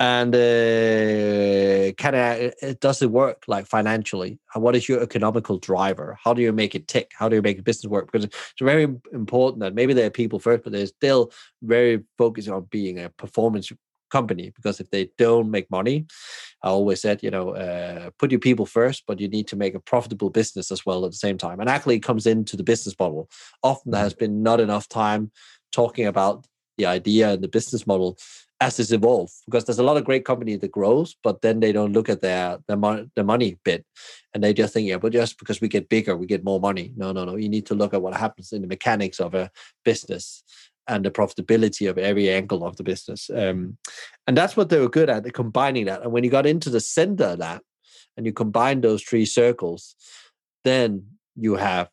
and 0.00 0.34
uh, 0.34 1.92
can 1.98 2.14
I, 2.14 2.52
it, 2.62 2.80
does 2.80 3.02
it 3.02 3.10
work 3.10 3.44
like 3.46 3.66
financially? 3.66 4.40
What 4.54 4.74
is 4.74 4.88
your 4.88 5.02
economical 5.02 5.58
driver? 5.58 6.18
How 6.24 6.32
do 6.32 6.40
you 6.40 6.54
make 6.54 6.74
it 6.74 6.88
tick? 6.88 7.10
How 7.14 7.28
do 7.28 7.36
you 7.36 7.42
make 7.42 7.58
a 7.58 7.62
business 7.62 7.90
work? 7.90 8.10
Because 8.10 8.24
it's 8.24 8.62
very 8.62 8.84
important 9.12 9.60
that 9.60 9.74
maybe 9.74 9.92
they're 9.92 10.08
people 10.08 10.38
first, 10.38 10.64
but 10.64 10.72
they're 10.72 10.86
still 10.86 11.30
very 11.62 12.02
focused 12.16 12.48
on 12.48 12.66
being 12.70 12.98
a 12.98 13.10
performance 13.10 13.70
company 14.10 14.52
because 14.56 14.80
if 14.80 14.90
they 14.90 15.08
don't 15.18 15.50
make 15.50 15.70
money 15.70 16.04
i 16.62 16.68
always 16.68 17.00
said 17.00 17.22
you 17.22 17.30
know 17.30 17.50
uh, 17.50 18.10
put 18.18 18.30
your 18.30 18.40
people 18.40 18.66
first 18.66 19.04
but 19.06 19.20
you 19.20 19.28
need 19.28 19.46
to 19.46 19.56
make 19.56 19.74
a 19.74 19.80
profitable 19.80 20.30
business 20.30 20.70
as 20.70 20.84
well 20.84 21.04
at 21.04 21.10
the 21.12 21.16
same 21.16 21.38
time 21.38 21.60
and 21.60 21.68
actually 21.68 22.00
comes 22.00 22.26
into 22.26 22.56
the 22.56 22.64
business 22.64 22.94
model 22.98 23.30
often 23.62 23.92
there 23.92 24.00
mm-hmm. 24.00 24.06
has 24.06 24.14
been 24.14 24.42
not 24.42 24.60
enough 24.60 24.88
time 24.88 25.30
talking 25.72 26.06
about 26.06 26.46
the 26.78 26.86
idea 26.86 27.32
and 27.32 27.42
the 27.42 27.48
business 27.48 27.86
model 27.86 28.18
as 28.62 28.78
it's 28.78 28.92
evolved 28.92 29.32
because 29.46 29.64
there's 29.64 29.78
a 29.78 29.82
lot 29.82 29.96
of 29.96 30.04
great 30.04 30.24
company 30.24 30.54
that 30.54 30.70
grows 30.70 31.16
but 31.22 31.40
then 31.40 31.60
they 31.60 31.72
don't 31.72 31.92
look 31.92 32.08
at 32.08 32.20
their 32.20 32.58
their, 32.68 32.76
mon- 32.76 33.10
their 33.14 33.24
money 33.24 33.58
bit. 33.64 33.84
And 34.34 34.44
they 34.44 34.52
just 34.52 34.74
think 34.74 34.88
yeah 34.88 34.98
but 34.98 35.12
just 35.12 35.38
because 35.38 35.60
we 35.60 35.68
get 35.68 35.88
bigger 35.88 36.16
we 36.16 36.26
get 36.26 36.44
more 36.44 36.60
money. 36.60 36.92
No 36.96 37.12
no 37.12 37.24
no. 37.24 37.36
You 37.36 37.48
need 37.48 37.66
to 37.66 37.74
look 37.74 37.94
at 37.94 38.02
what 38.02 38.14
happens 38.14 38.52
in 38.52 38.62
the 38.62 38.68
mechanics 38.68 39.20
of 39.20 39.34
a 39.34 39.50
business 39.84 40.42
and 40.86 41.04
the 41.04 41.10
profitability 41.10 41.88
of 41.88 41.98
every 41.98 42.30
angle 42.30 42.64
of 42.64 42.76
the 42.76 42.82
business. 42.82 43.30
Um, 43.30 43.78
and 44.26 44.36
that's 44.36 44.56
what 44.56 44.68
they 44.68 44.78
were 44.78 44.88
good 44.88 45.08
at 45.08 45.32
combining 45.32 45.86
that. 45.86 46.02
And 46.02 46.12
when 46.12 46.24
you 46.24 46.30
got 46.30 46.46
into 46.46 46.70
the 46.70 46.80
center 46.80 47.24
of 47.24 47.38
that 47.38 47.62
and 48.16 48.26
you 48.26 48.32
combine 48.32 48.80
those 48.80 49.02
three 49.02 49.24
circles 49.24 49.94
then 50.64 51.06
you 51.36 51.56
have 51.56 51.88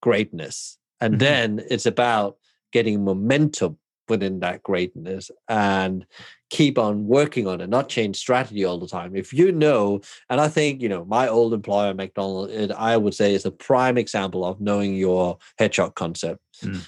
greatness. 0.00 0.78
And 1.00 1.14
mm-hmm. 1.14 1.18
then 1.18 1.64
it's 1.70 1.86
about 1.86 2.36
getting 2.72 3.04
momentum 3.04 3.78
within 4.08 4.40
that 4.40 4.62
greatness 4.62 5.30
and 5.48 6.04
keep 6.50 6.78
on 6.78 7.06
working 7.06 7.46
on 7.46 7.60
it, 7.60 7.68
not 7.68 7.88
change 7.88 8.16
strategy 8.16 8.64
all 8.64 8.78
the 8.78 8.86
time. 8.86 9.16
If 9.16 9.32
you 9.32 9.52
know, 9.52 10.00
and 10.28 10.40
I 10.40 10.48
think, 10.48 10.82
you 10.82 10.88
know, 10.88 11.04
my 11.04 11.28
old 11.28 11.54
employer, 11.54 11.94
McDonald's, 11.94 12.52
it, 12.52 12.70
I 12.72 12.96
would 12.96 13.14
say 13.14 13.34
is 13.34 13.46
a 13.46 13.50
prime 13.50 13.96
example 13.96 14.44
of 14.44 14.60
knowing 14.60 14.94
your 14.94 15.38
hedgehog 15.58 15.94
concept. 15.94 16.40
Mm. 16.62 16.86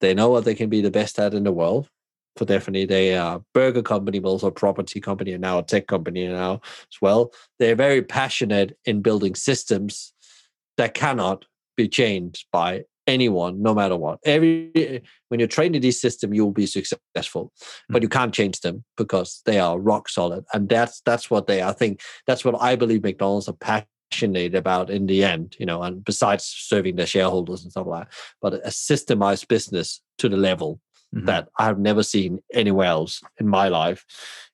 They 0.00 0.14
know 0.14 0.28
what 0.28 0.44
they 0.44 0.54
can 0.54 0.68
be 0.68 0.80
the 0.80 0.90
best 0.90 1.18
at 1.18 1.34
in 1.34 1.44
the 1.44 1.52
world. 1.52 1.88
For 2.36 2.44
definitely, 2.44 2.84
they 2.84 3.16
are 3.16 3.36
a 3.36 3.42
burger 3.54 3.80
company, 3.80 4.18
but 4.18 4.28
also 4.28 4.48
a 4.48 4.52
property 4.52 5.00
company, 5.00 5.32
and 5.32 5.40
now 5.40 5.58
a 5.58 5.62
tech 5.62 5.86
company 5.86 6.28
now 6.28 6.60
as 6.64 7.00
well. 7.00 7.32
They're 7.58 7.74
very 7.74 8.02
passionate 8.02 8.76
in 8.84 9.00
building 9.00 9.34
systems 9.34 10.12
that 10.76 10.92
cannot 10.92 11.46
be 11.78 11.88
changed 11.88 12.46
by 12.52 12.84
anyone, 13.06 13.62
no 13.62 13.74
matter 13.74 13.96
what. 13.96 14.18
Every 14.24 15.02
when 15.28 15.40
you're 15.40 15.48
trained 15.48 15.76
in 15.76 15.82
this 15.82 16.00
system, 16.00 16.34
you 16.34 16.44
will 16.44 16.52
be 16.52 16.66
successful, 16.66 17.52
but 17.88 18.02
you 18.02 18.08
can't 18.08 18.34
change 18.34 18.60
them 18.60 18.84
because 18.96 19.42
they 19.46 19.58
are 19.58 19.78
rock 19.78 20.08
solid, 20.08 20.44
and 20.52 20.68
that's 20.68 21.00
that's 21.02 21.30
what 21.30 21.46
they. 21.46 21.62
I 21.62 21.72
think 21.72 22.00
that's 22.26 22.44
what 22.44 22.60
I 22.60 22.76
believe 22.76 23.02
McDonald's 23.02 23.48
are 23.48 23.82
passionate 24.12 24.54
about 24.54 24.90
in 24.90 25.06
the 25.06 25.24
end. 25.24 25.56
You 25.58 25.66
know, 25.66 25.82
and 25.82 26.04
besides 26.04 26.44
serving 26.44 26.96
their 26.96 27.06
shareholders 27.06 27.62
and 27.62 27.72
stuff 27.72 27.86
like 27.86 28.08
that, 28.08 28.14
but 28.40 28.54
a 28.54 28.70
systemized 28.70 29.48
business 29.48 30.00
to 30.18 30.28
the 30.28 30.36
level 30.36 30.80
Mm-hmm. 31.14 31.26
that 31.26 31.48
I 31.56 31.66
have 31.66 31.78
never 31.78 32.02
seen 32.02 32.40
anywhere 32.52 32.88
else 32.88 33.22
in 33.38 33.46
my 33.46 33.68
life 33.68 34.04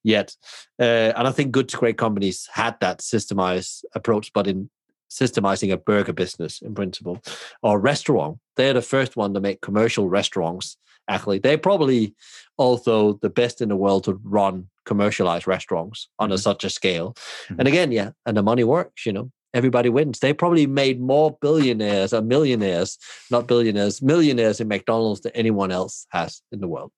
yet. 0.04 0.36
Uh, 0.78 1.12
and 1.16 1.26
I 1.26 1.32
think 1.32 1.50
good 1.50 1.66
to 1.70 1.78
great 1.78 1.96
companies 1.96 2.46
had 2.52 2.78
that 2.80 2.98
systemized 2.98 3.84
approach, 3.94 4.32
but 4.34 4.46
in 4.46 4.68
systemizing 5.12 5.72
a 5.72 5.76
burger 5.76 6.12
business 6.12 6.60
in 6.62 6.74
principle. 6.74 7.20
Or 7.62 7.78
restaurant 7.78 8.38
they're 8.56 8.74
the 8.74 8.82
first 8.82 9.16
one 9.16 9.34
to 9.34 9.40
make 9.40 9.60
commercial 9.60 10.08
restaurants. 10.08 10.76
Actually 11.08 11.38
they're 11.38 11.58
probably 11.58 12.14
also 12.56 13.14
the 13.22 13.30
best 13.30 13.60
in 13.60 13.68
the 13.68 13.76
world 13.76 14.04
to 14.04 14.20
run 14.24 14.68
commercialized 14.84 15.46
restaurants 15.46 16.08
on 16.18 16.28
mm-hmm. 16.28 16.34
a, 16.34 16.38
such 16.38 16.64
a 16.64 16.70
scale. 16.70 17.12
Mm-hmm. 17.12 17.60
and 17.60 17.68
again 17.68 17.92
yeah 17.92 18.10
and 18.26 18.36
the 18.36 18.42
money 18.42 18.64
works 18.64 19.06
you 19.06 19.12
know. 19.12 19.30
Everybody 19.54 19.90
wins. 19.90 20.20
They 20.20 20.32
probably 20.32 20.66
made 20.66 20.98
more 20.98 21.36
billionaires 21.42 22.14
or 22.14 22.22
millionaires 22.22 22.96
not 23.30 23.46
billionaires 23.46 24.00
millionaires 24.00 24.60
in 24.60 24.68
mcdonald's 24.68 25.20
than 25.20 25.32
anyone 25.32 25.70
else 25.70 26.06
has 26.10 26.40
in 26.52 26.60
the 26.60 26.68
world 26.68 26.90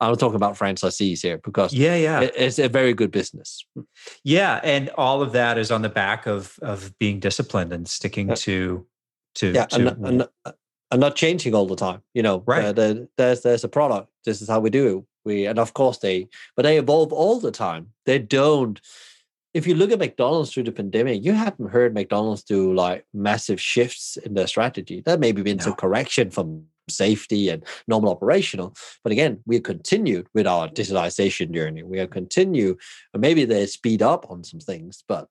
I'm 0.00 0.16
talking 0.16 0.36
about 0.36 0.56
franchisees 0.58 1.22
here 1.22 1.38
because 1.38 1.72
yeah, 1.72 1.96
yeah, 1.96 2.20
it's 2.20 2.58
a 2.58 2.68
very 2.68 2.92
good 2.92 3.10
business. 3.10 3.64
Yeah, 4.24 4.60
and 4.62 4.90
all 4.90 5.22
of 5.22 5.32
that 5.32 5.56
is 5.56 5.70
on 5.70 5.82
the 5.82 5.88
back 5.88 6.26
of 6.26 6.58
of 6.60 6.96
being 6.98 7.18
disciplined 7.18 7.72
and 7.72 7.88
sticking 7.88 8.34
to 8.34 8.86
to 9.36 9.52
yeah, 9.52 9.66
to, 9.66 9.76
and, 9.88 10.06
and, 10.06 10.28
and, 10.90 11.00
not 11.00 11.16
changing 11.16 11.54
all 11.54 11.66
the 11.66 11.76
time. 11.76 12.02
You 12.12 12.22
know, 12.22 12.42
right? 12.46 12.66
Uh, 12.66 12.72
the, 12.72 13.08
there's 13.16 13.40
there's 13.40 13.64
a 13.64 13.68
product. 13.68 14.10
This 14.24 14.42
is 14.42 14.48
how 14.48 14.60
we 14.60 14.70
do 14.70 14.98
it. 14.98 15.04
We 15.24 15.46
and 15.46 15.58
of 15.58 15.72
course 15.72 15.98
they, 15.98 16.28
but 16.56 16.62
they 16.62 16.78
evolve 16.78 17.12
all 17.12 17.40
the 17.40 17.52
time. 17.52 17.92
They 18.04 18.18
don't. 18.18 18.80
If 19.54 19.66
you 19.66 19.74
look 19.74 19.90
at 19.90 19.98
McDonald's 19.98 20.52
through 20.52 20.64
the 20.64 20.72
pandemic, 20.72 21.24
you 21.24 21.32
haven't 21.32 21.70
heard 21.70 21.94
McDonald's 21.94 22.42
do 22.42 22.74
like 22.74 23.06
massive 23.14 23.58
shifts 23.58 24.18
in 24.18 24.34
their 24.34 24.46
strategy. 24.46 25.00
That 25.06 25.20
maybe 25.20 25.40
been 25.40 25.56
no. 25.56 25.64
some 25.64 25.74
correction 25.74 26.30
from 26.30 26.66
safety 26.88 27.48
and 27.48 27.64
normal 27.88 28.10
operational. 28.10 28.74
But 29.02 29.12
again, 29.12 29.40
we 29.46 29.60
continued 29.60 30.26
with 30.34 30.46
our 30.46 30.68
digitalization 30.68 31.52
journey. 31.52 31.82
We 31.82 31.98
have 31.98 32.10
continued, 32.10 32.78
and 33.12 33.20
maybe 33.20 33.44
they 33.44 33.66
speed 33.66 34.02
up 34.02 34.30
on 34.30 34.44
some 34.44 34.60
things, 34.60 35.04
but 35.08 35.28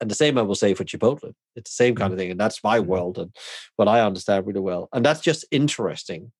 and 0.00 0.10
the 0.10 0.14
same 0.14 0.36
I 0.38 0.42
will 0.42 0.54
say 0.54 0.74
for 0.74 0.84
Chipotle. 0.84 1.34
It's 1.56 1.70
the 1.70 1.74
same 1.74 1.94
kind 1.94 2.12
of 2.12 2.18
mm-hmm. 2.18 2.18
thing. 2.18 2.30
And 2.32 2.40
that's 2.40 2.62
my 2.62 2.78
mm-hmm. 2.78 2.88
world 2.88 3.18
and 3.18 3.34
what 3.76 3.88
I 3.88 4.00
understand 4.00 4.46
really 4.46 4.60
well. 4.60 4.88
And 4.92 5.04
that's 5.04 5.20
just 5.20 5.44
interesting. 5.50 6.32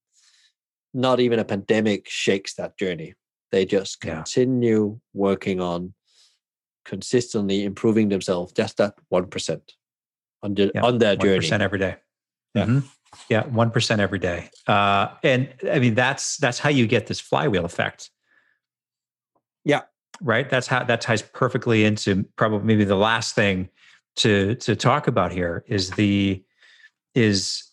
Not 0.92 1.20
even 1.20 1.38
a 1.38 1.44
pandemic 1.44 2.08
shakes 2.08 2.54
that 2.54 2.76
journey. 2.76 3.14
They 3.52 3.64
just 3.64 4.00
continue 4.00 4.90
yeah. 4.90 4.98
working 5.12 5.60
on 5.60 5.94
consistently 6.84 7.64
improving 7.64 8.08
themselves 8.08 8.52
just 8.52 8.76
that 8.76 8.94
1% 9.12 9.60
on, 10.42 10.54
the, 10.54 10.70
yeah, 10.74 10.82
on 10.82 10.98
their 10.98 11.16
journey. 11.16 11.46
1% 11.46 11.60
every 11.60 11.78
day. 11.78 11.96
Yeah. 12.54 12.66
Mm-hmm. 12.66 12.86
Yeah, 13.28 13.46
one 13.46 13.70
percent 13.70 14.00
every 14.00 14.18
day, 14.18 14.50
uh, 14.66 15.08
and 15.22 15.52
I 15.70 15.78
mean 15.78 15.94
that's 15.94 16.36
that's 16.38 16.58
how 16.58 16.70
you 16.70 16.86
get 16.86 17.06
this 17.06 17.20
flywheel 17.20 17.64
effect. 17.64 18.10
Yeah, 19.64 19.82
right. 20.20 20.48
That's 20.48 20.66
how 20.66 20.84
that 20.84 21.00
ties 21.00 21.22
perfectly 21.22 21.84
into 21.84 22.24
probably 22.36 22.66
maybe 22.66 22.84
the 22.84 22.96
last 22.96 23.34
thing 23.34 23.68
to 24.16 24.54
to 24.56 24.76
talk 24.76 25.06
about 25.06 25.32
here 25.32 25.64
is 25.66 25.90
the 25.90 26.42
is 27.14 27.64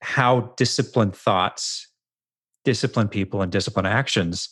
how 0.00 0.52
disciplined 0.56 1.16
thoughts, 1.16 1.88
disciplined 2.64 3.10
people, 3.10 3.42
and 3.42 3.50
disciplined 3.50 3.88
actions 3.88 4.48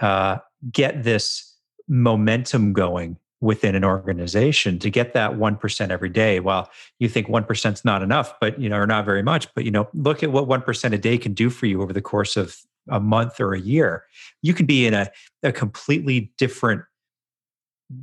uh, 0.00 0.38
get 0.70 1.02
this 1.02 1.56
momentum 1.88 2.72
going 2.72 3.16
within 3.40 3.74
an 3.74 3.84
organization 3.84 4.78
to 4.78 4.90
get 4.90 5.12
that 5.12 5.32
1% 5.32 5.90
every 5.90 6.08
day 6.08 6.40
well 6.40 6.70
you 6.98 7.08
think 7.08 7.28
1% 7.28 7.72
is 7.72 7.84
not 7.84 8.02
enough 8.02 8.34
but 8.40 8.58
you 8.58 8.68
know 8.68 8.76
or 8.76 8.86
not 8.86 9.04
very 9.04 9.22
much 9.22 9.52
but 9.54 9.64
you 9.64 9.70
know 9.70 9.88
look 9.92 10.22
at 10.22 10.32
what 10.32 10.48
1% 10.48 10.92
a 10.92 10.98
day 10.98 11.18
can 11.18 11.34
do 11.34 11.50
for 11.50 11.66
you 11.66 11.82
over 11.82 11.92
the 11.92 12.00
course 12.00 12.36
of 12.36 12.56
a 12.88 13.00
month 13.00 13.40
or 13.40 13.52
a 13.52 13.60
year 13.60 14.04
you 14.42 14.54
could 14.54 14.66
be 14.66 14.86
in 14.86 14.94
a, 14.94 15.10
a 15.42 15.52
completely 15.52 16.32
different 16.38 16.82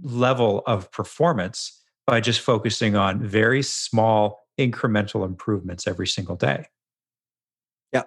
level 0.03 0.61
of 0.67 0.91
performance 0.91 1.81
by 2.05 2.21
just 2.21 2.41
focusing 2.41 2.95
on 2.95 3.25
very 3.25 3.63
small 3.63 4.45
incremental 4.59 5.25
improvements 5.25 5.87
every 5.87 6.07
single 6.07 6.35
day 6.35 6.67
yeah 7.91 8.03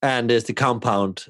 and 0.00 0.30
there's 0.30 0.44
the 0.44 0.52
compound 0.52 1.26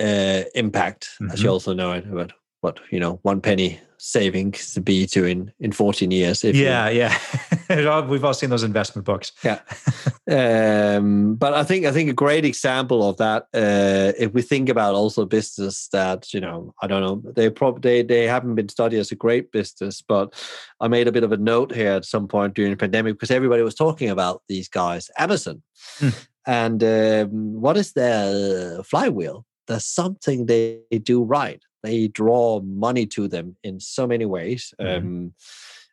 uh, 0.00 0.42
impact 0.54 1.10
mm-hmm. 1.20 1.30
as 1.30 1.40
you 1.40 1.44
mm-hmm. 1.44 1.52
also 1.52 1.74
know 1.74 1.92
it 1.92 2.06
about 2.06 2.32
what 2.62 2.80
you 2.90 2.98
know 2.98 3.18
one 3.22 3.40
penny 3.40 3.78
savings 3.98 4.74
to 4.74 4.80
be 4.80 5.06
to 5.06 5.24
in 5.24 5.52
in 5.60 5.70
14 5.70 6.10
years 6.10 6.42
yeah 6.42 6.88
you, 6.88 6.98
yeah 6.98 8.00
we've 8.08 8.24
all 8.24 8.34
seen 8.34 8.50
those 8.50 8.64
investment 8.64 9.04
books. 9.06 9.32
Yeah. 9.44 9.60
Um, 10.30 11.34
but 11.34 11.52
i 11.52 11.64
think 11.64 11.84
i 11.84 11.90
think 11.90 12.08
a 12.08 12.14
great 12.14 12.44
example 12.44 13.06
of 13.08 13.16
that 13.16 13.42
uh, 13.52 14.12
if 14.16 14.32
we 14.32 14.40
think 14.40 14.68
about 14.68 14.94
also 14.94 15.26
business 15.26 15.88
that 15.88 16.32
you 16.32 16.40
know 16.40 16.72
i 16.80 16.86
don't 16.86 17.02
know 17.02 17.32
they 17.32 17.50
probably 17.50 17.80
they, 17.80 18.02
they 18.02 18.28
haven't 18.28 18.54
been 18.54 18.68
studied 18.68 19.00
as 19.00 19.10
a 19.10 19.16
great 19.16 19.50
business 19.50 20.00
but 20.00 20.32
i 20.80 20.86
made 20.86 21.08
a 21.08 21.12
bit 21.12 21.24
of 21.24 21.32
a 21.32 21.36
note 21.36 21.74
here 21.74 21.90
at 21.90 22.04
some 22.04 22.28
point 22.28 22.54
during 22.54 22.70
the 22.70 22.76
pandemic 22.76 23.14
because 23.14 23.32
everybody 23.32 23.62
was 23.62 23.74
talking 23.74 24.10
about 24.10 24.42
these 24.48 24.68
guys 24.68 25.10
amazon. 25.18 25.60
Hmm. 25.98 26.10
and 26.46 26.84
um, 26.84 27.60
what 27.60 27.76
is 27.76 27.92
their 27.92 28.82
flywheel? 28.84 29.44
There's 29.66 29.84
something 29.84 30.46
they 30.46 30.82
do 31.02 31.24
right 31.24 31.60
they 31.82 32.08
draw 32.08 32.60
money 32.60 33.06
to 33.06 33.28
them 33.28 33.56
in 33.62 33.80
so 33.80 34.06
many 34.06 34.24
ways. 34.24 34.74
Mm-hmm. 34.80 35.06
Um, 35.06 35.34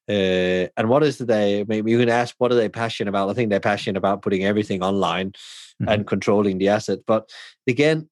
uh, 0.09 0.67
and 0.75 0.89
what 0.89 1.03
is 1.03 1.19
they 1.19 1.63
maybe 1.67 1.91
you 1.91 1.99
can 1.99 2.09
ask 2.09 2.33
what 2.39 2.51
are 2.51 2.55
they 2.55 2.69
passionate 2.69 3.09
about? 3.09 3.29
I 3.29 3.33
think 3.33 3.49
they're 3.49 3.59
passionate 3.59 3.97
about 3.97 4.23
putting 4.23 4.43
everything 4.43 4.81
online 4.81 5.31
mm-hmm. 5.31 5.87
and 5.87 6.07
controlling 6.07 6.57
the 6.57 6.69
asset. 6.69 6.99
But 7.05 7.29
again, 7.67 8.09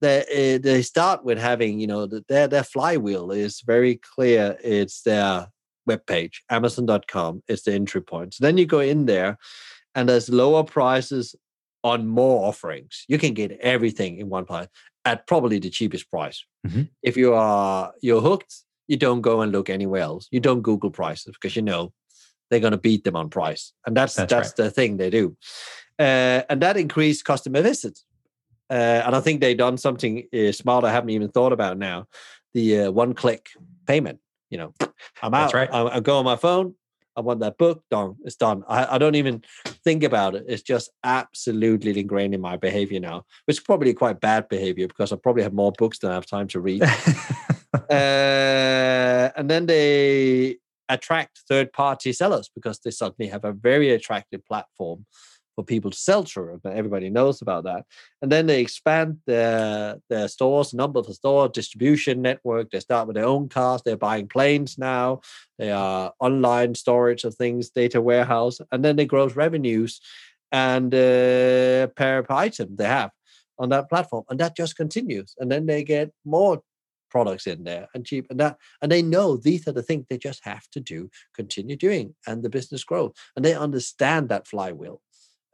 they 0.00 0.56
uh, 0.56 0.58
they 0.62 0.82
start 0.82 1.24
with 1.24 1.38
having 1.38 1.78
you 1.78 1.86
know 1.86 2.06
their 2.06 2.48
their 2.48 2.64
flywheel 2.64 3.30
is 3.30 3.62
very 3.64 3.96
clear. 3.96 4.58
It's 4.62 5.02
their 5.02 5.48
webpage, 5.88 6.38
Amazon.com 6.50 7.42
is 7.48 7.62
the 7.62 7.72
entry 7.72 8.02
point. 8.02 8.34
So 8.34 8.44
then 8.44 8.58
you 8.58 8.66
go 8.66 8.80
in 8.80 9.06
there, 9.06 9.38
and 9.94 10.08
there's 10.08 10.28
lower 10.28 10.64
prices 10.64 11.36
on 11.84 12.08
more 12.08 12.48
offerings. 12.48 13.04
You 13.06 13.18
can 13.18 13.34
get 13.34 13.52
everything 13.60 14.18
in 14.18 14.28
one 14.28 14.44
place 14.44 14.66
at 15.06 15.26
probably 15.26 15.58
the 15.58 15.70
cheapest 15.70 16.10
price. 16.10 16.44
Mm-hmm. 16.66 16.82
If 17.02 17.16
you 17.16 17.32
are 17.32 17.92
you're 18.02 18.20
hooked, 18.20 18.54
you 18.88 18.98
don't 18.98 19.22
go 19.22 19.40
and 19.40 19.52
look 19.52 19.70
anywhere 19.70 20.02
else. 20.02 20.28
You 20.30 20.40
don't 20.40 20.60
Google 20.60 20.90
prices 20.90 21.32
because 21.32 21.56
you 21.56 21.62
know 21.62 21.92
they're 22.50 22.60
going 22.60 22.72
to 22.72 22.78
beat 22.78 23.04
them 23.04 23.16
on 23.16 23.30
price, 23.30 23.72
and 23.86 23.96
that's 23.96 24.14
that's, 24.14 24.30
That's 24.30 24.52
the 24.52 24.70
thing 24.70 24.98
they 24.98 25.08
do. 25.08 25.36
Uh, 25.98 26.42
and 26.50 26.60
that 26.60 26.76
increased 26.76 27.24
customer 27.24 27.62
visits. 27.62 28.04
Uh, 28.68 29.00
and 29.06 29.14
I 29.14 29.20
think 29.20 29.40
they've 29.40 29.56
done 29.56 29.78
something 29.78 30.24
uh, 30.34 30.52
smart 30.52 30.84
I 30.84 30.92
haven't 30.92 31.10
even 31.10 31.28
thought 31.28 31.52
about 31.52 31.78
now. 31.78 32.06
The 32.52 32.80
uh, 32.80 32.90
one 32.90 33.14
click 33.14 33.48
payment. 33.86 34.18
You 34.50 34.58
know, 34.58 34.74
I'm 35.22 35.32
out. 35.34 35.52
That's 35.52 35.54
right. 35.54 35.70
I, 35.72 35.96
I 35.96 36.00
go 36.00 36.18
on 36.18 36.24
my 36.24 36.36
phone. 36.36 36.74
I 37.16 37.20
want 37.22 37.40
that 37.40 37.56
book 37.56 37.82
done. 37.90 38.16
It's 38.24 38.36
done. 38.36 38.62
I, 38.68 38.94
I 38.94 38.98
don't 38.98 39.14
even 39.14 39.42
think 39.84 40.04
about 40.04 40.34
it. 40.34 40.44
It's 40.46 40.62
just 40.62 40.90
absolutely 41.02 41.98
ingrained 41.98 42.34
in 42.34 42.40
my 42.40 42.56
behavior 42.56 43.00
now, 43.00 43.24
which 43.46 43.56
is 43.56 43.62
probably 43.62 43.94
quite 43.94 44.20
bad 44.20 44.48
behavior 44.48 44.86
because 44.86 45.12
I 45.12 45.16
probably 45.16 45.42
have 45.42 45.54
more 45.54 45.72
books 45.78 45.98
than 45.98 46.10
I 46.10 46.14
have 46.14 46.26
time 46.26 46.48
to 46.48 46.60
read. 46.60 46.82
uh, 47.90 49.30
and 49.36 49.50
then 49.50 49.66
they 49.66 50.58
attract 50.88 51.40
third 51.48 51.72
party 51.72 52.12
sellers 52.12 52.50
because 52.54 52.78
they 52.80 52.90
suddenly 52.90 53.28
have 53.28 53.44
a 53.44 53.52
very 53.52 53.90
attractive 53.90 54.44
platform 54.44 55.06
for 55.56 55.64
people 55.64 55.90
to 55.90 55.98
sell 55.98 56.22
through. 56.22 56.60
Everybody 56.64 57.10
knows 57.10 57.42
about 57.42 57.64
that. 57.64 57.84
And 58.22 58.30
then 58.30 58.46
they 58.46 58.60
expand 58.60 59.18
their 59.26 59.96
their 60.08 60.28
stores, 60.28 60.74
number 60.74 61.00
of 61.00 61.06
store, 61.06 61.48
distribution 61.48 62.22
network. 62.22 62.70
They 62.70 62.80
start 62.80 63.08
with 63.08 63.16
their 63.16 63.24
own 63.24 63.48
cars. 63.48 63.82
They're 63.82 63.96
buying 63.96 64.28
planes 64.28 64.78
now. 64.78 65.22
They 65.58 65.72
are 65.72 66.12
online 66.20 66.74
storage 66.74 67.24
of 67.24 67.34
things, 67.34 67.70
data 67.70 68.00
warehouse, 68.00 68.58
and 68.70 68.84
then 68.84 68.96
they 68.96 69.06
grow 69.06 69.26
revenues 69.28 70.00
and 70.52 70.94
uh, 70.94 71.88
per, 71.96 72.22
per 72.22 72.34
item 72.34 72.76
they 72.76 72.86
have 72.86 73.10
on 73.58 73.70
that 73.70 73.88
platform, 73.88 74.24
and 74.28 74.38
that 74.38 74.54
just 74.54 74.76
continues. 74.76 75.34
And 75.38 75.50
then 75.50 75.66
they 75.66 75.82
get 75.82 76.12
more 76.24 76.62
products 77.10 77.46
in 77.46 77.64
there 77.64 77.88
and 77.94 78.04
cheap 78.04 78.26
and 78.30 78.40
that 78.40 78.58
and 78.82 78.90
they 78.90 79.00
know 79.00 79.36
these 79.36 79.66
are 79.66 79.72
the 79.72 79.82
things 79.82 80.04
they 80.10 80.18
just 80.18 80.44
have 80.44 80.68
to 80.70 80.80
do 80.80 81.08
continue 81.34 81.76
doing 81.76 82.14
and 82.26 82.42
the 82.42 82.50
business 82.50 82.84
grows 82.84 83.12
and 83.36 83.44
they 83.44 83.54
understand 83.54 84.28
that 84.28 84.46
flywheel 84.46 85.00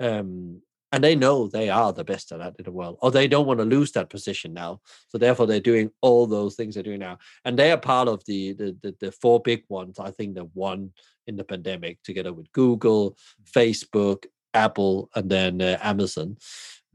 um, 0.03 0.61
and 0.93 1.03
they 1.03 1.15
know 1.15 1.49
they 1.49 1.71
are 1.71 1.93
the 1.93 2.05
best 2.05 2.33
at 2.33 2.39
that 2.39 2.55
in 2.59 2.65
the 2.65 2.71
world, 2.71 2.99
or 3.01 3.11
they 3.11 3.27
don't 3.27 3.47
want 3.47 3.61
to 3.61 3.65
lose 3.65 3.93
that 3.93 4.11
position 4.11 4.53
now. 4.53 4.81
So 5.09 5.17
therefore, 5.17 5.47
they're 5.47 5.61
doing 5.61 5.91
all 6.03 6.27
those 6.27 6.55
things 6.55 6.75
they're 6.75 6.83
doing 6.83 7.01
now, 7.01 7.19
and 7.45 7.59
they 7.59 7.73
are 7.73 7.79
part 7.79 8.09
of 8.09 8.23
the 8.27 8.53
the 8.53 8.77
the, 8.83 8.95
the 9.01 9.13
four 9.13 9.41
big 9.41 9.65
ones. 9.69 9.99
I 9.99 10.11
think 10.11 10.35
the 10.35 10.45
one 10.53 10.93
in 11.27 11.37
the 11.37 11.45
pandemic, 11.45 12.03
together 12.03 12.33
with 12.33 12.51
Google, 12.53 13.17
Facebook, 13.57 14.27
Apple, 14.55 15.09
and 15.15 15.31
then 15.31 15.63
uh, 15.63 15.79
Amazon. 15.81 16.37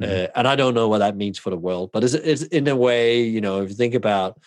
Mhm. 0.02 0.26
Uh, 0.26 0.28
and 0.36 0.48
I 0.48 0.56
don't 0.56 0.76
know 0.76 0.90
what 0.90 1.00
that 1.00 1.18
means 1.18 1.40
for 1.40 1.50
the 1.50 1.58
world, 1.58 1.90
but 1.92 2.04
it's, 2.04 2.14
it's 2.14 2.44
in 2.44 2.68
a 2.68 2.76
way, 2.76 3.24
you 3.24 3.42
know, 3.42 3.62
if 3.62 3.70
you 3.70 3.76
think 3.76 3.96
about 3.96 4.40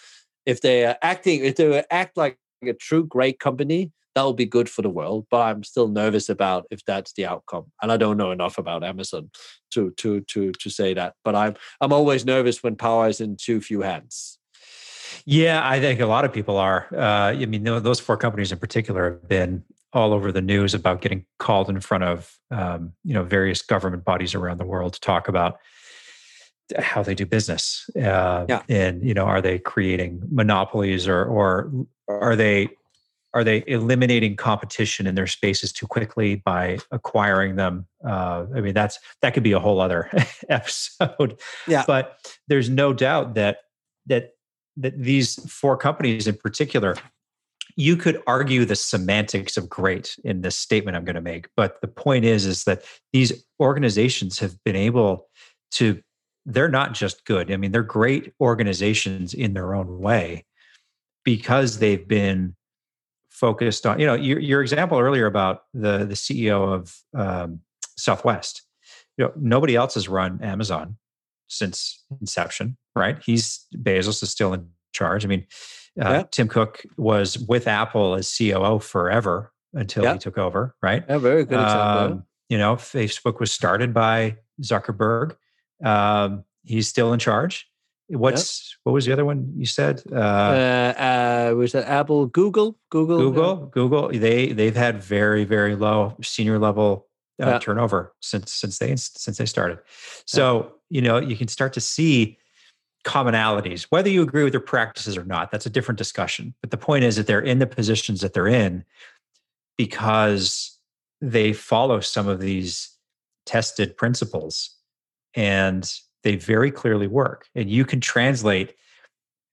if 0.46 0.60
they 0.60 0.86
are 0.86 0.96
acting, 1.02 1.44
if 1.44 1.56
they 1.56 1.82
act 1.90 2.16
like 2.16 2.38
a 2.62 2.72
true 2.72 3.04
great 3.04 3.40
company, 3.40 3.90
that 4.20 4.26
will 4.26 4.34
be 4.34 4.44
good 4.44 4.68
for 4.68 4.82
the 4.82 4.90
world. 4.90 5.26
But 5.30 5.40
I'm 5.40 5.64
still 5.64 5.88
nervous 5.88 6.28
about 6.28 6.66
if 6.70 6.84
that's 6.84 7.14
the 7.14 7.24
outcome, 7.24 7.72
and 7.80 7.90
I 7.90 7.96
don't 7.96 8.18
know 8.18 8.32
enough 8.32 8.58
about 8.58 8.84
Amazon 8.84 9.30
to 9.70 9.92
to 9.92 10.20
to 10.20 10.52
to 10.52 10.70
say 10.70 10.92
that. 10.92 11.14
But 11.24 11.34
I'm 11.34 11.54
I'm 11.80 11.92
always 11.92 12.26
nervous 12.26 12.62
when 12.62 12.76
power 12.76 13.08
is 13.08 13.20
in 13.22 13.36
too 13.36 13.62
few 13.62 13.80
hands. 13.80 14.38
Yeah, 15.24 15.66
I 15.66 15.80
think 15.80 16.00
a 16.00 16.06
lot 16.06 16.26
of 16.26 16.34
people 16.34 16.58
are. 16.58 16.86
Uh, 16.92 17.32
I 17.32 17.46
mean, 17.46 17.64
those 17.64 17.98
four 17.98 18.18
companies 18.18 18.52
in 18.52 18.58
particular 18.58 19.12
have 19.12 19.28
been 19.28 19.64
all 19.94 20.12
over 20.12 20.30
the 20.32 20.42
news 20.42 20.74
about 20.74 21.00
getting 21.00 21.24
called 21.38 21.70
in 21.70 21.80
front 21.80 22.04
of, 22.04 22.38
um, 22.50 22.92
you 23.04 23.14
know, 23.14 23.24
various 23.24 23.62
government 23.62 24.04
bodies 24.04 24.34
around 24.34 24.58
the 24.58 24.66
world 24.66 24.92
to 24.92 25.00
talk 25.00 25.28
about 25.28 25.58
how 26.78 27.02
they 27.02 27.14
do 27.14 27.24
business. 27.24 27.88
Uh, 27.96 28.44
Yeah. 28.48 28.62
And 28.68 29.02
you 29.02 29.14
know, 29.14 29.24
are 29.24 29.40
they 29.40 29.58
creating 29.58 30.22
monopolies 30.30 31.08
or 31.08 31.24
or 31.24 31.72
are 32.06 32.36
they 32.36 32.68
are 33.32 33.44
they 33.44 33.62
eliminating 33.66 34.36
competition 34.36 35.06
in 35.06 35.14
their 35.14 35.26
spaces 35.26 35.72
too 35.72 35.86
quickly 35.86 36.36
by 36.36 36.78
acquiring 36.90 37.56
them? 37.56 37.86
Uh, 38.04 38.46
I 38.54 38.60
mean, 38.60 38.74
that's 38.74 38.98
that 39.22 39.34
could 39.34 39.42
be 39.42 39.52
a 39.52 39.60
whole 39.60 39.80
other 39.80 40.10
episode. 40.48 41.40
Yeah. 41.68 41.84
But 41.86 42.18
there's 42.48 42.68
no 42.68 42.92
doubt 42.92 43.34
that 43.34 43.58
that 44.06 44.32
that 44.76 45.00
these 45.00 45.36
four 45.50 45.76
companies 45.76 46.26
in 46.26 46.36
particular, 46.36 46.96
you 47.76 47.96
could 47.96 48.22
argue 48.26 48.64
the 48.64 48.76
semantics 48.76 49.56
of 49.56 49.68
great 49.68 50.16
in 50.24 50.40
this 50.40 50.56
statement 50.56 50.96
I'm 50.96 51.04
going 51.04 51.14
to 51.14 51.20
make. 51.20 51.48
But 51.56 51.80
the 51.80 51.88
point 51.88 52.24
is, 52.24 52.46
is 52.46 52.64
that 52.64 52.84
these 53.12 53.44
organizations 53.60 54.38
have 54.38 54.56
been 54.64 54.76
able 54.76 55.28
to, 55.72 56.00
they're 56.46 56.68
not 56.68 56.94
just 56.94 57.24
good. 57.24 57.52
I 57.52 57.56
mean, 57.56 57.72
they're 57.72 57.82
great 57.82 58.32
organizations 58.40 59.34
in 59.34 59.54
their 59.54 59.74
own 59.74 60.00
way 60.00 60.46
because 61.24 61.78
they've 61.78 62.06
been 62.06 62.56
focused 63.40 63.86
on, 63.86 63.98
you 63.98 64.06
know, 64.06 64.14
your, 64.14 64.38
your 64.38 64.60
example 64.60 64.98
earlier 64.98 65.24
about 65.26 65.62
the, 65.72 66.04
the 66.04 66.14
CEO 66.14 66.72
of 66.74 66.94
um, 67.14 67.60
Southwest, 67.96 68.62
you 69.16 69.24
know, 69.24 69.32
nobody 69.36 69.74
else 69.74 69.94
has 69.94 70.08
run 70.08 70.38
Amazon 70.42 70.96
since 71.48 72.04
inception, 72.20 72.76
right? 72.94 73.18
He's 73.24 73.66
Bezos 73.74 74.22
is 74.22 74.30
still 74.30 74.52
in 74.52 74.68
charge. 74.92 75.24
I 75.24 75.28
mean, 75.28 75.46
uh, 76.00 76.08
Yeah. 76.10 76.22
Tim 76.30 76.48
Cook 76.48 76.82
was 76.98 77.38
with 77.38 77.66
Apple 77.66 78.14
as 78.14 78.32
COO 78.36 78.78
forever 78.78 79.52
until 79.72 80.04
Yeah. 80.04 80.12
he 80.12 80.18
took 80.18 80.36
over, 80.38 80.76
right? 80.82 81.02
A 81.08 81.18
very 81.18 81.44
good 81.44 81.60
example. 81.60 82.16
Um, 82.18 82.24
you 82.50 82.58
know, 82.58 82.76
Facebook 82.76 83.40
was 83.40 83.50
started 83.50 83.94
by 83.94 84.36
Zuckerberg. 84.62 85.36
Um, 85.82 86.44
he's 86.64 86.88
still 86.88 87.12
in 87.12 87.18
charge. 87.18 87.66
What's 88.10 88.76
what 88.82 88.92
was 88.92 89.06
the 89.06 89.12
other 89.12 89.24
one 89.24 89.52
you 89.56 89.66
said? 89.66 90.02
Uh, 90.10 90.16
uh, 90.16 91.50
uh, 91.52 91.54
was 91.54 91.72
that 91.72 91.88
Apple, 91.88 92.26
Google, 92.26 92.76
Google. 92.90 93.18
Google, 93.18 93.56
Google. 93.66 94.08
They 94.08 94.52
they've 94.52 94.74
had 94.74 95.02
very 95.02 95.44
very 95.44 95.76
low 95.76 96.16
senior 96.20 96.58
level 96.58 97.06
uh, 97.40 97.58
turnover 97.60 98.12
since 98.20 98.52
since 98.52 98.78
they 98.78 98.96
since 98.96 99.38
they 99.38 99.46
started. 99.46 99.78
So 100.26 100.72
you 100.88 101.00
know 101.00 101.18
you 101.18 101.36
can 101.36 101.46
start 101.46 101.72
to 101.74 101.80
see 101.80 102.38
commonalities, 103.04 103.86
whether 103.90 104.10
you 104.10 104.22
agree 104.22 104.44
with 104.44 104.52
their 104.52 104.60
practices 104.60 105.16
or 105.16 105.24
not. 105.24 105.50
That's 105.50 105.66
a 105.66 105.70
different 105.70 105.98
discussion. 105.98 106.54
But 106.60 106.70
the 106.70 106.76
point 106.76 107.04
is 107.04 107.16
that 107.16 107.26
they're 107.26 107.40
in 107.40 107.60
the 107.60 107.66
positions 107.66 108.20
that 108.20 108.34
they're 108.34 108.48
in 108.48 108.84
because 109.78 110.78
they 111.20 111.52
follow 111.52 112.00
some 112.00 112.28
of 112.28 112.40
these 112.40 112.90
tested 113.46 113.96
principles 113.96 114.76
and 115.34 115.90
they 116.22 116.36
very 116.36 116.70
clearly 116.70 117.06
work. 117.06 117.48
And 117.54 117.70
you 117.70 117.84
can 117.84 118.00
translate 118.00 118.74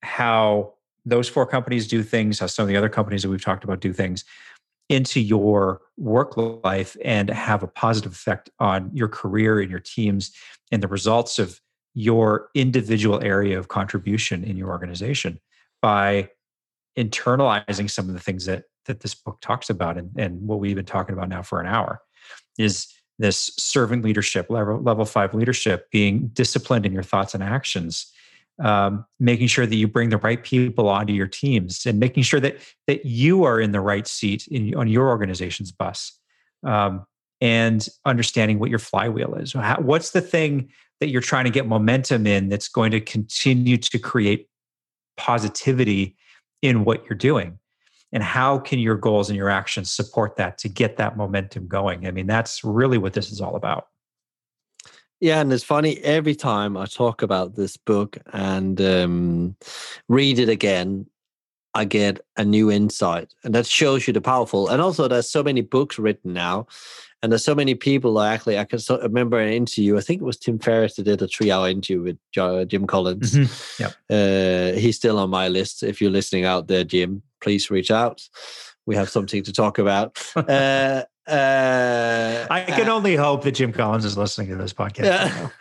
how 0.01 0.73
those 1.05 1.29
four 1.29 1.45
companies 1.45 1.87
do 1.87 2.03
things, 2.03 2.39
how 2.39 2.47
some 2.47 2.63
of 2.63 2.69
the 2.69 2.75
other 2.75 2.89
companies 2.89 3.23
that 3.23 3.29
we've 3.29 3.43
talked 3.43 3.63
about 3.63 3.79
do 3.79 3.93
things 3.93 4.25
into 4.89 5.19
your 5.19 5.81
work 5.97 6.37
life 6.37 6.95
and 7.03 7.29
have 7.29 7.63
a 7.63 7.67
positive 7.67 8.11
effect 8.11 8.49
on 8.59 8.89
your 8.93 9.07
career 9.07 9.59
and 9.59 9.69
your 9.69 9.79
teams 9.79 10.31
and 10.71 10.81
the 10.81 10.87
results 10.87 11.39
of 11.39 11.59
your 11.93 12.49
individual 12.53 13.21
area 13.23 13.57
of 13.57 13.67
contribution 13.67 14.43
in 14.43 14.55
your 14.55 14.69
organization 14.69 15.39
by 15.81 16.29
internalizing 16.97 17.89
some 17.89 18.07
of 18.07 18.13
the 18.13 18.19
things 18.19 18.45
that 18.45 18.63
that 18.85 19.01
this 19.01 19.13
book 19.13 19.37
talks 19.41 19.69
about 19.69 19.97
and, 19.97 20.11
and 20.17 20.41
what 20.41 20.59
we've 20.59 20.75
been 20.77 20.85
talking 20.85 21.13
about 21.13 21.27
now 21.27 21.41
for 21.41 21.59
an 21.59 21.67
hour 21.67 22.01
is 22.57 22.87
this 23.19 23.51
servant 23.57 24.03
leadership 24.03 24.49
level 24.49 24.81
level 24.81 25.05
five 25.05 25.33
leadership 25.33 25.89
being 25.91 26.27
disciplined 26.29 26.85
in 26.85 26.93
your 26.93 27.03
thoughts 27.03 27.33
and 27.33 27.43
actions 27.43 28.11
um, 28.59 29.05
making 29.19 29.47
sure 29.47 29.65
that 29.65 29.75
you 29.75 29.87
bring 29.87 30.09
the 30.09 30.17
right 30.17 30.43
people 30.43 30.89
onto 30.89 31.13
your 31.13 31.27
teams 31.27 31.85
and 31.85 31.99
making 31.99 32.23
sure 32.23 32.39
that 32.39 32.57
that 32.87 33.05
you 33.05 33.43
are 33.43 33.59
in 33.59 33.71
the 33.71 33.81
right 33.81 34.07
seat 34.07 34.47
in, 34.47 34.73
on 34.75 34.87
your 34.87 35.09
organization's 35.09 35.71
bus 35.71 36.17
um, 36.63 37.05
and 37.39 37.87
understanding 38.05 38.57
what 38.57 38.69
your 38.69 38.79
flywheel 38.79 39.35
is. 39.35 39.53
How, 39.53 39.77
what's 39.79 40.11
the 40.11 40.21
thing 40.21 40.69
that 40.99 41.09
you're 41.09 41.21
trying 41.21 41.45
to 41.45 41.51
get 41.51 41.67
momentum 41.67 42.25
in 42.25 42.49
that's 42.49 42.67
going 42.67 42.91
to 42.91 42.99
continue 42.99 43.77
to 43.77 43.99
create 43.99 44.49
positivity 45.17 46.15
in 46.63 46.83
what 46.83 47.05
you're 47.05 47.17
doing 47.17 47.59
and 48.11 48.23
how 48.23 48.59
can 48.59 48.79
your 48.79 48.95
goals 48.95 49.29
and 49.29 49.37
your 49.37 49.49
actions 49.49 49.91
support 49.91 50.37
that 50.37 50.57
to 50.59 50.69
get 50.69 50.97
that 50.97 51.17
momentum 51.17 51.67
going? 51.67 52.07
I 52.07 52.11
mean 52.11 52.27
that's 52.27 52.63
really 52.63 52.97
what 52.97 53.13
this 53.13 53.31
is 53.31 53.41
all 53.41 53.55
about. 53.55 53.87
Yeah, 55.19 55.41
and 55.41 55.51
it's 55.51 55.63
funny 55.63 55.97
every 55.99 56.35
time 56.35 56.77
I 56.77 56.85
talk 56.85 57.23
about 57.23 57.55
this 57.55 57.75
book 57.75 58.17
and 58.33 58.79
um, 58.79 59.55
read 60.07 60.37
it 60.37 60.49
again, 60.49 61.07
I 61.73 61.85
get 61.85 62.21
a 62.37 62.45
new 62.45 62.71
insight, 62.71 63.33
and 63.43 63.53
that 63.55 63.65
shows 63.65 64.07
you 64.07 64.13
the 64.13 64.21
powerful. 64.21 64.67
And 64.67 64.81
also, 64.81 65.07
there's 65.07 65.29
so 65.29 65.43
many 65.43 65.61
books 65.61 65.99
written 65.99 66.33
now, 66.33 66.67
and 67.21 67.31
there's 67.31 67.43
so 67.43 67.55
many 67.55 67.75
people. 67.75 68.13
that 68.15 68.33
Actually, 68.33 68.57
I 68.57 68.65
can 68.65 68.79
so, 68.79 69.01
remember 69.01 69.39
an 69.39 69.51
interview. 69.51 69.97
I 69.97 70.01
think 70.01 70.21
it 70.21 70.25
was 70.25 70.37
Tim 70.37 70.59
Ferriss 70.59 70.95
that 70.95 71.03
did 71.03 71.21
a 71.21 71.27
three-hour 71.27 71.69
interview 71.69 72.01
with 72.01 72.67
Jim 72.69 72.87
Collins. 72.87 73.35
Yep. 73.79 73.93
Uh, 74.09 74.79
he's 74.79 74.95
still 74.95 75.19
on 75.19 75.29
my 75.29 75.47
list. 75.47 75.83
If 75.83 76.01
you're 76.01 76.11
listening 76.11 76.45
out 76.45 76.67
there, 76.67 76.83
Jim, 76.83 77.21
please 77.41 77.69
reach 77.69 77.91
out. 77.91 78.21
We 78.85 78.95
have 78.95 79.09
something 79.09 79.43
to 79.43 79.53
talk 79.53 79.77
about. 79.77 80.17
uh, 80.35 81.03
uh, 81.27 82.47
i 82.49 82.63
can 82.69 82.87
only 82.87 83.13
hope 83.13 83.43
that 83.43 83.51
jim 83.51 83.73
collins 83.73 84.05
is 84.05 84.17
listening 84.17 84.47
to 84.47 84.55
this 84.55 84.71
podcast 84.71 85.51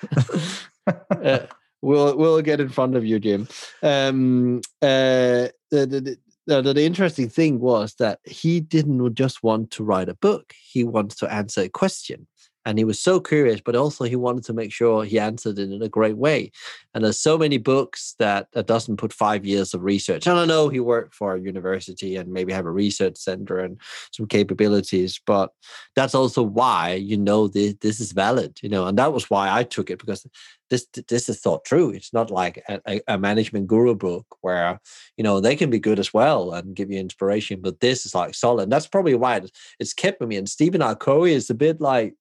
yeah. 0.87 0.97
uh, 1.11 1.47
we'll 1.83 2.17
we'll 2.17 2.43
get 2.43 2.61
in 2.61 2.69
front 2.69 2.97
of 2.97 3.05
you, 3.05 3.19
Jim. 3.19 3.49
Um, 3.83 4.59
uh, 4.83 5.49
the, 5.71 5.87
the, 5.87 6.19
the, 6.47 6.63
the, 6.63 6.85
interesting 6.85 7.29
thing 7.29 7.61
was 7.61 7.95
that 7.95 8.21
he 8.25 8.61
didn't 8.61 9.15
just 9.15 9.43
want 9.43 9.71
to 9.73 9.85
write 9.85 10.09
a 10.09 10.15
book; 10.15 10.55
he 10.61 10.85
wanted 10.85 11.19
to 11.19 11.33
answer 11.33 11.63
a 11.63 11.69
question. 11.69 12.27
And 12.67 12.79
he 12.79 12.85
was 12.85 12.99
so 12.99 13.21
curious 13.21 13.61
but 13.65 13.77
also 13.77 14.05
he 14.05 14.17
wanted 14.17 14.43
to 14.45 14.53
make 14.53 14.73
sure 14.73 15.05
he 15.05 15.21
answered 15.21 15.59
it 15.61 15.71
in 15.71 15.81
a 15.83 15.89
great 15.89 16.17
way. 16.17 16.51
And 16.93 17.05
there's 17.05 17.21
so 17.21 17.39
many 17.39 17.59
books 17.59 18.17
that 18.19 18.49
that 18.53 18.67
doesn't 18.67 18.97
put 18.97 19.13
five 19.13 19.47
years 19.47 19.73
of 19.73 19.85
research. 19.85 20.27
And 20.27 20.37
i 20.37 20.45
know 20.45 20.69
he 20.69 20.81
worked 20.81 21.15
for 21.15 21.37
a 21.37 21.41
university 21.41 22.17
and 22.17 22.33
maybe 22.33 22.53
have 22.53 22.67
a 22.67 22.71
research 22.71 23.17
center 23.17 23.61
and 23.61 23.79
some 24.11 24.27
capabilities 24.27 25.21
but 25.25 25.53
that's 25.95 26.15
also 26.15 26.43
why 26.43 26.95
you 26.95 27.17
know 27.17 27.47
this, 27.47 27.75
this 27.81 28.01
is 28.01 28.11
valid 28.11 28.59
you 28.63 28.69
know 28.69 28.87
and 28.87 28.99
that 28.99 29.13
was 29.13 29.31
why 29.31 29.49
i 29.57 29.63
took 29.63 29.89
it 29.91 30.01
because 30.01 30.27
this 30.71 30.87
this 31.09 31.29
is 31.29 31.41
thought 31.41 31.67
through 31.67 31.91
it's 31.91 32.13
not 32.13 32.31
like 32.31 32.63
a, 32.69 33.01
a 33.09 33.19
management 33.19 33.67
guru 33.67 33.95
book 33.95 34.27
where 34.41 34.81
you 35.17 35.25
know 35.25 35.41
they 35.41 35.57
can 35.57 35.71
be 35.71 35.79
good 35.79 35.99
as 35.99 36.13
well 36.13 36.53
and 36.53 36.77
give 36.77 36.91
you 36.91 36.99
inspiration 36.99 37.61
but 37.61 37.81
this 37.81 38.07
is 38.07 38.15
like 38.15 38.35
solid 38.35 38.65
and 38.65 38.73
that's 38.73 38.87
probably 38.87 39.15
why 39.15 39.37
it's, 39.37 39.51
it's 39.79 39.93
kept 39.93 40.21
with 40.21 40.29
me 40.29 40.37
and 40.37 40.49
stephen 40.49 40.83
r 40.83 40.97
is 41.27 41.51
a 41.51 41.55
bit 41.55 41.81
like 41.81 42.15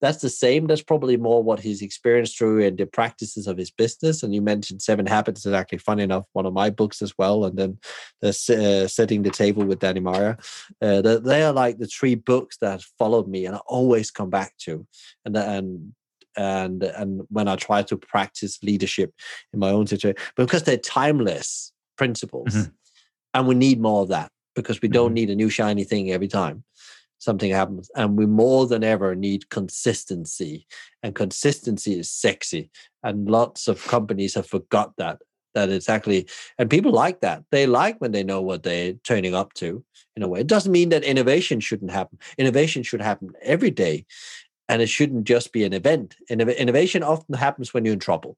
that's 0.00 0.22
the 0.22 0.30
same. 0.30 0.66
That's 0.66 0.82
probably 0.82 1.16
more 1.16 1.42
what 1.42 1.60
he's 1.60 1.82
experienced 1.82 2.38
through 2.38 2.64
and 2.64 2.78
the 2.78 2.86
practices 2.86 3.46
of 3.46 3.58
his 3.58 3.70
business. 3.70 4.22
And 4.22 4.34
you 4.34 4.40
mentioned 4.40 4.82
Seven 4.82 5.06
Habits 5.06 5.44
is 5.44 5.52
actually 5.52 5.78
funny 5.78 6.02
enough 6.02 6.24
one 6.32 6.46
of 6.46 6.54
my 6.54 6.70
books 6.70 7.02
as 7.02 7.12
well. 7.18 7.44
And 7.44 7.58
then 7.58 7.78
there's 8.20 8.48
uh, 8.48 8.88
Setting 8.88 9.22
the 9.22 9.30
Table 9.30 9.64
with 9.64 9.80
Danny 9.80 10.00
Meyer. 10.00 10.38
Uh, 10.80 11.02
they 11.02 11.42
are 11.42 11.52
like 11.52 11.78
the 11.78 11.86
three 11.86 12.14
books 12.14 12.56
that 12.58 12.82
followed 12.98 13.28
me 13.28 13.46
and 13.46 13.54
I 13.54 13.60
always 13.66 14.10
come 14.10 14.30
back 14.30 14.56
to. 14.60 14.86
And 15.24 15.36
and 15.36 15.92
and 16.36 16.82
and 16.82 17.22
when 17.28 17.48
I 17.48 17.56
try 17.56 17.82
to 17.82 17.96
practice 17.96 18.62
leadership 18.62 19.12
in 19.52 19.60
my 19.60 19.70
own 19.70 19.86
situation, 19.86 20.16
because 20.36 20.62
they're 20.62 20.76
timeless 20.76 21.72
principles, 21.96 22.54
mm-hmm. 22.54 22.70
and 23.34 23.48
we 23.48 23.54
need 23.54 23.80
more 23.80 24.02
of 24.02 24.08
that 24.08 24.30
because 24.54 24.80
we 24.80 24.88
don't 24.88 25.08
mm-hmm. 25.08 25.14
need 25.14 25.30
a 25.30 25.36
new 25.36 25.50
shiny 25.50 25.84
thing 25.84 26.10
every 26.10 26.28
time 26.28 26.64
something 27.20 27.50
happens. 27.50 27.90
And 27.94 28.18
we 28.18 28.26
more 28.26 28.66
than 28.66 28.82
ever 28.82 29.14
need 29.14 29.50
consistency. 29.50 30.66
And 31.02 31.14
consistency 31.14 31.98
is 31.98 32.10
sexy. 32.10 32.70
And 33.02 33.30
lots 33.30 33.68
of 33.68 33.86
companies 33.86 34.34
have 34.34 34.46
forgot 34.46 34.94
that. 34.96 35.20
That 35.54 35.68
it's 35.68 35.88
actually, 35.88 36.28
and 36.58 36.70
people 36.70 36.92
like 36.92 37.20
that. 37.20 37.44
They 37.50 37.66
like 37.66 38.00
when 38.00 38.12
they 38.12 38.22
know 38.22 38.40
what 38.40 38.62
they're 38.62 38.92
turning 39.04 39.34
up 39.34 39.52
to 39.54 39.84
in 40.16 40.22
a 40.22 40.28
way. 40.28 40.40
It 40.40 40.46
doesn't 40.46 40.72
mean 40.72 40.90
that 40.90 41.02
innovation 41.02 41.60
shouldn't 41.60 41.90
happen. 41.90 42.18
Innovation 42.38 42.82
should 42.82 43.00
happen 43.02 43.32
every 43.42 43.70
day. 43.70 44.06
And 44.70 44.80
it 44.80 44.88
shouldn't 44.88 45.24
just 45.24 45.52
be 45.52 45.64
an 45.64 45.72
event. 45.72 46.14
Innovation 46.30 47.02
often 47.02 47.34
happens 47.34 47.74
when 47.74 47.84
you're 47.84 47.94
in 47.94 48.00
trouble. 48.00 48.36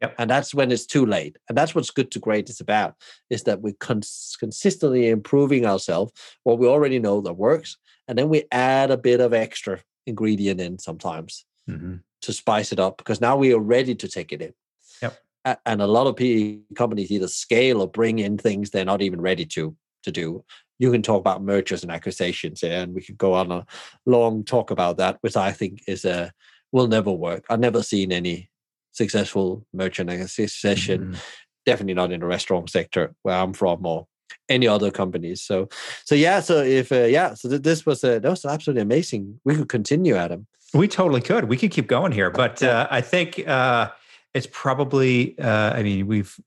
Yep. 0.00 0.14
And 0.18 0.30
that's 0.30 0.54
when 0.54 0.72
it's 0.72 0.86
too 0.86 1.04
late. 1.04 1.36
And 1.48 1.58
that's 1.58 1.74
what's 1.74 1.90
good 1.90 2.10
to 2.12 2.18
great 2.18 2.48
is 2.48 2.60
about, 2.60 2.94
is 3.28 3.42
that 3.42 3.60
we're 3.60 3.74
cons- 3.80 4.36
consistently 4.38 5.08
improving 5.08 5.66
ourselves, 5.66 6.12
what 6.44 6.58
we 6.58 6.66
already 6.66 6.98
know 6.98 7.20
that 7.20 7.34
works. 7.34 7.76
And 8.08 8.16
then 8.16 8.28
we 8.28 8.44
add 8.50 8.90
a 8.90 8.96
bit 8.96 9.20
of 9.20 9.34
extra 9.34 9.80
ingredient 10.06 10.60
in 10.60 10.78
sometimes 10.78 11.44
mm-hmm. 11.68 11.96
to 12.22 12.32
spice 12.32 12.72
it 12.72 12.80
up 12.80 12.96
because 12.96 13.20
now 13.20 13.36
we 13.36 13.52
are 13.52 13.60
ready 13.60 13.94
to 13.94 14.08
take 14.08 14.32
it 14.32 14.40
in. 14.40 14.54
Yep. 15.02 15.20
And 15.66 15.82
a 15.82 15.86
lot 15.86 16.06
of 16.06 16.16
PE 16.16 16.60
companies 16.76 17.10
either 17.10 17.28
scale 17.28 17.80
or 17.82 17.88
bring 17.88 18.18
in 18.18 18.38
things 18.38 18.70
they're 18.70 18.84
not 18.84 19.02
even 19.02 19.20
ready 19.20 19.44
to 19.46 19.76
to 20.02 20.12
do. 20.12 20.44
You 20.80 20.90
can 20.90 21.02
talk 21.02 21.20
about 21.20 21.42
mergers 21.44 21.82
and 21.82 21.92
acquisitions, 21.92 22.64
and 22.64 22.94
we 22.94 23.02
could 23.02 23.18
go 23.18 23.34
on 23.34 23.52
a 23.52 23.66
long 24.06 24.42
talk 24.42 24.70
about 24.70 24.96
that, 24.96 25.18
which 25.20 25.36
I 25.36 25.52
think 25.52 25.82
is 25.86 26.04
a 26.04 26.32
will 26.72 26.88
never 26.88 27.12
work. 27.12 27.44
I've 27.50 27.60
never 27.60 27.82
seen 27.82 28.12
any 28.12 28.50
successful 28.92 29.66
merger 29.72 30.02
and 30.02 30.10
acquisition. 30.10 31.00
Mm-hmm. 31.00 31.20
Definitely 31.66 31.94
not 31.94 32.12
in 32.12 32.20
the 32.20 32.26
restaurant 32.26 32.70
sector 32.70 33.14
where 33.22 33.36
I'm 33.36 33.52
from 33.52 33.84
or 33.84 34.06
any 34.48 34.66
other 34.66 34.90
companies. 34.90 35.42
So, 35.42 35.68
so 36.04 36.14
yeah. 36.14 36.40
So 36.40 36.62
if 36.62 36.90
uh, 36.90 37.04
yeah, 37.04 37.34
so 37.34 37.50
th- 37.50 37.62
this 37.62 37.84
was 37.84 38.02
uh, 38.02 38.18
that 38.18 38.28
was 38.30 38.44
absolutely 38.44 38.82
amazing. 38.82 39.40
We 39.44 39.56
could 39.56 39.68
continue, 39.68 40.16
Adam. 40.16 40.46
We 40.72 40.88
totally 40.88 41.20
could. 41.20 41.44
We 41.44 41.56
could 41.56 41.70
keep 41.72 41.88
going 41.88 42.12
here, 42.12 42.30
but 42.30 42.62
uh, 42.62 42.86
I 42.90 43.00
think 43.00 43.46
uh, 43.46 43.90
it's 44.34 44.48
probably. 44.50 45.38
Uh, 45.38 45.72
I 45.74 45.82
mean, 45.82 46.06
we've. 46.06 46.38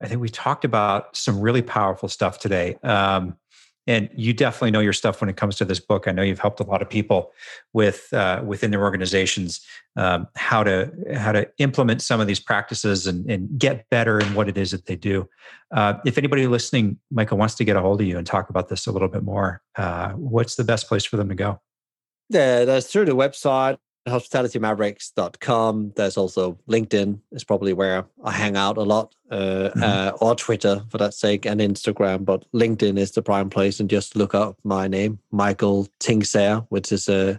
I 0.00 0.06
think 0.06 0.20
we 0.20 0.28
talked 0.28 0.64
about 0.64 1.16
some 1.16 1.40
really 1.40 1.62
powerful 1.62 2.08
stuff 2.08 2.38
today. 2.38 2.76
Um, 2.84 3.36
and 3.88 4.10
you 4.14 4.34
definitely 4.34 4.70
know 4.70 4.80
your 4.80 4.92
stuff 4.92 5.22
when 5.22 5.30
it 5.30 5.36
comes 5.38 5.56
to 5.56 5.64
this 5.64 5.80
book. 5.80 6.06
I 6.06 6.12
know 6.12 6.22
you've 6.22 6.38
helped 6.38 6.60
a 6.60 6.64
lot 6.64 6.82
of 6.82 6.90
people 6.90 7.32
with 7.72 8.12
uh, 8.12 8.42
within 8.44 8.70
their 8.70 8.82
organizations 8.82 9.66
um, 9.96 10.28
how 10.36 10.62
to 10.62 10.92
how 11.16 11.32
to 11.32 11.50
implement 11.56 12.02
some 12.02 12.20
of 12.20 12.26
these 12.26 12.38
practices 12.38 13.06
and, 13.06 13.28
and 13.28 13.58
get 13.58 13.88
better 13.88 14.20
in 14.20 14.34
what 14.34 14.46
it 14.48 14.58
is 14.58 14.72
that 14.72 14.84
they 14.84 14.94
do. 14.94 15.26
Uh, 15.74 15.94
if 16.04 16.18
anybody 16.18 16.46
listening, 16.46 16.98
Michael, 17.10 17.38
wants 17.38 17.54
to 17.56 17.64
get 17.64 17.76
a 17.76 17.80
hold 17.80 18.00
of 18.02 18.06
you 18.06 18.18
and 18.18 18.26
talk 18.26 18.50
about 18.50 18.68
this 18.68 18.86
a 18.86 18.92
little 18.92 19.08
bit 19.08 19.22
more, 19.22 19.62
uh, 19.76 20.10
what's 20.10 20.56
the 20.56 20.64
best 20.64 20.86
place 20.86 21.06
for 21.06 21.16
them 21.16 21.30
to 21.30 21.34
go? 21.34 21.58
Yeah, 22.28 22.66
that's 22.66 22.92
through 22.92 23.06
the 23.06 23.16
website 23.16 23.78
hospitalitymavericks.com. 24.06 25.92
There's 25.96 26.16
also 26.16 26.58
LinkedIn 26.68 27.20
is 27.32 27.44
probably 27.44 27.72
where 27.72 28.06
I 28.24 28.32
hang 28.32 28.56
out 28.56 28.76
a 28.76 28.82
lot, 28.82 29.14
uh, 29.30 29.36
mm-hmm. 29.36 29.82
uh, 29.82 30.10
or 30.20 30.34
Twitter 30.34 30.82
for 30.90 30.98
that 30.98 31.14
sake, 31.14 31.46
and 31.46 31.60
Instagram. 31.60 32.24
But 32.24 32.44
LinkedIn 32.52 32.98
is 32.98 33.12
the 33.12 33.22
prime 33.22 33.50
place, 33.50 33.80
and 33.80 33.90
just 33.90 34.16
look 34.16 34.34
up 34.34 34.56
my 34.64 34.88
name, 34.88 35.18
Michael 35.30 35.88
Tingsager, 36.00 36.66
which 36.70 36.92
is 36.92 37.08
a. 37.08 37.32
Uh, 37.32 37.36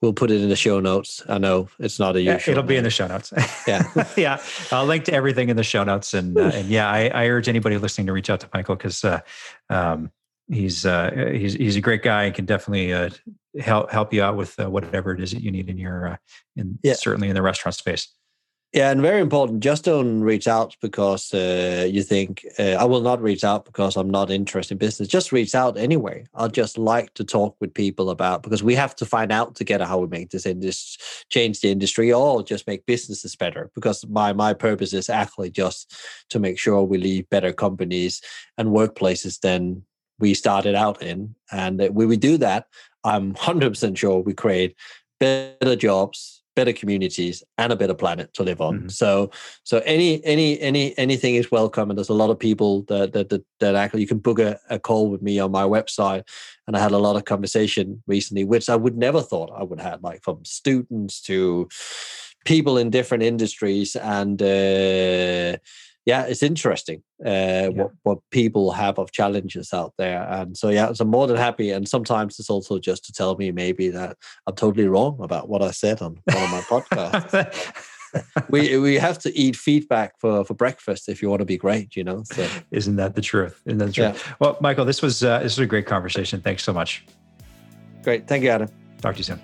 we'll 0.00 0.12
put 0.12 0.30
it 0.30 0.40
in 0.40 0.48
the 0.48 0.56
show 0.56 0.80
notes. 0.80 1.22
I 1.28 1.38
know 1.38 1.68
it's 1.78 1.98
not 1.98 2.16
a 2.16 2.20
usual. 2.20 2.34
Yeah, 2.34 2.50
it'll 2.50 2.62
name. 2.62 2.68
be 2.68 2.76
in 2.76 2.84
the 2.84 2.90
show 2.90 3.06
notes. 3.06 3.32
yeah, 3.66 3.82
yeah. 4.16 4.42
I'll 4.70 4.86
link 4.86 5.04
to 5.04 5.12
everything 5.12 5.48
in 5.48 5.56
the 5.56 5.64
show 5.64 5.84
notes, 5.84 6.14
and 6.14 6.36
uh, 6.36 6.50
and 6.54 6.68
yeah, 6.68 6.90
I, 6.90 7.08
I, 7.08 7.28
urge 7.28 7.48
anybody 7.48 7.78
listening 7.78 8.06
to 8.08 8.12
reach 8.12 8.30
out 8.30 8.40
to 8.40 8.48
Michael 8.54 8.76
because. 8.76 9.04
Uh, 9.04 9.20
um, 9.70 10.10
he's 10.52 10.86
uh, 10.86 11.30
he's 11.32 11.54
he's 11.54 11.76
a 11.76 11.80
great 11.80 12.02
guy 12.02 12.24
and 12.24 12.34
can 12.34 12.44
definitely 12.44 12.92
uh, 12.92 13.10
help 13.58 13.90
help 13.90 14.12
you 14.12 14.22
out 14.22 14.36
with 14.36 14.58
uh, 14.60 14.68
whatever 14.70 15.12
it 15.12 15.20
is 15.20 15.32
that 15.32 15.42
you 15.42 15.50
need 15.50 15.68
in 15.68 15.78
your 15.78 16.08
uh, 16.08 16.16
in 16.56 16.78
yeah. 16.82 16.94
certainly 16.94 17.28
in 17.28 17.34
the 17.34 17.42
restaurant 17.42 17.74
space. 17.74 18.08
Yeah, 18.72 18.90
and 18.90 19.02
very 19.02 19.20
important. 19.20 19.60
Just 19.60 19.84
don't 19.84 20.22
reach 20.22 20.48
out 20.48 20.74
because 20.80 21.34
uh, 21.34 21.86
you 21.90 22.02
think 22.02 22.46
uh, 22.58 22.76
I 22.80 22.84
will 22.84 23.02
not 23.02 23.20
reach 23.20 23.44
out 23.44 23.66
because 23.66 23.98
I'm 23.98 24.08
not 24.08 24.30
interested 24.30 24.72
in 24.72 24.78
business. 24.78 25.08
Just 25.08 25.30
reach 25.30 25.54
out 25.54 25.76
anyway. 25.76 26.24
I'll 26.34 26.48
just 26.48 26.78
like 26.78 27.12
to 27.14 27.24
talk 27.24 27.54
with 27.60 27.74
people 27.74 28.08
about 28.08 28.42
because 28.42 28.62
we 28.62 28.74
have 28.74 28.96
to 28.96 29.04
find 29.04 29.30
out 29.30 29.56
together 29.56 29.84
how 29.84 29.98
we 29.98 30.06
make 30.06 30.30
this 30.30 30.46
industry 30.46 31.04
change 31.28 31.60
the 31.60 31.70
industry 31.70 32.10
or 32.10 32.42
just 32.42 32.66
make 32.66 32.86
businesses 32.86 33.36
better. 33.36 33.70
Because 33.74 34.06
my 34.08 34.32
my 34.32 34.54
purpose 34.54 34.94
is 34.94 35.10
actually 35.10 35.50
just 35.50 35.94
to 36.30 36.38
make 36.38 36.58
sure 36.58 36.82
we 36.82 36.96
leave 36.96 37.28
better 37.28 37.52
companies 37.52 38.22
and 38.56 38.70
workplaces 38.70 39.38
than 39.40 39.84
we 40.22 40.32
started 40.34 40.76
out 40.76 41.02
in. 41.02 41.34
And 41.50 41.80
when 41.90 42.08
we 42.08 42.16
do 42.16 42.38
that, 42.38 42.68
I'm 43.04 43.34
100% 43.34 43.96
sure 43.96 44.20
we 44.20 44.32
create 44.32 44.76
better 45.18 45.74
jobs, 45.74 46.42
better 46.54 46.72
communities, 46.72 47.42
and 47.58 47.72
a 47.72 47.76
better 47.76 47.94
planet 47.94 48.32
to 48.34 48.44
live 48.44 48.60
on. 48.60 48.74
Mm-hmm. 48.74 48.88
So, 48.88 49.32
so 49.64 49.78
any 49.84 50.24
any 50.24 50.60
any 50.60 50.96
anything 50.96 51.34
is 51.34 51.50
welcome. 51.50 51.90
And 51.90 51.98
there's 51.98 52.08
a 52.08 52.22
lot 52.22 52.30
of 52.30 52.38
people 52.38 52.82
that 52.82 53.12
that 53.14 53.30
that, 53.30 53.44
that 53.58 53.74
actually 53.74 54.02
you 54.02 54.06
can 54.06 54.18
book 54.18 54.38
a, 54.38 54.60
a 54.70 54.78
call 54.78 55.10
with 55.10 55.22
me 55.22 55.40
on 55.40 55.50
my 55.50 55.64
website. 55.64 56.22
And 56.68 56.76
I 56.76 56.80
had 56.80 56.92
a 56.92 56.98
lot 56.98 57.16
of 57.16 57.24
conversation 57.24 58.02
recently, 58.06 58.44
which 58.44 58.68
I 58.68 58.76
would 58.76 58.96
never 58.96 59.20
thought 59.20 59.50
I 59.56 59.64
would 59.64 59.80
have, 59.80 60.04
like 60.04 60.22
from 60.22 60.44
students 60.44 61.20
to 61.22 61.68
people 62.44 62.78
in 62.78 62.90
different 62.90 63.24
industries 63.24 63.96
and. 63.96 64.40
Uh, 64.40 65.58
yeah, 66.04 66.24
it's 66.24 66.42
interesting 66.42 67.02
uh, 67.24 67.28
yeah. 67.28 67.68
what 67.68 67.90
what 68.02 68.18
people 68.30 68.72
have 68.72 68.98
of 68.98 69.12
challenges 69.12 69.72
out 69.72 69.92
there, 69.98 70.26
and 70.30 70.56
so 70.56 70.68
yeah, 70.68 70.92
so 70.92 71.02
I'm 71.02 71.10
more 71.10 71.26
than 71.26 71.36
happy. 71.36 71.70
And 71.70 71.88
sometimes 71.88 72.38
it's 72.38 72.50
also 72.50 72.78
just 72.78 73.04
to 73.04 73.12
tell 73.12 73.36
me 73.36 73.52
maybe 73.52 73.88
that 73.90 74.16
I'm 74.46 74.54
totally 74.54 74.88
wrong 74.88 75.18
about 75.20 75.48
what 75.48 75.62
I 75.62 75.70
said 75.70 76.02
on 76.02 76.18
one 76.24 76.42
of 76.42 76.50
my 76.50 76.60
podcasts. 76.62 77.88
we 78.50 78.76
we 78.78 78.96
have 78.96 79.18
to 79.20 79.36
eat 79.36 79.54
feedback 79.54 80.18
for 80.18 80.44
for 80.44 80.54
breakfast 80.54 81.08
if 81.08 81.22
you 81.22 81.30
want 81.30 81.40
to 81.40 81.46
be 81.46 81.56
great, 81.56 81.94
you 81.94 82.02
know. 82.02 82.24
So 82.24 82.48
isn't 82.72 82.96
that 82.96 83.14
the 83.14 83.22
truth? 83.22 83.62
Isn't 83.66 83.78
that 83.78 83.86
the 83.86 83.92
truth? 83.92 84.24
Yeah. 84.26 84.34
Well, 84.40 84.58
Michael, 84.60 84.84
this 84.84 85.02
was 85.02 85.22
uh, 85.22 85.38
this 85.38 85.56
was 85.56 85.64
a 85.64 85.66
great 85.66 85.86
conversation. 85.86 86.40
Thanks 86.40 86.64
so 86.64 86.72
much. 86.72 87.06
Great, 88.02 88.26
thank 88.26 88.42
you, 88.42 88.50
Adam. 88.50 88.68
Talk 89.00 89.14
to 89.14 89.18
you 89.18 89.24
soon. 89.24 89.40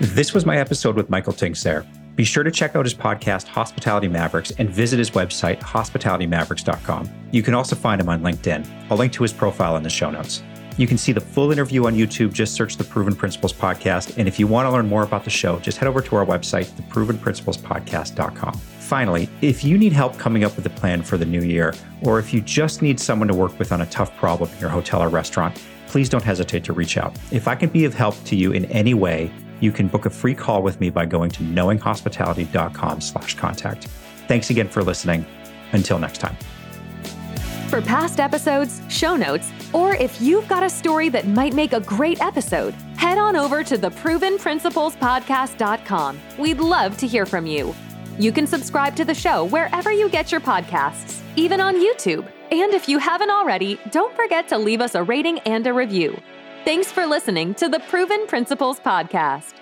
This 0.00 0.34
was 0.34 0.44
my 0.44 0.56
episode 0.56 0.96
with 0.96 1.08
Michael 1.08 1.32
Tingsager. 1.32 1.86
Be 2.16 2.24
sure 2.24 2.44
to 2.44 2.50
check 2.50 2.76
out 2.76 2.84
his 2.84 2.94
podcast, 2.94 3.48
Hospitality 3.48 4.08
Mavericks, 4.08 4.52
and 4.52 4.70
visit 4.70 4.98
his 4.98 5.10
website, 5.10 5.60
hospitalitymavericks.com. 5.60 7.10
You 7.32 7.42
can 7.42 7.54
also 7.54 7.74
find 7.74 8.00
him 8.00 8.08
on 8.08 8.22
LinkedIn. 8.22 8.66
I'll 8.90 8.96
link 8.96 9.12
to 9.14 9.22
his 9.22 9.32
profile 9.32 9.76
in 9.76 9.82
the 9.82 9.90
show 9.90 10.10
notes. 10.10 10.42
You 10.76 10.88
can 10.88 10.98
see 10.98 11.12
the 11.12 11.20
full 11.20 11.52
interview 11.52 11.86
on 11.86 11.94
YouTube. 11.94 12.32
Just 12.32 12.54
search 12.54 12.76
the 12.76 12.84
Proven 12.84 13.14
Principles 13.14 13.52
Podcast. 13.52 14.16
And 14.18 14.26
if 14.26 14.40
you 14.40 14.48
want 14.48 14.66
to 14.66 14.72
learn 14.72 14.88
more 14.88 15.04
about 15.04 15.22
the 15.22 15.30
show, 15.30 15.60
just 15.60 15.78
head 15.78 15.86
over 15.86 16.00
to 16.00 16.16
our 16.16 16.26
website, 16.26 16.66
theprovenprinciplespodcast.com. 16.66 18.54
Finally, 18.54 19.28
if 19.40 19.64
you 19.64 19.78
need 19.78 19.92
help 19.92 20.18
coming 20.18 20.42
up 20.42 20.56
with 20.56 20.66
a 20.66 20.70
plan 20.70 21.02
for 21.02 21.16
the 21.16 21.24
new 21.24 21.42
year, 21.42 21.74
or 22.02 22.18
if 22.18 22.34
you 22.34 22.40
just 22.40 22.82
need 22.82 22.98
someone 22.98 23.28
to 23.28 23.34
work 23.34 23.56
with 23.58 23.70
on 23.70 23.82
a 23.82 23.86
tough 23.86 24.16
problem 24.16 24.50
in 24.52 24.58
your 24.58 24.68
hotel 24.68 25.00
or 25.00 25.08
restaurant, 25.08 25.60
please 25.86 26.08
don't 26.08 26.24
hesitate 26.24 26.64
to 26.64 26.72
reach 26.72 26.96
out. 26.98 27.16
If 27.30 27.46
I 27.46 27.54
can 27.54 27.68
be 27.68 27.84
of 27.84 27.94
help 27.94 28.22
to 28.24 28.34
you 28.34 28.50
in 28.50 28.64
any 28.66 28.94
way, 28.94 29.30
you 29.60 29.72
can 29.72 29.88
book 29.88 30.06
a 30.06 30.10
free 30.10 30.34
call 30.34 30.62
with 30.62 30.80
me 30.80 30.90
by 30.90 31.06
going 31.06 31.30
to 31.30 31.42
knowinghospitality.com 31.42 33.00
slash 33.00 33.36
contact. 33.36 33.88
Thanks 34.28 34.50
again 34.50 34.68
for 34.68 34.82
listening. 34.82 35.26
Until 35.72 35.98
next 35.98 36.18
time. 36.18 36.36
For 37.68 37.80
past 37.82 38.20
episodes, 38.20 38.80
show 38.88 39.16
notes, 39.16 39.50
or 39.72 39.96
if 39.96 40.20
you've 40.20 40.46
got 40.46 40.62
a 40.62 40.70
story 40.70 41.08
that 41.08 41.26
might 41.26 41.54
make 41.54 41.72
a 41.72 41.80
great 41.80 42.20
episode, 42.20 42.74
head 42.96 43.18
on 43.18 43.34
over 43.34 43.64
to 43.64 43.76
theprovenprinciplespodcast.com. 43.76 46.20
We'd 46.38 46.60
love 46.60 46.96
to 46.98 47.08
hear 47.08 47.26
from 47.26 47.46
you. 47.46 47.74
You 48.18 48.30
can 48.30 48.46
subscribe 48.46 48.94
to 48.96 49.04
the 49.04 49.14
show 49.14 49.46
wherever 49.46 49.90
you 49.90 50.08
get 50.08 50.30
your 50.30 50.40
podcasts, 50.40 51.20
even 51.34 51.60
on 51.60 51.74
YouTube. 51.74 52.30
And 52.52 52.72
if 52.72 52.88
you 52.88 52.98
haven't 52.98 53.30
already, 53.30 53.80
don't 53.90 54.14
forget 54.14 54.46
to 54.48 54.58
leave 54.58 54.80
us 54.80 54.94
a 54.94 55.02
rating 55.02 55.40
and 55.40 55.66
a 55.66 55.72
review. 55.72 56.16
Thanks 56.64 56.90
for 56.90 57.04
listening 57.04 57.54
to 57.56 57.68
the 57.68 57.78
Proven 57.80 58.26
Principles 58.26 58.80
Podcast. 58.80 59.52